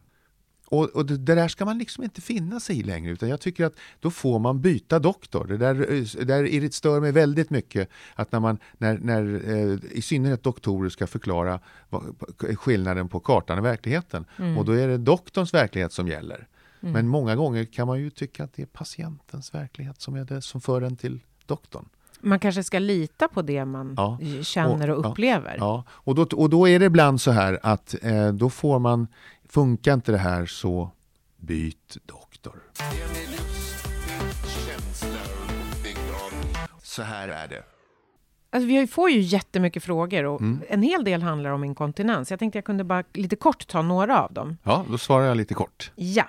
Och, 0.72 0.84
och 0.96 1.06
det, 1.06 1.16
det 1.16 1.34
där 1.34 1.48
ska 1.48 1.64
man 1.64 1.78
liksom 1.78 2.04
inte 2.04 2.20
finna 2.20 2.60
sig 2.60 2.78
i 2.78 2.82
längre, 2.82 3.12
utan 3.12 3.28
jag 3.28 3.40
tycker 3.40 3.64
att 3.64 3.74
då 4.00 4.10
får 4.10 4.38
man 4.38 4.60
byta 4.60 4.98
doktor. 4.98 5.46
Det 5.46 5.56
där, 5.56 5.74
eh, 5.74 6.04
det 6.18 6.24
där 6.24 6.70
stör 6.72 7.00
mig 7.00 7.12
väldigt 7.12 7.50
mycket, 7.50 7.88
att 8.14 8.32
när 8.32 8.40
man, 8.40 8.58
när, 8.78 8.98
när 8.98 9.42
eh, 9.50 9.78
i 9.98 10.02
synnerhet 10.02 10.42
doktorer 10.42 10.88
ska 10.88 11.06
förklara 11.06 11.60
skillnaden 12.56 13.08
på 13.08 13.20
kartan 13.20 13.58
och 13.58 13.64
verkligheten, 13.64 14.24
och 14.58 14.64
då 14.64 14.72
är 14.72 14.88
det 14.88 14.98
doktorns 14.98 15.54
verklighet 15.54 15.92
som 15.92 16.08
gäller. 16.08 16.46
Men 16.80 17.08
många 17.08 17.36
gånger 17.36 17.64
kan 17.64 17.86
man 17.86 18.00
ju 18.00 18.10
tycka 18.10 18.44
att 18.44 18.52
det 18.54 18.62
är 18.62 18.66
patientens 18.66 19.54
verklighet 19.54 20.00
som 20.00 20.14
är 20.14 20.24
det 20.24 20.42
som 20.42 20.60
för 20.60 20.82
en 20.82 20.96
till 20.96 21.20
doktorn. 21.46 21.88
Man 22.20 22.38
kanske 22.40 22.64
ska 22.64 22.78
lita 22.78 23.28
på 23.28 23.42
det 23.42 23.64
man 23.64 23.94
Ja. 23.96 24.18
känner 24.42 24.90
och 24.90 24.98
Och- 24.98 25.04
ja. 25.04 25.08
upplever. 25.10 25.56
Ja, 25.58 25.84
och 25.90 26.14
då, 26.14 26.22
och 26.36 26.50
då 26.50 26.68
är 26.68 26.78
det 26.78 26.84
ibland 26.84 27.20
så 27.20 27.30
här 27.30 27.58
att 27.62 27.94
eh, 28.02 28.28
då 28.32 28.50
får 28.50 28.78
man, 28.78 29.06
funkar 29.54 29.94
inte 29.94 30.12
det 30.12 30.18
här 30.18 30.46
så 30.46 30.90
byt 31.36 31.96
doktor. 32.06 32.62
Så 36.82 37.02
här 37.02 37.28
är 37.28 37.48
det. 37.48 37.62
Alltså, 38.50 38.66
vi 38.66 38.86
får 38.86 39.10
ju 39.10 39.20
jättemycket 39.20 39.84
frågor 39.84 40.24
och 40.24 40.40
Mm. 40.40 40.60
en 40.68 40.82
hel 40.82 41.04
del 41.04 41.22
handlar 41.22 41.50
om 41.50 41.64
inkontinens. 41.64 42.30
Jag 42.30 42.38
tänkte 42.38 42.56
jag 42.58 42.64
kunde 42.64 42.84
bara 42.84 43.04
lite 43.14 43.36
kort 43.36 43.66
ta 43.66 43.82
några 43.82 44.22
av 44.22 44.32
dem. 44.32 44.56
Ja, 44.62 44.84
då 44.90 44.98
svarar 44.98 45.24
jag 45.24 45.36
lite 45.36 45.54
kort. 45.54 45.90
Ja. 45.94 46.24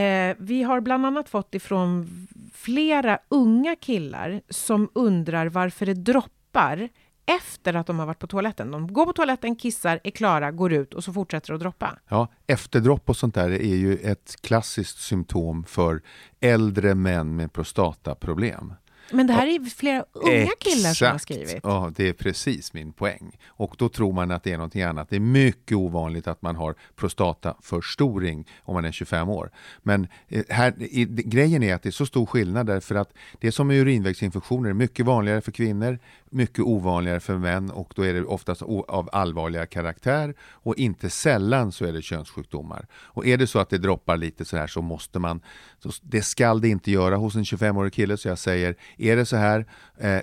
Eh, 0.00 0.36
vi 0.38 0.62
har 0.62 0.80
bland 0.80 1.06
annat 1.06 1.28
fått 1.28 1.54
ifrån 1.54 2.08
flera 2.54 3.18
unga 3.28 3.76
killar 3.76 4.40
som 4.48 4.88
undrar 4.94 5.46
varför 5.46 5.86
det 5.86 5.94
droppar 5.94 6.88
efter 7.36 7.74
att 7.74 7.86
de 7.86 7.98
har 7.98 8.06
varit 8.06 8.18
på 8.18 8.26
toaletten. 8.26 8.70
De 8.70 8.92
går 8.92 9.06
på 9.06 9.12
toaletten, 9.12 9.56
kissar, 9.56 10.00
är 10.04 10.10
klara, 10.10 10.50
går 10.50 10.72
ut 10.72 10.94
och 10.94 11.04
så 11.04 11.12
fortsätter 11.12 11.52
det 11.52 11.54
att 11.54 11.60
droppa. 11.60 11.98
Ja, 12.08 12.28
efterdropp 12.46 13.08
och 13.08 13.16
sånt 13.16 13.34
där 13.34 13.50
är 13.50 13.76
ju 13.76 13.96
ett 13.96 14.36
klassiskt 14.40 14.98
symptom 14.98 15.64
för 15.64 16.02
äldre 16.40 16.94
män 16.94 17.36
med 17.36 17.52
prostataproblem. 17.52 18.74
Men 19.12 19.26
det 19.26 19.32
här 19.32 19.46
är 19.46 19.70
flera 19.70 20.04
unga 20.12 20.50
killar 20.58 20.94
som 20.94 21.06
har 21.06 21.14
Exakt. 21.14 21.22
skrivit. 21.22 21.60
Ja, 21.62 21.92
det 21.96 22.08
är 22.08 22.12
precis 22.12 22.72
min 22.72 22.92
poäng. 22.92 23.38
Och 23.46 23.74
då 23.78 23.88
tror 23.88 24.12
man 24.12 24.30
att 24.30 24.42
det 24.42 24.52
är 24.52 24.56
någonting 24.56 24.82
annat. 24.82 25.10
Det 25.10 25.16
är 25.16 25.20
mycket 25.20 25.76
ovanligt 25.76 26.26
att 26.26 26.42
man 26.42 26.56
har 26.56 26.74
prostataförstoring 26.96 28.48
om 28.62 28.74
man 28.74 28.84
är 28.84 28.92
25 28.92 29.28
år. 29.28 29.50
Men 29.82 30.06
eh, 30.28 30.42
här, 30.48 30.74
grejen 31.22 31.62
är 31.62 31.74
att 31.74 31.82
det 31.82 31.88
är 31.88 31.90
så 31.90 32.06
stor 32.06 32.26
skillnad 32.26 32.66
därför 32.66 32.94
att 32.94 33.12
det 33.40 33.52
som 33.52 33.70
är 33.70 33.74
urinvägsinfektioner 33.74 34.70
är 34.70 34.74
mycket 34.74 35.06
vanligare 35.06 35.40
för 35.40 35.52
kvinnor, 35.52 35.98
mycket 36.30 36.64
ovanligare 36.64 37.20
för 37.20 37.38
män 37.38 37.70
och 37.70 37.92
då 37.96 38.02
är 38.02 38.14
det 38.14 38.24
oftast 38.24 38.62
av 38.88 39.08
allvarligare 39.12 39.66
karaktär 39.66 40.34
och 40.40 40.76
inte 40.76 41.10
sällan 41.10 41.72
så 41.72 41.84
är 41.84 41.92
det 41.92 42.02
könssjukdomar. 42.02 42.86
Och 42.92 43.26
är 43.26 43.36
det 43.36 43.46
så 43.46 43.58
att 43.58 43.70
det 43.70 43.78
droppar 43.78 44.16
lite 44.16 44.44
så 44.44 44.56
här 44.56 44.66
så 44.66 44.82
måste 44.82 45.18
man, 45.18 45.40
så 45.82 45.90
det 46.02 46.22
skall 46.22 46.60
det 46.60 46.68
inte 46.68 46.90
göra 46.90 47.16
hos 47.16 47.34
en 47.34 47.44
25-årig 47.44 47.92
kille 47.92 48.16
så 48.16 48.28
jag 48.28 48.38
säger, 48.38 48.76
är 49.10 49.16
det 49.16 49.26
så 49.26 49.36
här 49.36 49.66
eh, 49.98 50.12
eh, 50.16 50.22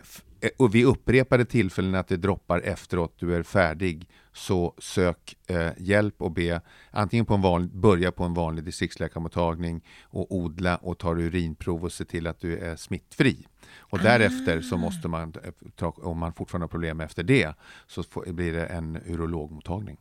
och 0.57 0.75
vid 0.75 0.85
upprepade 0.85 1.45
tillfällen 1.45 1.95
att 1.95 2.07
det 2.07 2.17
droppar 2.17 2.59
efteråt 2.59 3.15
du 3.19 3.35
är 3.35 3.43
färdig 3.43 4.09
så 4.33 4.73
sök 4.77 5.35
eh, 5.47 5.69
hjälp 5.77 6.21
och 6.21 6.31
be 6.31 6.61
antingen 6.91 7.25
på 7.25 7.33
en 7.33 7.41
vanlig, 7.41 7.71
börja 7.71 8.11
på 8.11 8.23
en 8.23 8.33
vanlig 8.33 8.63
distriktsläkarmottagning 8.65 9.81
och 10.03 10.35
odla 10.35 10.75
och 10.75 10.97
ta 10.97 11.15
urinprov 11.15 11.83
och 11.83 11.91
se 11.91 12.05
till 12.05 12.27
att 12.27 12.39
du 12.39 12.57
är 12.57 12.75
smittfri. 12.75 13.45
Och 13.77 13.99
därefter 13.99 14.61
så 14.61 14.77
måste 14.77 15.07
man, 15.07 15.33
eh, 15.81 15.87
om 15.87 16.17
man 16.17 16.33
fortfarande 16.33 16.63
har 16.63 16.69
problem 16.69 16.99
efter 16.99 17.23
det, 17.23 17.53
så 17.87 18.03
blir 18.27 18.53
det 18.53 18.65
en 18.65 18.97
urologmottagning. 19.05 19.97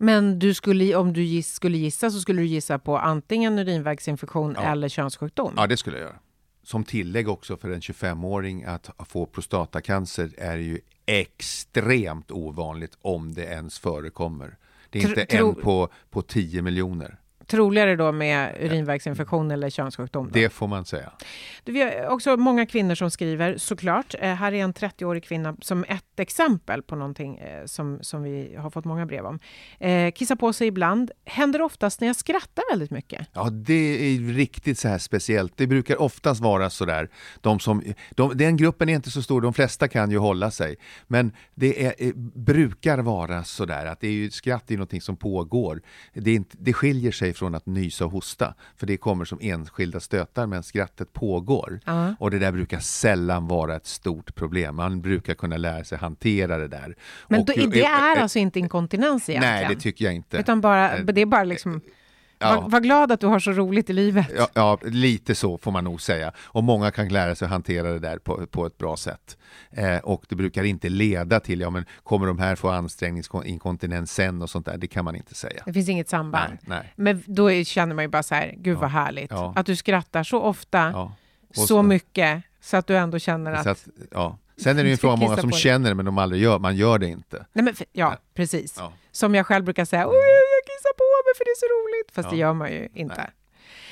Men 0.00 0.38
du 0.38 0.54
skulle, 0.54 0.94
om 0.96 1.12
du 1.12 1.22
giss, 1.22 1.52
skulle 1.52 1.78
gissa 1.78 2.10
så 2.10 2.20
skulle 2.20 2.40
du 2.40 2.46
gissa 2.46 2.78
på 2.78 2.98
antingen 2.98 3.58
urinvägsinfektion 3.58 4.54
Ja. 4.56 4.62
eller 4.62 4.88
könssjukdom. 4.88 5.52
Ja, 5.56 5.66
det 5.66 5.76
skulle 5.76 5.96
jag 5.96 6.06
göra. 6.06 6.18
Som 6.68 6.84
tillägg 6.84 7.28
också 7.28 7.56
för 7.56 7.70
en 7.70 7.80
25-åring 7.80 8.64
att 8.64 8.90
få 9.08 9.26
prostatacancer 9.26 10.30
är 10.38 10.56
ju 10.56 10.80
extremt 11.06 12.30
ovanligt 12.30 12.98
om 13.02 13.34
det 13.34 13.44
ens 13.44 13.78
förekommer. 13.78 14.56
Det 14.90 14.98
är 14.98 15.02
Tro- 15.02 15.10
inte 15.10 15.26
tro- 15.26 15.48
en 15.48 15.54
på, 15.54 15.88
på 16.10 16.22
10 16.22 16.62
miljoner. 16.62 17.16
Troligare 17.48 17.96
då 17.96 18.12
med 18.12 18.56
urinvägsinfektion 18.60 19.50
eller 19.50 19.70
könssjukdom. 19.70 20.26
Då. 20.26 20.32
Det 20.32 20.50
får 20.50 20.66
man 20.66 20.84
säga. 20.84 21.12
Du, 21.64 21.72
Vi 21.72 21.82
har 21.82 22.08
också 22.08 22.36
många 22.36 22.66
kvinnor 22.66 22.94
som 22.94 23.10
skriver, 23.10 23.56
såklart. 23.56 24.14
Eh, 24.18 24.34
här 24.34 24.52
är 24.52 24.64
en 24.64 24.74
30-årig 24.74 25.24
kvinna 25.24 25.56
som 25.60 25.84
ett 25.88 26.20
exempel 26.20 26.82
på 26.82 26.96
någonting 26.96 27.38
eh, 27.38 27.64
som, 27.64 27.98
som 28.02 28.22
vi 28.22 28.56
har 28.58 28.70
fått 28.70 28.84
många 28.84 29.06
brev 29.06 29.26
om. 29.26 29.38
Eh, 29.80 30.12
kissa 30.12 30.36
på 30.36 30.52
sig 30.52 30.66
ibland. 30.66 31.10
Händer 31.24 31.62
oftast 31.62 32.00
när 32.00 32.08
jag 32.08 32.16
skrattar 32.16 32.64
väldigt 32.72 32.90
mycket. 32.90 33.28
Ja, 33.32 33.50
det 33.50 33.74
är 33.74 34.32
riktigt 34.34 34.78
så 34.78 34.88
här 34.88 34.98
speciellt. 34.98 35.56
Det 35.56 35.66
brukar 35.66 36.00
oftast 36.00 36.40
vara 36.40 36.70
så 36.70 36.84
där. 36.84 37.08
De 37.40 37.60
som, 37.60 37.82
de, 38.10 38.36
den 38.36 38.56
gruppen 38.56 38.88
är 38.88 38.94
inte 38.94 39.10
så 39.10 39.22
stor, 39.22 39.40
de 39.40 39.54
flesta 39.54 39.88
kan 39.88 40.10
ju 40.10 40.18
hålla 40.18 40.50
sig. 40.50 40.76
Men 41.06 41.32
det 41.54 41.86
är, 41.86 42.12
brukar 42.38 42.98
vara 42.98 43.44
så 43.44 43.64
där 43.64 43.86
att 43.86 44.00
det 44.00 44.08
är 44.08 44.12
ju, 44.12 44.30
skratt 44.30 44.70
är 44.70 44.74
någonting 44.74 45.00
som 45.00 45.16
pågår. 45.16 45.82
Det, 46.12 46.34
inte, 46.34 46.56
det 46.60 46.72
skiljer 46.72 47.12
sig 47.12 47.34
från 47.38 47.54
att 47.54 47.66
nysa 47.66 48.04
och 48.04 48.10
hosta, 48.12 48.54
för 48.76 48.86
det 48.86 48.96
kommer 48.96 49.24
som 49.24 49.38
enskilda 49.42 50.00
stötar, 50.00 50.46
men 50.46 50.62
skrattet 50.62 51.12
pågår. 51.12 51.80
Ja. 51.84 52.14
Och 52.20 52.30
det 52.30 52.38
där 52.38 52.52
brukar 52.52 52.78
sällan 52.78 53.46
vara 53.48 53.76
ett 53.76 53.86
stort 53.86 54.34
problem. 54.34 54.76
Man 54.76 55.00
brukar 55.00 55.34
kunna 55.34 55.56
lära 55.56 55.84
sig 55.84 55.98
hantera 55.98 56.58
det 56.58 56.68
där. 56.68 56.96
Men 57.28 57.40
Och- 57.40 57.46
då, 57.46 57.52
det 57.66 57.84
är 57.84 58.16
alltså 58.16 58.38
inte 58.38 58.58
inkontinens 58.58 59.28
egentligen? 59.28 59.54
Nej, 59.56 59.74
det 59.74 59.80
tycker 59.80 60.04
jag 60.04 60.14
inte. 60.14 60.36
Utan 60.36 60.60
bara, 60.60 60.98
Eh, 60.98 61.04
det 61.04 61.20
är 61.20 61.26
bara 61.26 61.44
liksom... 61.44 61.80
ja. 62.38 62.60
Var, 62.60 62.68
var 62.68 62.80
glad 62.80 63.12
att 63.12 63.20
du 63.20 63.26
har 63.26 63.38
så 63.38 63.52
roligt 63.52 63.90
i 63.90 63.92
livet. 63.92 64.26
Ja, 64.36 64.48
ja, 64.54 64.78
lite 64.82 65.34
så 65.34 65.58
får 65.58 65.70
man 65.70 65.84
nog 65.84 66.00
säga. 66.00 66.32
Och 66.38 66.64
många 66.64 66.90
kan 66.90 67.08
lära 67.08 67.34
sig 67.34 67.46
att 67.46 67.50
hantera 67.52 67.92
det 67.92 67.98
där 67.98 68.18
på, 68.18 68.46
på 68.46 68.66
ett 68.66 68.78
bra 68.78 68.96
sätt. 68.96 69.36
Eh, 69.70 69.98
och 69.98 70.24
det 70.28 70.34
brukar 70.36 70.64
inte 70.64 70.88
leda 70.88 71.40
till, 71.40 71.60
ja 71.60 71.70
men 71.70 71.84
kommer 72.02 72.26
de 72.26 72.38
här 72.38 72.56
få 72.56 72.68
ansträngningsinkontinens 72.68 74.12
sen 74.12 74.42
och 74.42 74.50
sånt 74.50 74.66
där? 74.66 74.78
Det 74.78 74.86
kan 74.86 75.04
man 75.04 75.16
inte 75.16 75.34
säga. 75.34 75.62
Det 75.66 75.72
finns 75.72 75.88
inget 75.88 76.08
samband. 76.08 76.50
Nej, 76.50 76.78
nej. 76.82 76.92
Men 76.96 77.22
då 77.26 77.50
är- 77.50 77.64
känner 77.64 77.94
man 77.94 78.04
ju 78.04 78.08
bara 78.08 78.22
så 78.22 78.34
här, 78.34 78.54
gud 78.56 78.78
vad 78.78 78.90
härligt. 78.90 79.30
Ja. 79.30 79.52
Att 79.56 79.66
du 79.66 79.76
skrattar 79.76 80.22
så 80.24 80.40
ofta, 80.40 80.90
Ja. 80.92 81.12
Och 81.48 81.56
så 81.56 81.82
mycket, 81.82 82.42
så 82.60 82.76
att 82.76 82.86
du 82.86 82.96
ändå 82.96 83.18
känner 83.18 83.52
att... 83.52 83.62
Så 83.64 83.70
att, 83.70 83.88
ja. 84.10 84.38
Sen 84.62 84.78
är 84.78 84.82
det 84.82 84.88
ju 84.88 84.92
en 84.92 84.98
fråga 84.98 85.16
många 85.16 85.36
som 85.36 85.52
känner 85.52 85.88
det, 85.88 85.94
men 85.94 86.04
de 86.04 86.18
aldrig 86.18 86.42
gör, 86.42 86.58
man 86.58 86.76
gör 86.76 86.98
det 86.98 87.06
inte. 87.06 87.46
Nej, 87.52 87.64
men, 87.64 87.74
ja, 87.92 88.16
precis. 88.34 88.74
Ja. 88.78 88.92
Som 89.12 89.34
jag 89.34 89.46
själv 89.46 89.64
brukar 89.64 89.84
säga, 89.84 90.02
kissar 90.02 90.12
på 90.98 91.04
mig 91.26 91.34
för 91.36 91.44
det 91.44 91.50
är 91.50 91.60
så 91.64 91.66
roligt. 91.66 92.14
Fast 92.14 92.30
det 92.30 92.36
Ja. 92.36 92.46
gör 92.46 92.54
man 92.54 92.72
ju 92.72 92.88
inte. 92.94 93.14
Nej. 93.18 93.30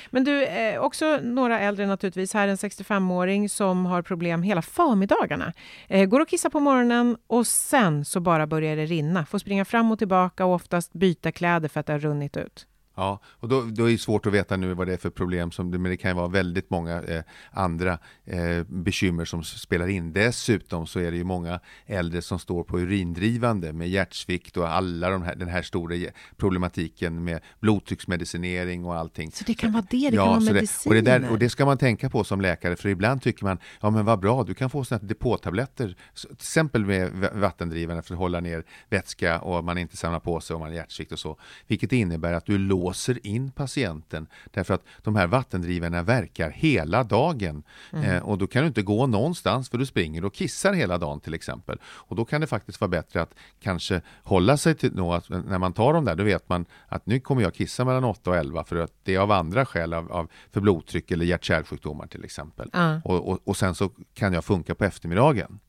Men 0.09 0.23
du, 0.23 0.43
eh, 0.45 0.79
också 0.81 1.19
några 1.23 1.59
äldre 1.59 1.85
naturligtvis. 1.87 2.33
Här 2.33 2.47
är 2.47 2.51
en 2.51 2.57
65-åring 2.57 3.49
som 3.49 3.85
har 3.85 4.01
problem 4.01 4.43
hela 4.43 4.61
förmiddagarna. 4.61 5.53
Eh, 5.87 6.05
går 6.05 6.19
och 6.19 6.27
kissar 6.29 6.49
på 6.49 6.59
morgonen 6.59 7.17
och 7.27 7.47
sen 7.47 8.05
så 8.05 8.19
bara 8.19 8.47
börjar 8.47 8.75
det 8.75 8.85
rinna. 8.85 9.25
Får 9.25 9.39
springa 9.39 9.65
fram 9.65 9.91
och 9.91 9.97
tillbaka 9.97 10.45
och 10.45 10.53
oftast 10.53 10.93
byta 10.93 11.31
kläder 11.31 11.69
för 11.69 11.79
att 11.79 11.85
det 11.85 11.93
har 11.93 11.99
runnit 11.99 12.37
ut. 12.37 12.67
Ja, 12.99 13.19
och 13.25 13.47
då, 13.49 13.61
då 13.61 13.85
är 13.87 13.91
det 13.91 13.97
svårt 13.97 14.25
att 14.25 14.33
veta 14.33 14.57
nu 14.57 14.73
vad 14.73 14.87
det 14.87 14.93
är 14.93 14.97
för 14.97 15.09
problem, 15.09 15.51
som, 15.51 15.71
det- 15.71 15.77
men 15.77 15.91
det 15.91 15.97
kan 15.97 16.11
ju 16.11 16.15
vara 16.15 16.27
väldigt 16.27 16.69
många 16.69 17.01
eh, 17.01 17.23
andra 17.51 17.99
eh, 18.25 18.63
bekymmer 18.67 19.25
som 19.25 19.43
spelar 19.43 19.87
in. 19.87 20.13
Dessutom 20.13 20.87
så 20.87 20.99
är 20.99 21.11
det 21.11 21.17
ju 21.17 21.23
många 21.23 21.59
äldre 21.85 22.21
som 22.21 22.39
står 22.39 22.63
på 22.63 22.79
urindrivande 22.79 23.73
med 23.73 23.89
hjärtsvikt 23.89 24.57
och 24.57 24.69
alla 24.69 25.09
de 25.09 25.21
här, 25.21 25.35
den 25.35 25.47
här 25.47 25.61
stora 25.61 25.95
problematiken 26.37 27.23
med 27.23 27.39
blodtrycksmedicinering 27.59 28.85
och 28.85 28.95
allting. 28.95 29.31
Så 29.31 29.43
det 29.47 29.53
kan 29.53 29.71
vara 29.71 29.85
det, 29.89 30.09
det 30.09 30.17
kan 30.17 30.27
vara 30.27 30.39
mediciner. 30.39 30.97
och, 30.97 31.03
det 31.03 31.11
där, 31.11 31.31
och 31.31 31.39
det 31.39 31.49
ska 31.49 31.65
man 31.65 31.77
tänka 31.77 32.09
på 32.09 32.23
som 32.23 32.41
läkare, 32.41 32.75
för 32.75 32.89
ibland 32.89 33.21
tycker 33.21 33.43
man, 33.45 33.57
ja 33.81 33.89
men 33.89 34.05
vad 34.05 34.19
bra, 34.19 34.43
du 34.43 34.53
kan 34.53 34.69
få 34.69 34.83
sådana 34.83 35.01
här 35.01 35.07
depåtabletter, 35.07 35.95
till 36.15 36.31
exempel 36.31 36.85
med 36.85 37.11
va- 37.11 37.29
vattendrivande 37.33 38.03
för 38.03 38.13
att 38.13 38.19
hålla 38.19 38.39
ner 38.39 38.63
vätska 38.89 39.39
och 39.39 39.63
man 39.63 39.77
inte 39.77 39.97
samlar 39.97 40.19
på 40.19 40.39
sig 40.39 40.53
om 40.53 40.59
man 40.59 40.69
har 40.69 40.75
hjärtsvikt 40.75 41.11
och 41.11 41.19
så. 41.19 41.37
Vilket 41.67 41.91
innebär 41.91 42.33
att 42.33 42.45
du 42.45 42.57
låser 42.87 43.27
in 43.27 43.51
patienten, 43.51 44.27
därför 44.51 44.73
att 44.73 44.83
de 45.03 45.15
här 45.15 45.27
vattendrivarna 45.27 46.03
verkar 46.03 46.49
hela 46.49 47.03
dagen. 47.03 47.63
Eh, 47.91 48.17
och 48.17 48.37
då 48.37 48.47
kan 48.47 48.61
du 48.61 48.67
inte 48.67 48.81
gå 48.81 49.07
någonstans 49.07 49.69
för 49.69 49.77
du 49.77 49.85
springer 49.85 50.25
och 50.25 50.33
kissar 50.33 50.73
hela 50.73 50.97
dagen 50.97 51.19
till 51.19 51.33
exempel. 51.33 51.79
Och 51.83 52.15
då 52.15 52.25
kan 52.25 52.41
det 52.41 52.47
faktiskt 52.47 52.81
vara 52.81 52.89
bättre 52.89 53.21
att 53.21 53.33
kanske 53.59 54.01
hålla 54.23 54.57
sig 54.57 54.75
till 54.75 54.95
något, 54.95 55.29
när 55.29 55.57
man 55.57 55.73
tar 55.73 55.93
dem 55.93 56.05
där, 56.05 56.15
då 56.15 56.23
vet 56.23 56.49
man 56.49 56.65
att 56.87 57.05
nu 57.05 57.19
kommer 57.19 57.41
jag 57.41 57.53
kissa 57.53 57.85
mellan 57.85 58.03
8 58.03 58.29
och 58.29 58.35
11 58.35 58.63
för 58.63 58.75
att 58.75 58.93
det 59.03 59.15
är 59.15 59.19
av 59.19 59.31
andra 59.31 59.65
skäl, 59.65 59.93
av, 59.93 60.11
av, 60.11 60.27
för 60.51 60.61
blodtryck 60.61 61.11
eller 61.11 61.25
hjärt-kärlsjukdomar 61.25 62.07
till 62.07 62.23
exempel. 62.23 62.69
Ja. 62.73 63.01
Och, 63.03 63.29
och, 63.29 63.39
och 63.43 63.57
sen 63.57 63.75
så 63.75 63.89
kan 64.13 64.33
jag 64.33 64.45
funka 64.45 64.75
på 64.75 64.85
eftermiddagen. 64.85 65.59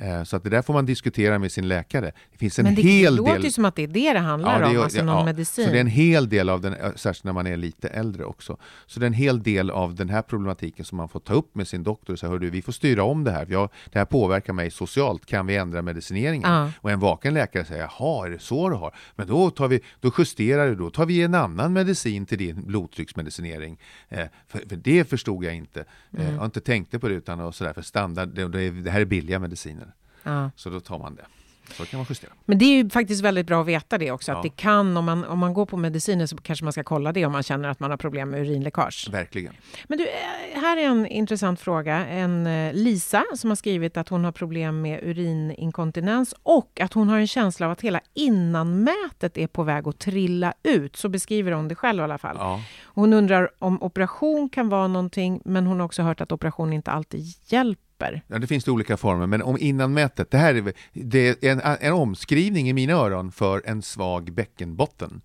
Eh, 0.00 0.22
Så 0.24 0.36
att 0.36 0.44
det 0.44 0.50
där 0.50 0.62
får 0.62 0.74
man 0.74 0.86
diskutera 0.86 1.38
med 1.38 1.52
sin 1.52 1.68
läkare. 1.68 2.12
Det 2.32 2.38
finns 2.38 2.58
en 2.58 2.64
Men 2.64 2.74
det 2.74 2.82
hel 2.82 3.16
låter 3.16 3.32
del... 3.32 3.44
ju 3.44 3.50
som 3.50 3.64
att 3.64 3.74
det 3.76 3.82
är 3.82 3.88
det 3.88 4.12
det 4.12 4.18
handlar 4.18 4.60
det 4.60 4.78
om, 4.78 4.82
alltså 4.84 5.02
någon 5.04 5.16
ja, 5.18 5.24
medicin. 5.24 5.64
Så 5.64 5.70
det 5.70 5.76
är 5.76 5.80
en 5.80 5.86
hel 5.86 6.28
del 6.28 6.48
av 6.48 6.60
den, 6.60 6.74
eh, 6.74 6.90
särskilt 6.96 7.24
när 7.24 7.32
man 7.32 7.46
är 7.46 7.56
lite 7.56 7.88
äldre 7.88 8.24
också. 8.24 8.56
Så 8.86 9.00
det 9.00 9.04
är 9.04 9.06
en 9.06 9.12
hel 9.12 9.42
del 9.42 9.70
av 9.70 9.94
den 9.94 10.08
här 10.08 10.22
problematiken 10.22 10.84
som 10.84 10.96
man 10.96 11.08
får 11.08 11.20
ta 11.20 11.34
upp 11.34 11.54
med 11.54 11.68
sin 11.68 11.82
doktor 11.82 12.12
och 12.12 12.18
säga, 12.18 12.30
hör 12.30 12.38
du, 12.38 12.50
vi 12.50 12.62
får 12.62 12.72
styra 12.72 13.02
om 13.02 13.24
det 13.24 13.30
här. 13.30 13.46
Jag, 13.50 13.70
det 13.92 13.98
här 13.98 14.06
påverkar 14.06 14.52
mig 14.52 14.70
socialt, 14.70 15.26
kan 15.26 15.46
vi 15.46 15.56
ändra 15.56 15.82
medicineringen? 15.82 16.50
Ja. 16.52 16.70
Och 16.80 16.90
en 16.90 17.00
vaken 17.00 17.34
läkare 17.34 17.64
säger, 17.64 17.88
jaha, 17.98 18.26
är 18.26 18.30
det 18.30 18.38
så 18.38 18.68
du 18.68 18.74
har? 18.76 18.94
Men 19.16 19.26
då, 19.26 19.50
tar 19.50 19.68
vi, 19.68 19.80
då 20.00 20.12
justerar 20.18 20.68
du, 20.68 20.74
då 20.74 20.90
tar 20.90 21.06
vi 21.06 21.22
en 21.22 21.34
annan 21.34 21.72
medicin 21.72 22.26
till 22.26 22.38
din 22.38 22.62
blodtrycksmedicinering. 22.66 23.78
Eh, 24.08 24.26
för, 24.46 24.58
för 24.68 24.76
det 24.76 25.04
förstod 25.10 25.44
jag 25.44 25.54
inte. 25.54 25.80
Eh, 25.80 25.86
Mm. 26.18 26.32
jag 26.32 26.38
har 26.38 26.44
inte 26.44 26.60
tänkt 26.60 27.00
på 27.00 27.08
det 27.08 27.14
utan 27.14 27.40
och 27.40 27.54
sådär, 27.54 27.72
för 27.72 27.82
standard, 27.82 28.28
det, 28.28 28.70
det 28.70 28.90
här 28.90 29.00
är 29.00 29.04
billiga 29.04 29.38
mediciner. 29.38 29.87
Ja. 30.28 30.50
Så 30.56 30.70
då 30.70 30.80
tar 30.80 30.98
man 30.98 31.14
det. 31.14 31.24
Så 31.72 31.84
kan 31.86 31.98
man 31.98 32.06
justera. 32.08 32.30
Men 32.44 32.58
det 32.58 32.64
är 32.64 32.74
ju 32.84 32.90
faktiskt 32.90 33.22
väldigt 33.24 33.46
bra 33.46 33.60
att 33.60 33.66
veta 33.66 33.98
det 33.98 34.10
också, 34.10 34.32
att 34.32 34.38
Ja. 34.38 34.42
det 34.42 34.48
kan, 34.56 34.96
om 34.96 35.04
man, 35.04 35.24
om 35.24 35.38
man 35.38 35.54
går 35.54 35.66
på 35.66 35.76
mediciner 35.76 36.26
så 36.26 36.36
kanske 36.36 36.64
man 36.64 36.72
ska 36.72 36.82
kolla 36.84 37.12
det 37.12 37.26
om 37.26 37.32
man 37.32 37.42
känner 37.42 37.68
att 37.68 37.80
man 37.80 37.90
har 37.90 37.96
problem 37.98 38.30
med 38.30 38.40
urinläckage. 38.40 39.08
Verkligen. 39.12 39.52
Men 39.88 39.98
du, 39.98 40.04
eh, 40.04 40.60
här 40.60 40.76
är 40.76 40.84
en 40.84 41.06
intressant 41.06 41.60
fråga. 41.60 42.06
En 42.06 42.46
eh, 42.46 42.72
Lisa 42.74 43.24
som 43.36 43.50
har 43.50 43.54
skrivit 43.56 43.96
att 43.96 44.08
hon 44.08 44.24
har 44.24 44.32
problem 44.32 44.80
med 44.80 45.00
urininkontinens 45.02 46.34
och 46.42 46.80
att 46.80 46.92
hon 46.92 47.08
har 47.08 47.18
en 47.18 47.26
känsla 47.26 47.66
av 47.66 47.72
att 47.72 47.80
hela 47.80 48.00
innanmätet 48.14 49.38
är 49.38 49.46
på 49.46 49.62
väg 49.62 49.88
att 49.88 49.98
trilla 49.98 50.52
ut. 50.62 50.96
Så 50.96 51.08
beskriver 51.08 51.52
hon 51.52 51.68
det 51.68 51.74
själv 51.74 52.00
i 52.00 52.02
alla 52.04 52.18
fall. 52.18 52.36
Ja. 52.40 52.60
Hon 52.84 53.12
undrar 53.12 53.50
om 53.58 53.82
operation 53.82 54.48
kan 54.48 54.68
vara 54.68 54.88
någonting, 54.88 55.40
men 55.44 55.66
hon 55.66 55.78
har 55.80 55.86
också 55.86 56.02
hört 56.02 56.20
att 56.20 56.32
operation 56.32 56.72
inte 56.72 56.90
alltid 56.90 57.24
hjälper. 57.46 57.87
Ja, 58.26 58.38
det 58.38 58.46
finns 58.46 58.64
det 58.64 58.70
olika 58.70 58.96
former, 58.96 59.26
men 59.26 59.42
om 59.42 59.56
innanmätet, 59.60 60.30
det 60.30 60.38
här 60.38 60.54
är, 60.54 60.72
det 60.92 61.44
är 61.44 61.50
en, 61.50 61.60
en 61.80 61.92
omskrivning 61.92 62.68
i 62.68 62.72
mina 62.72 62.92
öron 62.92 63.32
för 63.32 63.62
en 63.64 63.82
svag 63.82 64.32
bäckenbotten. 64.32 65.20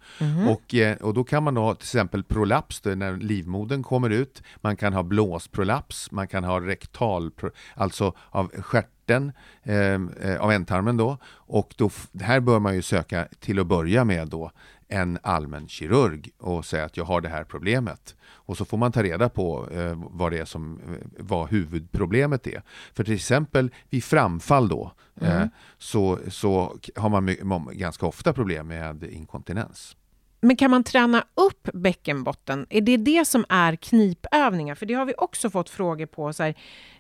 Och, 0.50 0.76
eh, 0.76 0.98
och 0.98 1.14
då 1.14 1.24
kan 1.24 1.44
man 1.44 1.58
ha 1.58 1.76
till 1.76 1.84
exempel 1.84 2.24
prolaps, 2.24 2.82
då 2.82 2.90
när 2.90 3.18
livmodern 3.18 3.84
kommer 3.84 4.10
ut. 4.10 4.44
Man 4.62 4.76
kan 4.76 4.94
ha 4.94 5.04
blåsprolaps, 5.04 6.12
man 6.12 6.28
kan 6.28 6.44
ha 6.44 6.60
rektal, 6.62 7.32
alltså 7.76 8.14
av 8.30 8.52
stjärten, 8.62 9.32
eh, 9.64 9.76
eh, 9.76 10.42
av 10.42 10.52
ändtarmen 10.52 10.98
då. 10.98 11.18
Och 11.32 11.74
då, 11.78 11.90
här 12.22 12.40
bör 12.40 12.60
man 12.60 12.76
ju 12.76 12.82
söka 12.82 13.28
till 13.40 13.60
att 13.60 13.68
börja 13.68 14.06
med 14.06 14.28
då 14.28 14.52
en 14.94 15.20
allmän 15.24 15.68
kirurg 15.68 16.30
och 16.38 16.66
säga 16.66 16.86
att 16.86 16.98
jag 16.98 17.06
har 17.06 17.22
det 17.22 17.30
här 17.30 17.44
problemet. 17.44 18.16
Och 18.26 18.58
så 18.58 18.66
får 18.66 18.78
man 18.78 18.92
ta 18.92 19.04
reda 19.04 19.30
på 19.30 19.68
eh, 19.72 20.04
vad 20.12 20.32
det 20.32 20.40
är 20.40 20.46
som 20.46 20.80
eh, 20.80 21.08
vad 21.20 21.50
huvudproblemet 21.50 22.48
är. 22.48 22.62
För 22.94 23.04
till 23.04 23.14
exempel 23.14 23.72
vid 23.90 24.04
framfall 24.04 24.68
då 24.68 24.92
eh, 25.22 25.36
Mm. 25.36 25.50
så, 25.78 26.20
så 26.28 26.78
har 26.96 27.10
man 27.46 27.70
ganska 27.74 28.06
ofta 28.06 28.34
problem 28.34 28.68
med 28.68 29.04
inkontinens. 29.04 29.96
Men 30.44 30.56
kan 30.56 30.72
man 30.72 30.84
träna 30.84 31.26
upp 31.36 31.70
bäckenbotten? 31.74 32.66
Är 32.70 32.82
det 32.82 32.98
det 32.98 33.26
som 33.28 33.46
är 33.50 33.76
knipövningar? 33.76 34.76
För 34.76 34.86
det 34.86 34.94
har 34.94 35.06
vi 35.06 35.14
också 35.18 35.50
fått 35.50 35.70
frågor 35.70 36.06
på. 36.06 36.34
Så 36.34 36.44
här, 36.44 36.56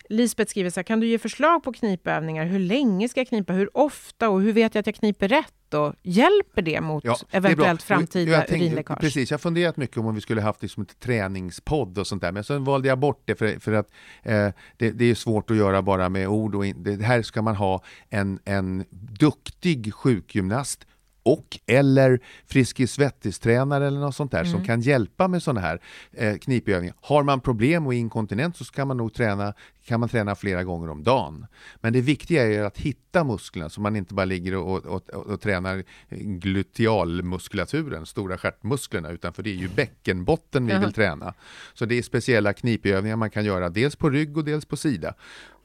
Lisbeth 0.09 0.49
skriver 0.49 0.69
så 0.69 0.79
här, 0.79 0.83
kan 0.83 0.99
du 0.99 1.07
ge 1.07 1.17
förslag 1.19 1.63
på 1.63 1.73
knipövningar? 1.73 2.45
Hur 2.45 2.59
länge 2.59 3.09
ska 3.09 3.19
jag 3.19 3.27
knipa? 3.27 3.53
Hur 3.53 3.77
ofta? 3.77 4.29
Och 4.29 4.41
hur 4.41 4.53
vet 4.53 4.75
jag 4.75 4.79
att 4.79 4.85
jag 4.85 4.95
kniper 4.95 5.27
rätt? 5.27 5.53
Och 5.73 5.93
hjälper 6.03 6.61
det 6.61 6.81
mot 6.81 7.03
Ja, 7.03 7.17
det 7.31 7.39
bra. 7.41 7.49
eventuellt 7.51 7.81
Och 7.81 7.87
framtida 7.87 8.31
jag 8.31 8.47
tänkte- 8.47 8.65
urinläckage? 8.65 8.99
Precis, 8.99 9.31
jag 9.31 9.37
har 9.37 9.39
funderat 9.39 9.77
mycket 9.77 9.97
om 9.97 10.05
om 10.07 10.15
vi 10.15 10.21
skulle 10.21 10.41
haft 10.41 10.61
liksom 10.61 10.83
ett 10.83 10.99
träningspodd 10.99 11.97
och 11.97 12.07
sånt 12.07 12.21
där, 12.21 12.31
men 12.31 12.43
sen 12.43 12.63
valde 12.63 12.87
jag 12.87 12.99
bort 12.99 13.21
det 13.25 13.35
för, 13.35 13.59
för 13.59 13.73
att 13.73 13.89
eh, 14.23 14.47
det, 14.77 14.91
det 14.91 15.05
är 15.05 15.15
svårt 15.15 15.51
att 15.51 15.57
göra 15.57 15.81
bara 15.81 16.09
med 16.09 16.27
ord. 16.27 16.55
Och 16.55 16.65
in, 16.65 16.83
det 16.83 17.03
här 17.03 17.21
ska 17.21 17.41
man 17.41 17.55
ha 17.55 17.83
en, 18.09 18.39
en 18.45 18.85
duktig 19.19 19.93
sjukgymnast 19.93 20.87
och 21.23 21.59
eller 21.65 22.19
Friskis 22.47 22.91
Svettis-tränare 22.93 23.87
eller 23.87 23.99
något 23.99 24.15
sånt 24.15 24.31
där 24.31 24.43
som 24.43 24.63
kan 24.63 24.81
hjälpa 24.81 25.27
med 25.27 25.43
sådana 25.43 25.61
här 25.61 25.81
eh, 26.11 26.37
knipövningar. 26.37 26.95
Har 27.01 27.23
man 27.23 27.39
problem 27.39 27.87
och 27.87 27.93
inkontinens 27.93 28.57
så 28.57 28.65
kan 28.65 28.87
man 28.87 28.97
nog 28.97 29.13
träna, 29.13 29.53
kan 29.85 29.99
man 29.99 30.09
träna 30.09 30.35
flera 30.35 30.63
gånger 30.63 30.89
om 30.89 31.03
dagen. 31.03 31.45
Men 31.81 31.93
det 31.93 32.01
viktiga 32.01 32.43
är 32.43 32.63
att 32.63 32.77
hitta 32.77 33.23
musklerna 33.23 33.69
så 33.69 33.81
man 33.81 33.95
inte 33.95 34.13
bara 34.13 34.25
ligger 34.25 34.55
och, 34.55 34.85
och, 34.85 35.09
och, 35.09 35.25
och 35.25 35.41
tränar 35.41 35.83
glutealmuskulaturen, 36.19 38.05
stora 38.05 38.37
stjärtmusklerna, 38.37 39.09
utan 39.09 39.33
för 39.33 39.43
det 39.43 39.49
är 39.49 39.55
ju 39.55 39.69
bäckenbotten 39.69 40.65
vi 40.65 40.77
vill 40.77 40.93
träna. 40.93 41.33
Så 41.73 41.85
det 41.85 41.97
är 41.97 42.01
speciella 42.01 42.53
knipövningar 42.53 43.15
man 43.15 43.29
kan 43.29 43.45
göra 43.45 43.69
dels 43.69 43.95
på 43.95 44.09
rygg 44.09 44.37
och 44.37 44.43
dels 44.43 44.65
på 44.65 44.77
sida. 44.77 45.13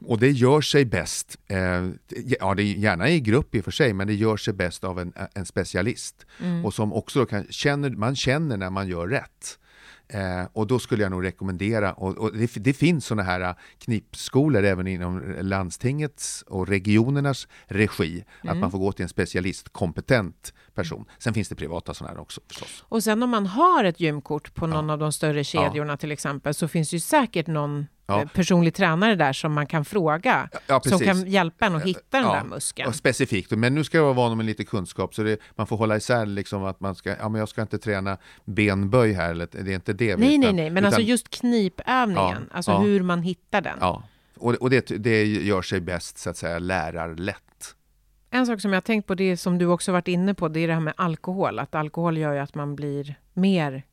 Och 0.05 0.19
det 0.19 0.31
gör 0.31 0.61
sig 0.61 0.85
bäst, 0.85 1.39
eh, 1.47 1.89
ja 2.39 2.55
det 2.55 2.63
är 2.63 2.73
gärna 2.73 3.09
i 3.09 3.19
grupp 3.19 3.55
i 3.55 3.59
och 3.59 3.63
för 3.63 3.71
sig, 3.71 3.93
men 3.93 4.07
det 4.07 4.13
gör 4.13 4.37
sig 4.37 4.53
bäst 4.53 4.83
av 4.83 4.99
en, 4.99 5.13
en 5.33 5.45
specialist. 5.45 6.25
Och 6.63 6.73
som 6.73 6.93
också 6.93 7.25
kan, 7.25 7.45
känner, 7.49 7.89
man 7.89 8.15
känner 8.15 8.57
när 8.57 8.69
man 8.69 8.87
gör 8.87 9.07
rätt. 9.07 9.59
Eh, 10.13 10.43
och 10.53 10.67
då 10.67 10.79
skulle 10.79 11.03
jag 11.03 11.11
nog 11.11 11.23
rekommendera, 11.23 11.93
och, 11.93 12.17
och 12.17 12.37
det, 12.37 12.51
det 12.55 12.73
finns 12.73 13.05
sådana 13.05 13.23
här 13.23 13.41
eh, 13.41 13.55
knipskolor 13.77 14.63
även 14.63 14.87
inom 14.87 15.35
landstingets 15.41 16.41
och 16.41 16.67
regionernas 16.67 17.47
regi, 17.65 18.23
att 18.43 18.57
man 18.57 18.71
får 18.71 18.79
gå 18.79 18.91
till 18.91 19.03
en 19.03 19.09
specialist, 19.09 19.69
kompetent 19.69 20.53
person. 20.73 21.05
Sen 21.17 21.33
finns 21.33 21.49
det 21.49 21.55
privata 21.55 21.93
sådana 21.93 22.13
här 22.13 22.21
också 22.21 22.41
förstås. 22.47 22.85
Och 22.89 23.03
sen 23.03 23.23
om 23.23 23.29
man 23.29 23.45
har 23.45 23.83
ett 23.83 23.99
gymkort 23.99 24.53
på 24.53 24.67
någon 24.67 24.89
av 24.89 24.99
de 24.99 25.11
större 25.11 25.43
kedjorna 25.43 25.97
till 25.97 26.11
exempel, 26.11 26.53
så 26.53 26.67
finns 26.67 26.89
det 26.89 26.95
ju 26.95 26.99
säkert 26.99 27.47
någon 27.47 27.85
Ja. 28.09 28.21
eh, 28.21 28.27
personlig 28.27 28.73
tränare 28.73 29.15
där 29.15 29.33
som 29.33 29.53
man 29.53 29.67
kan 29.67 29.85
fråga, 29.85 30.49
Ja, 30.67 30.81
som 30.81 30.99
kan 30.99 31.27
hjälpa 31.27 31.65
en 31.65 31.75
att 31.75 31.83
hitta 31.83 32.17
den 32.21 32.23
där 32.27 32.43
muskeln. 32.43 32.87
Och 32.89 32.95
specifikt, 32.95 33.51
men 33.51 33.75
nu 33.75 33.83
ska 33.83 33.97
jag 33.97 34.03
vara 34.03 34.13
van 34.13 34.37
med 34.37 34.45
lite 34.45 34.63
kunskap 34.65 35.13
så 35.15 35.23
det, 35.23 35.39
man 35.55 35.67
får 35.67 35.77
hålla 35.77 35.97
isär 35.97 36.25
liksom 36.25 36.63
att 36.65 36.79
man 36.79 36.95
ska, 36.95 37.09
ja 37.19 37.29
men 37.29 37.39
jag 37.39 37.49
ska 37.49 37.61
inte 37.61 37.77
träna 37.77 38.17
benböj 38.45 39.13
här, 39.13 39.31
eller, 39.31 39.47
det 39.51 39.71
är 39.71 39.75
inte 39.75 39.93
det. 39.93 40.17
Nej, 40.17 40.37
nej, 40.37 40.39
utan- 40.39 40.55
nej, 40.55 40.69
men 40.69 40.77
utan- 40.77 40.85
alltså 40.85 41.01
just 41.01 41.29
knipövningen, 41.29 42.49
alltså 42.51 42.77
hur 42.77 43.03
man 43.03 43.21
hittar 43.21 43.61
den. 43.61 43.77
Ja, 43.81 44.03
och, 44.37 44.53
och 44.53 44.69
det, 44.69 44.85
det 45.03 45.25
gör 45.25 45.61
sig 45.61 45.81
bäst 45.81 46.17
så 46.17 46.29
att 46.29 46.37
säga 46.37 46.59
lärarlätt. 46.59 47.75
En 48.31 48.45
sak 48.45 48.61
som 48.61 48.73
jag 48.73 48.77
har 48.77 48.81
tänkt 48.81 49.07
på, 49.07 49.15
det 49.15 49.37
som 49.37 49.57
du 49.57 49.65
också 49.65 49.91
varit 49.91 50.07
inne 50.07 50.33
på, 50.33 50.47
det 50.47 50.59
är 50.59 50.67
det 50.67 50.73
här 50.73 50.79
med 50.81 50.93
alkohol. 50.97 51.59
Att 51.59 51.75
alkohol 51.75 52.17
gör 52.17 52.33
ju 52.33 52.39
att 52.39 52.55
man 52.55 52.75
blir 52.75 53.15
mer 53.33 53.83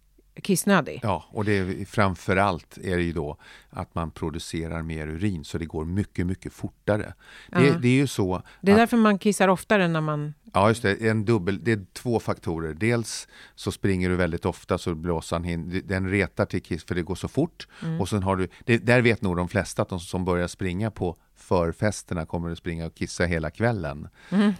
kissnödig. 0.42 1.00
Ja, 1.02 1.24
och 1.30 1.44
det 1.44 1.58
är, 1.58 1.84
framför 1.84 2.36
allt 2.36 2.78
är 2.78 2.96
det 2.96 3.02
ju 3.02 3.12
då 3.12 3.36
att 3.70 3.94
man 3.94 4.10
producerar 4.10 4.82
mer 4.82 5.06
urin 5.06 5.44
så 5.44 5.58
det 5.58 5.64
går 5.64 5.84
mycket, 5.84 6.26
mycket 6.26 6.52
fortare. 6.52 7.14
Det, 7.50 7.78
det 7.82 7.88
är 7.88 7.92
ju 7.92 8.06
så 8.06 8.42
Det 8.60 8.70
är 8.70 8.74
att, 8.74 8.80
därför 8.80 8.96
man 8.96 9.18
kissar 9.18 9.48
oftare 9.48 9.88
när 9.88 10.00
man... 10.00 10.34
ja 10.54 10.68
just 10.68 10.82
det, 10.82 11.08
en 11.08 11.24
dubbel, 11.24 11.64
det 11.64 11.72
är 11.72 11.86
två 11.92 12.20
faktorer. 12.20 12.74
Dels 12.74 13.28
så 13.54 13.72
springer 13.72 14.08
du 14.08 14.16
väldigt 14.16 14.44
ofta 14.44 14.78
så 14.78 14.94
blåsan 14.94 15.44
hin, 15.44 15.82
den 15.84 16.10
retar 16.10 16.44
till 16.44 16.62
kiss 16.62 16.84
för 16.84 16.94
det 16.94 17.02
går 17.02 17.14
så 17.14 17.28
fort. 17.28 17.68
Mm. 17.82 18.00
Och 18.00 18.08
sen 18.08 18.22
har 18.22 18.36
du, 18.36 18.48
det, 18.64 18.78
där 18.78 19.00
vet 19.00 19.22
nog 19.22 19.36
de 19.36 19.48
flesta 19.48 19.82
att 19.82 19.88
de 19.88 20.00
som 20.00 20.24
börjar 20.24 20.48
springa 20.48 20.90
på 20.90 21.16
förfesterna 21.36 22.26
kommer 22.26 22.50
att 22.50 22.58
springa 22.58 22.86
och 22.86 22.94
kissa 22.94 23.24
hela 23.24 23.50
kvällen. 23.50 24.08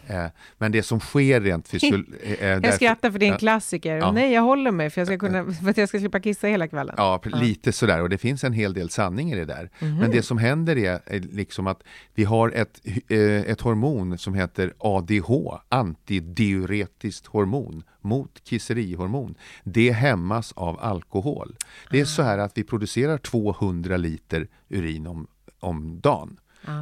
Eh, 0.07 0.25
men 0.59 0.73
det 0.73 0.83
som 0.83 1.01
sker 1.01 1.41
rent 1.41 1.69
fysiologiskt... 1.69 2.23
Eh, 2.41 2.47
Mm. 2.47 2.63
Jag 2.65 2.75
skrattar 2.75 3.11
för 3.11 3.19
det 3.19 3.25
är 3.25 3.29
en 3.29 3.33
Ja. 3.33 3.39
klassiker. 3.39 3.97
Ja. 3.97 4.13
Nej, 4.13 4.33
jag 4.33 4.43
håller 4.43 4.71
mig 4.71 4.91
för, 4.91 5.01
jag 5.01 5.09
ska 5.09 5.19
kunna, 5.19 5.45
för 5.53 5.71
att 5.71 5.77
jag 5.77 5.89
ska 5.89 5.99
slippa 5.99 6.21
kissa 6.21 6.47
hela 6.47 6.69
kvällen. 6.69 6.95
Ja, 6.99 7.21
lite 7.25 7.73
sådär. 7.73 8.03
Och 8.03 8.09
det 8.09 8.19
finns 8.19 8.45
en 8.45 8.53
hel 8.53 8.75
del 8.75 8.91
sanning 8.91 9.33
i 9.33 9.37
det 9.37 9.45
där. 9.45 9.71
Mhm. 9.81 9.97
Men 9.99 10.11
det 10.11 10.23
som 10.23 10.39
händer 10.39 10.77
är 10.79 11.01
eh, 11.07 11.21
liksom 11.23 11.67
att 11.67 11.83
vi 12.15 12.25
har 12.25 12.51
ett, 12.51 12.81
eh, 13.09 13.19
ett 13.21 13.61
hormon 13.61 14.19
som 14.19 14.35
heter 14.35 14.73
ADH, 14.79 15.31
antidiuretiskt 15.69 17.27
hormon, 17.27 17.83
mot 18.01 18.41
kisserihormon. 18.45 19.35
Det 19.65 19.91
hämmas 19.93 20.53
av 20.53 20.81
alkohol. 20.81 21.57
Det 21.91 22.01
är 22.01 22.05
så 22.05 22.23
här 22.23 22.39
att 22.39 22.59
vi 22.59 22.65
producerar 22.65 23.19
200 23.19 23.97
liter 23.97 24.49
urin 24.69 25.07
om, 25.07 25.27
om 25.61 26.01
dagen. 26.01 26.37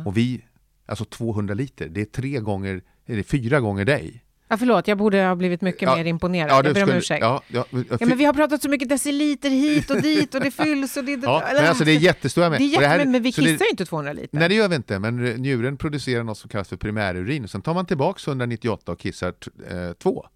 Och 0.07 0.17
vi, 0.17 0.45
alltså 0.87 1.05
200 1.05 1.55
liter, 1.55 1.89
det 1.89 2.01
är 2.01 2.05
tre 2.05 2.39
gånger, 2.41 2.83
eller 3.07 3.23
fyra 3.23 3.61
gånger 3.61 3.85
dig. 3.85 4.21
Ja, 4.49 4.57
förlåt, 4.57 4.89
jag 4.89 4.99
borde 4.99 5.23
ha 5.25 5.35
blivit 5.35 5.61
mycket 5.61 5.83
Ja, 5.83 5.97
mer 5.97 6.05
imponerad. 6.05 6.51
Ja, 6.51 6.63
jag 6.65 6.75
ber 6.75 6.83
om 6.83 6.91
ursäkt. 6.91 7.21
Ja, 7.23 7.43
ja, 7.49 7.65
Ja, 7.71 8.07
men 8.07 8.19
vi 8.19 8.25
har 8.25 8.33
pratat 8.33 8.63
så 8.63 8.69
mycket 8.69 8.89
deciliter 8.89 9.51
hit 9.51 9.91
och 9.91 10.03
dit 10.03 10.35
och 10.35 10.41
det 10.41 10.51
fylls 10.51 10.97
och 10.97 11.05
det... 11.05 11.13
ja, 11.23 11.43
men 11.55 11.67
alltså 11.67 11.85
det 11.85 11.91
är 11.93 11.99
jättestora 11.99 12.51
mängder. 12.51 12.67
jätte, 12.67 12.87
här- 12.87 12.99
men, 12.99 13.13
vi 13.13 13.19
det- 13.19 13.33
kissar 13.33 13.65
ju 13.65 13.71
inte 13.71 13.85
200 13.85 14.13
liter. 14.13 14.39
Nej 14.39 14.49
det 14.49 14.55
gör 14.55 14.69
vi 14.69 14.77
inte, 14.77 14.99
men 14.99 15.17
njuren 15.17 15.77
producerar 15.77 16.25
något 16.25 16.39
som 16.39 16.51
kallas 16.51 16.69
för 16.69 16.77
primärurin 16.77 17.49
sen 17.49 17.63
tar 17.63 17.75
man 17.75 17.87
tillbaks 17.87 18.29
198 18.29 18.93
och 18.93 18.99
kissar 18.99 19.29
eh, 19.71 19.93
två. 20.03 20.27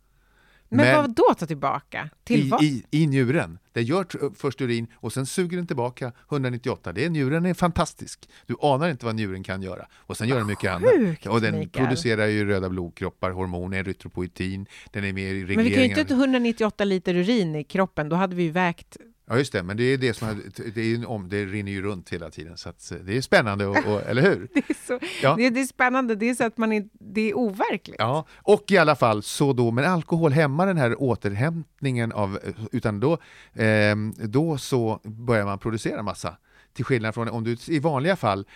Men, 0.68 0.96
vad 0.96 1.10
då 1.14 1.34
ta 1.38 1.46
tillbaka? 1.46 2.10
Till 2.24 2.46
i, 2.46 2.48
vad? 2.48 2.62
i, 2.62 2.84
i 2.90 3.06
njuren. 3.06 3.58
Den 3.72 3.84
gör 3.84 4.34
först 4.34 4.60
urin 4.60 4.86
och 4.94 5.12
sen 5.12 5.26
suger 5.26 5.56
den 5.56 5.66
tillbaka 5.66 6.12
198. 6.30 6.92
Det 6.92 7.04
är, 7.04 7.10
njuren 7.10 7.46
är 7.46 7.54
fantastisk. 7.54 8.28
Du 8.46 8.54
anar 8.60 8.90
inte 8.90 9.06
vad 9.06 9.14
njuren 9.14 9.42
kan 9.42 9.62
göra. 9.62 9.86
Och 9.92 10.16
sen 10.16 10.28
gör 10.28 10.36
den 10.36 10.46
mycket 10.46 10.70
annat. 10.70 10.90
sjukt, 10.90 11.26
Och 11.26 11.40
den 11.40 11.58
Mikael. 11.58 11.86
producerar 11.86 12.26
ju 12.26 12.44
röda 12.44 12.68
blodkroppar, 12.68 13.30
hormon, 13.30 13.74
erytropoetin. 13.74 14.66
Den 14.90 15.04
är 15.04 15.12
med 15.12 15.22
i 15.22 15.26
regleringen. 15.26 15.56
Men 15.56 15.64
vi 15.64 15.74
kan 15.74 15.82
ju 15.82 16.00
inte 16.00 16.14
ha 16.14 16.20
198 16.20 16.84
liter 16.84 17.14
urin 17.14 17.54
i 17.54 17.64
kroppen, 17.64 18.08
då 18.08 18.16
hade 18.16 18.36
vi 18.36 18.42
ju 18.42 18.50
vägt... 18.50 18.96
Ja 19.30 19.38
just 19.38 19.52
det, 19.52 19.62
men 19.62 19.76
det 19.76 19.82
är 19.84 19.98
det 19.98 20.14
som 20.14 20.28
har- 20.28 20.70
det, 20.74 20.80
är 20.80 21.08
om, 21.10 21.28
det 21.28 21.44
rinner 21.44 21.72
ju 21.72 21.82
runt 21.82 22.08
hela 22.12 22.30
tiden 22.30 22.56
så 22.56 22.68
eh, 22.68 22.74
det 23.04 23.16
är 23.16 23.20
spännande, 23.20 23.66
och, 23.66 23.76
och, 23.86 24.02
eller 24.02 24.22
hur? 24.22 24.48
Det 24.54 24.70
är, 24.70 24.86
så, 24.86 24.98
Ja. 25.22 25.34
det, 25.36 25.50
det 25.50 25.60
är 25.60 25.64
spännande, 25.66 26.14
det 26.14 26.30
är 26.30 26.34
så 26.34 26.44
att 26.44 26.58
man 26.58 26.72
inte... 26.72 26.88
Det 27.00 27.20
är 27.30 27.34
overkligt. 27.38 27.96
Ja, 27.98 28.26
och 28.36 28.64
i 28.72 28.78
alla 28.78 28.96
fall 28.96 29.22
så 29.22 29.52
då, 29.52 29.70
men 29.70 29.84
alkohol 29.84 30.32
hämmar 30.32 30.66
den 30.66 30.76
här 30.76 31.02
återhämtningen 31.02 32.12
av, 32.12 32.38
utan 32.72 33.00
då, 33.00 33.18
ehm, 33.54 34.14
då 34.18 34.58
så 34.58 35.00
börjar 35.04 35.44
man 35.44 35.58
producera 35.58 36.02
massa. 36.02 36.36
Till 36.72 36.84
skillnad 36.84 37.14
från 37.14 37.28
om 37.28 37.44
du 37.44 37.56
i 37.68 37.78
vanliga 37.78 38.16
fall 38.16 38.46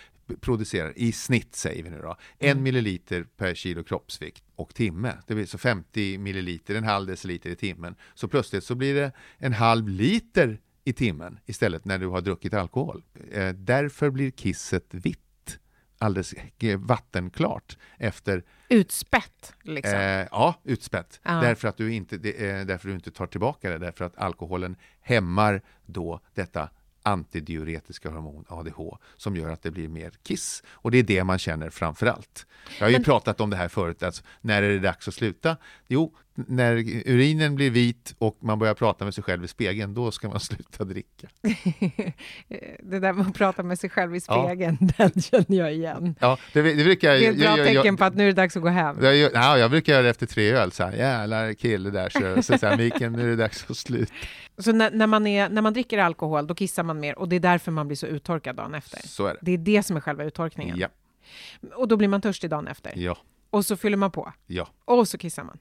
producerar, 0.41 0.93
i 0.97 1.13
snitt 1.13 1.55
säger 1.55 1.83
vi 1.83 1.91
nu 1.91 1.99
då, 2.03 2.17
en 2.39 2.63
milliliter 2.63 3.27
per 3.37 3.55
kilo 3.55 3.85
kroppsvikt 3.85 4.45
och 4.57 4.75
timme. 4.75 5.19
Det 5.27 5.35
blir 5.35 5.47
så 5.47 5.59
50 5.59 6.19
milliliter, 6.19 6.75
en 6.75 6.85
halv 6.85 7.07
deciliter 7.07 7.51
i 7.51 7.57
timmen. 7.57 7.95
Så 8.15 8.29
plötsligt 8.29 8.65
så 8.65 8.75
blir 8.75 8.95
det 8.95 9.13
en 9.39 9.53
halv 9.53 9.89
liter 9.89 10.61
i 10.85 10.93
timmen 10.93 11.39
istället 11.47 11.85
när 11.85 11.99
du 11.99 12.07
har 12.07 12.21
druckit 12.21 12.55
alkohol. 12.55 13.03
Eh, 13.33 13.49
därför 13.49 14.11
blir 14.11 14.31
kisset 14.31 14.87
vitt 14.95 15.19
alldeles 15.99 16.35
vattenklart 16.79 17.79
efter 17.99 18.45
Utspätt, 18.69 19.55
liksom. 19.63 19.99
Eh, 19.99 20.27
ja, 20.31 20.55
utspätt. 20.65 21.21
Ja. 21.23 21.33
Därför, 21.33 21.69
att 21.69 21.77
du 21.77 21.95
inte, 21.95 22.17
det, 22.17 22.51
eh, 22.51 22.67
därför 22.67 22.89
du 22.89 22.95
inte 22.95 23.11
tar 23.11 23.27
tillbaka 23.27 23.71
det. 23.71 23.79
Därför 23.79 24.05
att 24.05 24.17
alkoholen 24.17 24.77
hämmar 25.01 25.63
då 25.87 26.21
detta 26.35 26.71
antidiuretiska 27.03 28.11
hormon 28.11 28.45
ADH 28.49 28.97
som 29.17 29.37
gör 29.37 29.51
att 29.51 29.63
det 29.63 29.71
blir 29.71 29.89
mer 29.89 30.13
kiss. 30.23 30.63
Och 30.69 30.91
det 30.91 30.99
är 30.99 31.03
det 31.03 31.25
man 31.25 31.39
känner 31.39 31.71
framför 31.71 32.07
allt. 32.07 32.47
Jag 32.79 32.87
har 32.87 32.91
ju 32.91 32.97
Men- 32.97 33.05
pratat 33.05 33.41
om 33.41 33.51
det 33.51 33.57
här 33.57 33.69
förut, 33.69 34.03
alltså, 34.03 34.23
när 34.41 34.63
är 34.63 34.69
det 34.71 34.79
dags 34.79 35.09
att 35.09 35.15
sluta? 35.15 35.57
Jo, 35.87 36.15
när 36.35 36.75
urinen 37.09 37.55
blir 37.55 37.71
vit 37.71 38.15
och 38.19 38.37
man 38.41 38.59
börjar 38.59 38.75
prata 38.75 39.05
med 39.05 39.15
sig 39.15 39.25
själv 39.25 39.45
i 39.45 39.49
spegeln, 39.49 39.95
då 39.95 40.11
ska 40.11 40.29
man 40.29 40.41
sluta 40.51 40.85
dricka. 40.85 41.29
Det 42.83 42.99
där 42.99 43.13
med 43.13 43.27
att 43.27 43.35
prata 43.35 43.63
med 43.63 43.79
sig 43.79 43.91
själv 43.91 44.17
i 44.17 44.21
Ja. 44.29 44.45
spegeln, 44.49 44.79
den 44.99 45.23
känner 45.23 45.59
jag 45.59 45.75
igen. 45.75 46.15
Ja, 46.21 46.39
det, 46.53 46.63
det 46.63 46.85
brukar 46.85 47.13
jag... 47.13 47.21
Det 47.21 47.27
är 47.27 47.31
ett 47.31 47.37
bra 47.39 47.45
jag, 47.47 47.59
jag, 47.59 47.67
tecken 47.67 47.85
jag, 47.87 47.99
på 47.99 48.05
att 48.05 48.15
nu 48.15 48.23
är 48.23 48.27
det 48.27 48.33
dags 48.33 48.57
att 48.57 48.63
gå 48.63 48.69
hem. 48.69 48.97
jag, 49.05 49.17
jag, 49.17 49.31
ja, 49.35 49.59
jag 49.59 49.71
brukar 49.71 49.93
göra 49.93 50.03
det 50.03 50.11
efter 50.11 50.27
tre 50.27 50.51
öl, 50.53 50.73
så 50.73 50.85
här, 50.85 50.93
jävlar 50.93 51.53
kille 51.53 51.91
där, 51.91 52.09
så, 52.09 52.43
så, 52.43 52.59
så 52.59 52.67
här, 52.67 52.77
Mikael, 52.77 53.13
nu 53.13 53.23
är 53.23 53.27
det 53.29 53.37
dags 53.37 53.71
att 53.71 53.77
sluta. 53.77 54.13
Så 54.59 54.73
när, 54.73 54.91
när, 54.91 55.07
man 55.07 55.27
är, 55.27 55.49
när 55.49 55.63
man 55.63 55.73
dricker 55.73 55.99
alkohol, 55.99 56.47
då 56.47 56.55
kissar 56.55 56.83
man 56.83 57.01
mer 57.01 57.19
och 57.19 57.29
det 57.29 57.37
är 57.37 57.41
därför 57.41 57.73
man 57.73 57.87
blir 57.87 57.97
så 57.97 58.07
uttorkad 58.07 58.57
dagen 58.57 58.75
efter. 58.75 59.09
Så 59.09 59.27
är 59.27 59.33
det. 59.33 59.39
Det 59.43 59.53
är 59.53 59.59
det 59.59 59.83
som 59.83 59.97
är 59.97 60.01
själva 60.01 60.25
uttorkningen. 60.25 60.77
Ja, 60.79 60.89
Och 61.75 61.89
då 61.89 61.97
blir 61.97 62.09
man 62.09 62.21
törstig 62.21 62.51
dagen 62.51 62.69
efter. 62.69 62.93
ja, 62.97 63.17
Och 63.53 63.67
så 63.67 63.77
fyller 63.77 63.97
man 63.97 64.11
på. 64.11 64.33
ja. 64.47 64.69
Och 64.85 65.09
så 65.09 65.19
kissar 65.19 65.45
man. 65.45 65.59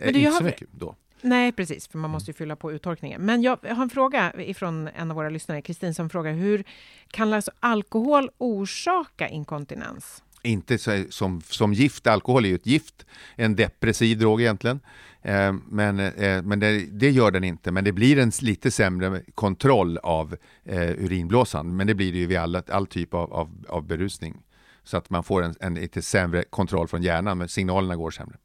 Men 0.00 0.12
du, 0.12 0.20
inte 0.20 0.32
så 0.32 0.44
mycket 0.44 0.68
då. 0.72 0.96
Nej, 1.22 1.52
precis, 1.52 1.88
för 1.88 1.98
man 1.98 2.10
måste 2.10 2.30
ju 2.30 2.34
fylla 2.34 2.56
på 2.56 2.72
uttorkningen. 2.72 3.22
Men 3.22 3.42
jag 3.42 3.58
har 3.62 3.82
en 3.82 3.90
fråga 3.90 4.32
ifrån 4.42 4.88
en 4.94 5.10
av 5.10 5.16
våra 5.16 5.30
lyssnare, 5.30 5.62
Kristin, 5.62 5.94
som 5.94 6.10
frågar 6.10 6.32
hur 6.32 6.64
kan 7.10 7.32
alltså 7.32 7.50
alkohol 7.60 8.30
orsaka 8.38 9.28
inkontinens? 9.28 10.22
Inte 10.42 10.78
så, 10.78 11.04
som, 11.10 11.40
som 11.40 11.72
gift, 11.72 12.06
alkohol 12.06 12.44
är 12.44 12.48
ju 12.48 12.54
ett 12.54 12.66
gift, 12.66 13.06
en 13.36 13.56
depressiv 13.56 14.18
drog 14.18 14.40
egentligen. 14.40 14.80
Eh, 15.22 15.52
men 15.68 15.98
eh, 16.00 16.42
men 16.42 16.60
det, 16.60 16.86
det, 16.92 17.10
gör 17.10 17.30
den 17.30 17.44
inte, 17.44 17.72
men 17.72 17.84
det 17.84 17.92
blir 17.92 18.18
en 18.18 18.32
lite 18.42 18.70
sämre 18.70 19.22
kontroll 19.34 19.98
av 19.98 20.36
eh, 20.64 20.90
urinblåsan. 20.90 21.76
Men 21.76 21.86
det 21.86 21.94
blir 21.94 22.12
det 22.12 22.18
ju 22.18 22.26
vid 22.26 22.38
all, 22.38 22.56
all 22.56 22.86
typ 22.86 23.14
av, 23.14 23.32
av, 23.32 23.64
av 23.68 23.86
berusning. 23.86 24.42
Så 24.90 24.96
att 24.96 25.10
man 25.10 25.24
får 25.24 25.42
en, 25.42 25.54
en 25.60 25.74
lite 25.74 26.02
sämre 26.02 26.44
kontroll 26.44 26.88
från 26.88 27.02
hjärnan, 27.02 27.38
men 27.38 27.48
signalerna 27.48 27.96
går 27.96 28.10
sämre. 28.10 28.36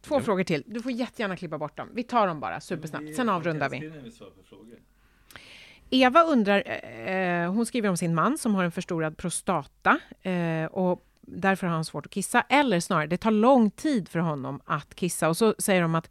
Två 0.00 0.20
frågor 0.20 0.44
till. 0.44 0.62
Du 0.66 0.82
får 0.82 0.92
jättegärna 0.92 1.36
klippa 1.36 1.58
bort 1.58 1.76
dem. 1.76 1.88
Vi 1.92 2.02
tar 2.02 2.26
dem 2.26 2.40
bara 2.40 2.60
supersnabbt, 2.60 3.16
sen 3.16 3.28
avrundar 3.28 3.68
vi. 3.68 3.90
Eva 5.90 6.22
undrar, 6.22 6.62
eh, 7.08 7.52
hon 7.52 7.66
skriver 7.66 7.88
om 7.88 7.96
sin 7.96 8.14
man 8.14 8.38
som 8.38 8.54
har 8.54 8.64
en 8.64 8.72
förstorad 8.72 9.16
prostata 9.16 9.98
eh, 10.22 10.64
och 10.64 11.06
därför 11.26 11.66
har 11.66 11.74
han 11.74 11.84
svårt 11.84 12.06
att 12.06 12.12
kissa. 12.12 12.40
Eller 12.40 12.80
snarare, 12.80 13.06
det 13.06 13.16
tar 13.16 13.30
lång 13.30 13.70
tid 13.70 14.08
för 14.08 14.18
honom 14.18 14.60
att 14.64 14.94
kissa. 14.94 15.28
Och 15.28 15.36
så 15.36 15.54
säger 15.58 15.82
de 15.82 15.94
att 15.94 16.10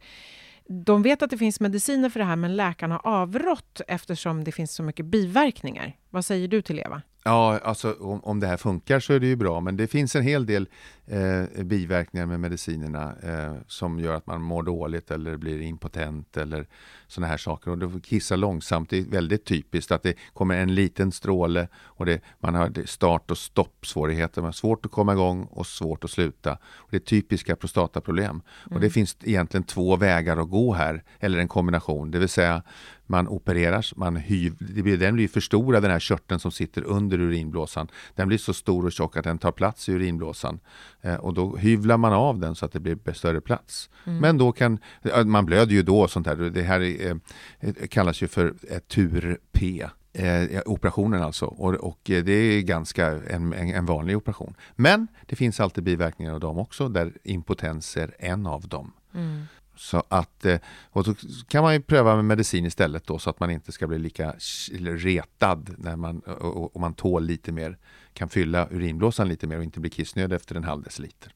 de 0.68 1.02
vet 1.02 1.22
att 1.22 1.30
det 1.30 1.38
finns 1.38 1.60
mediciner 1.60 2.10
för 2.10 2.20
det 2.20 2.26
här, 2.26 2.36
men 2.36 2.56
läkarna 2.56 3.00
har 3.04 3.20
avrått 3.22 3.80
eftersom 3.88 4.44
det 4.44 4.52
finns 4.52 4.74
så 4.74 4.82
mycket 4.82 5.06
biverkningar. 5.06 5.96
Vad 6.10 6.24
säger 6.24 6.48
du 6.48 6.62
till 6.62 6.78
Eva? 6.78 7.02
Ja, 7.26 7.58
alltså 7.58 7.92
om, 8.00 8.20
om 8.24 8.40
det 8.40 8.46
här 8.46 8.56
funkar 8.56 9.00
så 9.00 9.12
är 9.12 9.20
det 9.20 9.26
ju 9.26 9.36
bra, 9.36 9.60
men 9.60 9.76
det 9.76 9.86
finns 9.86 10.16
en 10.16 10.22
hel 10.22 10.46
del 10.46 10.68
eh, 11.06 11.64
biverkningar 11.64 12.26
med 12.26 12.40
medicinerna 12.40 13.14
eh, 13.22 13.54
som 13.66 14.00
gör 14.00 14.14
att 14.14 14.26
man 14.26 14.42
mår 14.42 14.62
dåligt 14.62 15.10
eller 15.10 15.36
blir 15.36 15.60
impotent 15.60 16.36
eller 16.36 16.66
sådana 17.06 17.30
här 17.30 17.36
saker. 17.36 17.70
Och 17.70 17.78
det 17.78 18.00
kissar 18.00 18.36
långsamt, 18.36 18.90
det 18.90 18.98
är 18.98 19.02
väldigt 19.02 19.44
typiskt 19.44 19.92
att 19.92 20.02
det 20.02 20.14
kommer 20.32 20.56
en 20.56 20.74
liten 20.74 21.12
stråle 21.12 21.68
och 21.74 22.06
det, 22.06 22.20
man 22.38 22.54
har 22.54 22.86
start 22.86 23.30
och 23.30 23.38
stoppsvårigheter. 23.38 24.40
Man 24.40 24.48
har 24.48 24.52
svårt 24.52 24.86
att 24.86 24.92
komma 24.92 25.12
igång 25.12 25.44
och 25.44 25.66
svårt 25.66 26.04
att 26.04 26.10
sluta. 26.10 26.52
Och 26.62 26.88
det 26.90 26.96
är 26.96 27.00
typiska 27.00 27.56
prostataproblem. 27.56 28.30
Mm. 28.30 28.42
Och 28.64 28.80
det 28.80 28.86
mm. 28.86 28.90
finns 28.90 29.16
egentligen 29.22 29.64
två 29.64 29.96
vägar 29.96 30.36
att 30.36 30.50
gå 30.50 30.72
här, 30.72 31.04
eller 31.20 31.38
en 31.38 31.48
kombination. 31.48 32.10
Det 32.10 32.18
vill 32.18 32.28
säga 32.28 32.62
man 33.06 33.28
opererar, 33.28 33.86
man 33.96 34.16
hyv, 34.16 34.54
det 34.58 34.82
blir, 34.82 34.96
den 34.96 35.14
blir 35.14 35.28
för 35.28 35.40
stor 35.40 35.72
den 35.72 35.90
här 35.90 36.00
körteln 36.00 36.40
som 36.40 36.50
sitter 36.50 36.84
under 36.84 37.20
urinblåsan. 37.20 37.88
Den 38.14 38.28
blir 38.28 38.38
så 38.38 38.54
stor 38.54 38.84
och 38.84 38.92
tjock 38.92 39.16
att 39.16 39.24
den 39.24 39.38
tar 39.38 39.52
plats 39.52 39.88
i 39.88 39.92
urinblåsan. 39.92 40.60
Eh, 41.00 41.14
och 41.14 41.34
då 41.34 41.56
hyvlar 41.56 41.96
man 41.96 42.12
av 42.12 42.38
den 42.38 42.54
så 42.54 42.66
att 42.66 42.72
det 42.72 42.80
blir 42.80 43.12
större 43.12 43.40
plats. 43.40 43.90
Mm. 44.04 44.18
Men 44.18 44.38
då 44.38 44.52
kan, 44.52 44.78
man 45.24 45.46
blöder 45.46 45.72
ju 45.72 45.82
då 45.82 46.00
och 46.00 46.10
sånt 46.10 46.26
här. 46.26 46.36
Det 46.36 46.62
här 46.62 46.80
är, 46.80 47.20
eh, 47.60 47.72
kallas 47.88 48.22
ju 48.22 48.28
för 48.28 48.54
tur-P. 48.88 49.86
Eh, 50.12 50.60
operationen 50.66 51.22
alltså. 51.22 51.46
Och, 51.46 51.74
och, 51.74 52.00
det 52.04 52.32
är 52.32 52.62
ganska 52.62 53.06
en, 53.06 53.52
en, 53.52 53.74
en, 53.74 53.86
vanlig 53.86 54.16
operation. 54.16 54.54
Men 54.76 55.08
det 55.26 55.36
finns 55.36 55.60
alltid 55.60 55.84
biverkningar 55.84 56.34
av 56.34 56.40
dem 56.40 56.58
också, 56.58 56.88
där 56.88 57.12
impotens 57.22 57.96
är 57.96 58.14
en 58.18 58.46
av 58.46 58.68
dem. 58.68 58.92
Mm. 59.14 59.42
Så 59.76 60.02
att, 60.08 60.44
eh, 60.44 60.58
och 60.90 61.04
så 61.04 61.14
kan 61.48 61.62
man 61.62 61.74
ju 61.74 61.80
pröva 61.80 62.16
med 62.16 62.24
medicin 62.24 62.64
istället 62.64 63.06
då 63.06 63.18
så 63.18 63.30
att 63.30 63.40
man 63.40 63.50
inte 63.50 63.72
ska 63.72 63.86
bli 63.86 63.98
lika 63.98 64.34
retad 64.80 65.74
när 65.78 65.96
man, 65.96 66.22
eh, 66.26 66.32
och, 66.32 66.76
och 66.76 66.80
man 66.80 66.94
tål 66.94 67.24
lite 67.24 67.52
mer, 67.52 67.78
kan 68.12 68.28
fylla 68.28 68.68
urinblåsan 68.70 69.28
lite 69.28 69.46
mer 69.46 69.58
och 69.58 69.64
inte 69.64 69.80
bli 69.80 69.90
kissnödig 69.90 70.36
efter 70.36 70.54
en 70.54 70.64
halv 70.64 70.82
deciliter. 70.82 71.32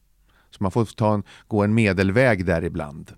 Så 0.49 0.63
man 0.63 0.71
får 0.71 0.85
ta 0.85 1.13
en, 1.13 1.23
gå 1.47 1.63
en 1.63 1.73
medelväg 1.73 2.45
där 2.45 2.63
ibland. 2.63 3.13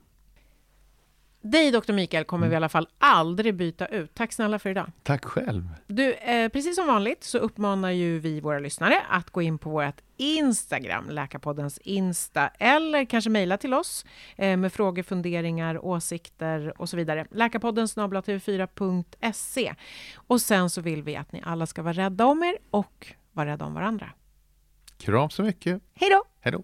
Dig, 1.45 1.71
doktor 1.71 1.93
Mikael, 1.93 2.23
kommer 2.23 2.45
mm. 2.45 2.49
vi 2.49 2.53
i 2.53 2.57
alla 2.57 2.69
fall 2.69 2.87
aldrig 2.97 3.55
byta 3.55 3.85
ut. 3.85 4.13
Tack 4.13 4.33
snälla 4.33 4.59
för 4.59 4.69
idag. 4.69 4.91
Tack 5.03 5.25
själv. 5.25 5.69
Du, 5.87 6.13
eh, 6.13 6.49
precis 6.49 6.75
som 6.75 6.87
vanligt 6.87 7.23
så 7.23 7.37
uppmanar 7.37 7.91
ju 7.91 8.19
vi 8.19 8.39
våra 8.39 8.59
lyssnare 8.59 9.01
att 9.09 9.29
gå 9.29 9.41
in 9.41 9.57
på 9.57 9.69
vårt 9.69 10.01
Instagram, 10.17 11.09
Läkarpoddens 11.09 11.77
Insta, 11.77 12.47
eller 12.47 13.05
kanske 13.05 13.29
mejla 13.29 13.57
till 13.57 13.73
oss 13.73 14.05
eh, 14.35 14.57
med 14.57 14.73
frågor, 14.73 15.03
funderingar, 15.03 15.85
åsikter 15.85 16.81
och 16.81 16.89
så 16.89 16.97
vidare. 16.97 17.27
Läkarpodden 17.31 17.87
tv4.se. 17.87 19.75
Och 20.15 20.41
sen 20.41 20.69
så 20.69 20.81
vill 20.81 21.03
vi 21.03 21.15
att 21.15 21.31
ni 21.31 21.41
alla 21.45 21.65
ska 21.65 21.81
vara 21.81 21.93
rädda 21.93 22.25
om 22.25 22.43
er 22.43 22.57
och 22.69 23.07
vara 23.31 23.49
rädda 23.49 23.65
om 23.65 23.73
varandra. 23.73 24.09
Kram 24.97 25.29
så 25.29 25.43
mycket. 25.43 25.81
Hej 25.93 26.09
då! 26.09 26.23
Hej 26.39 26.51
då! 26.51 26.63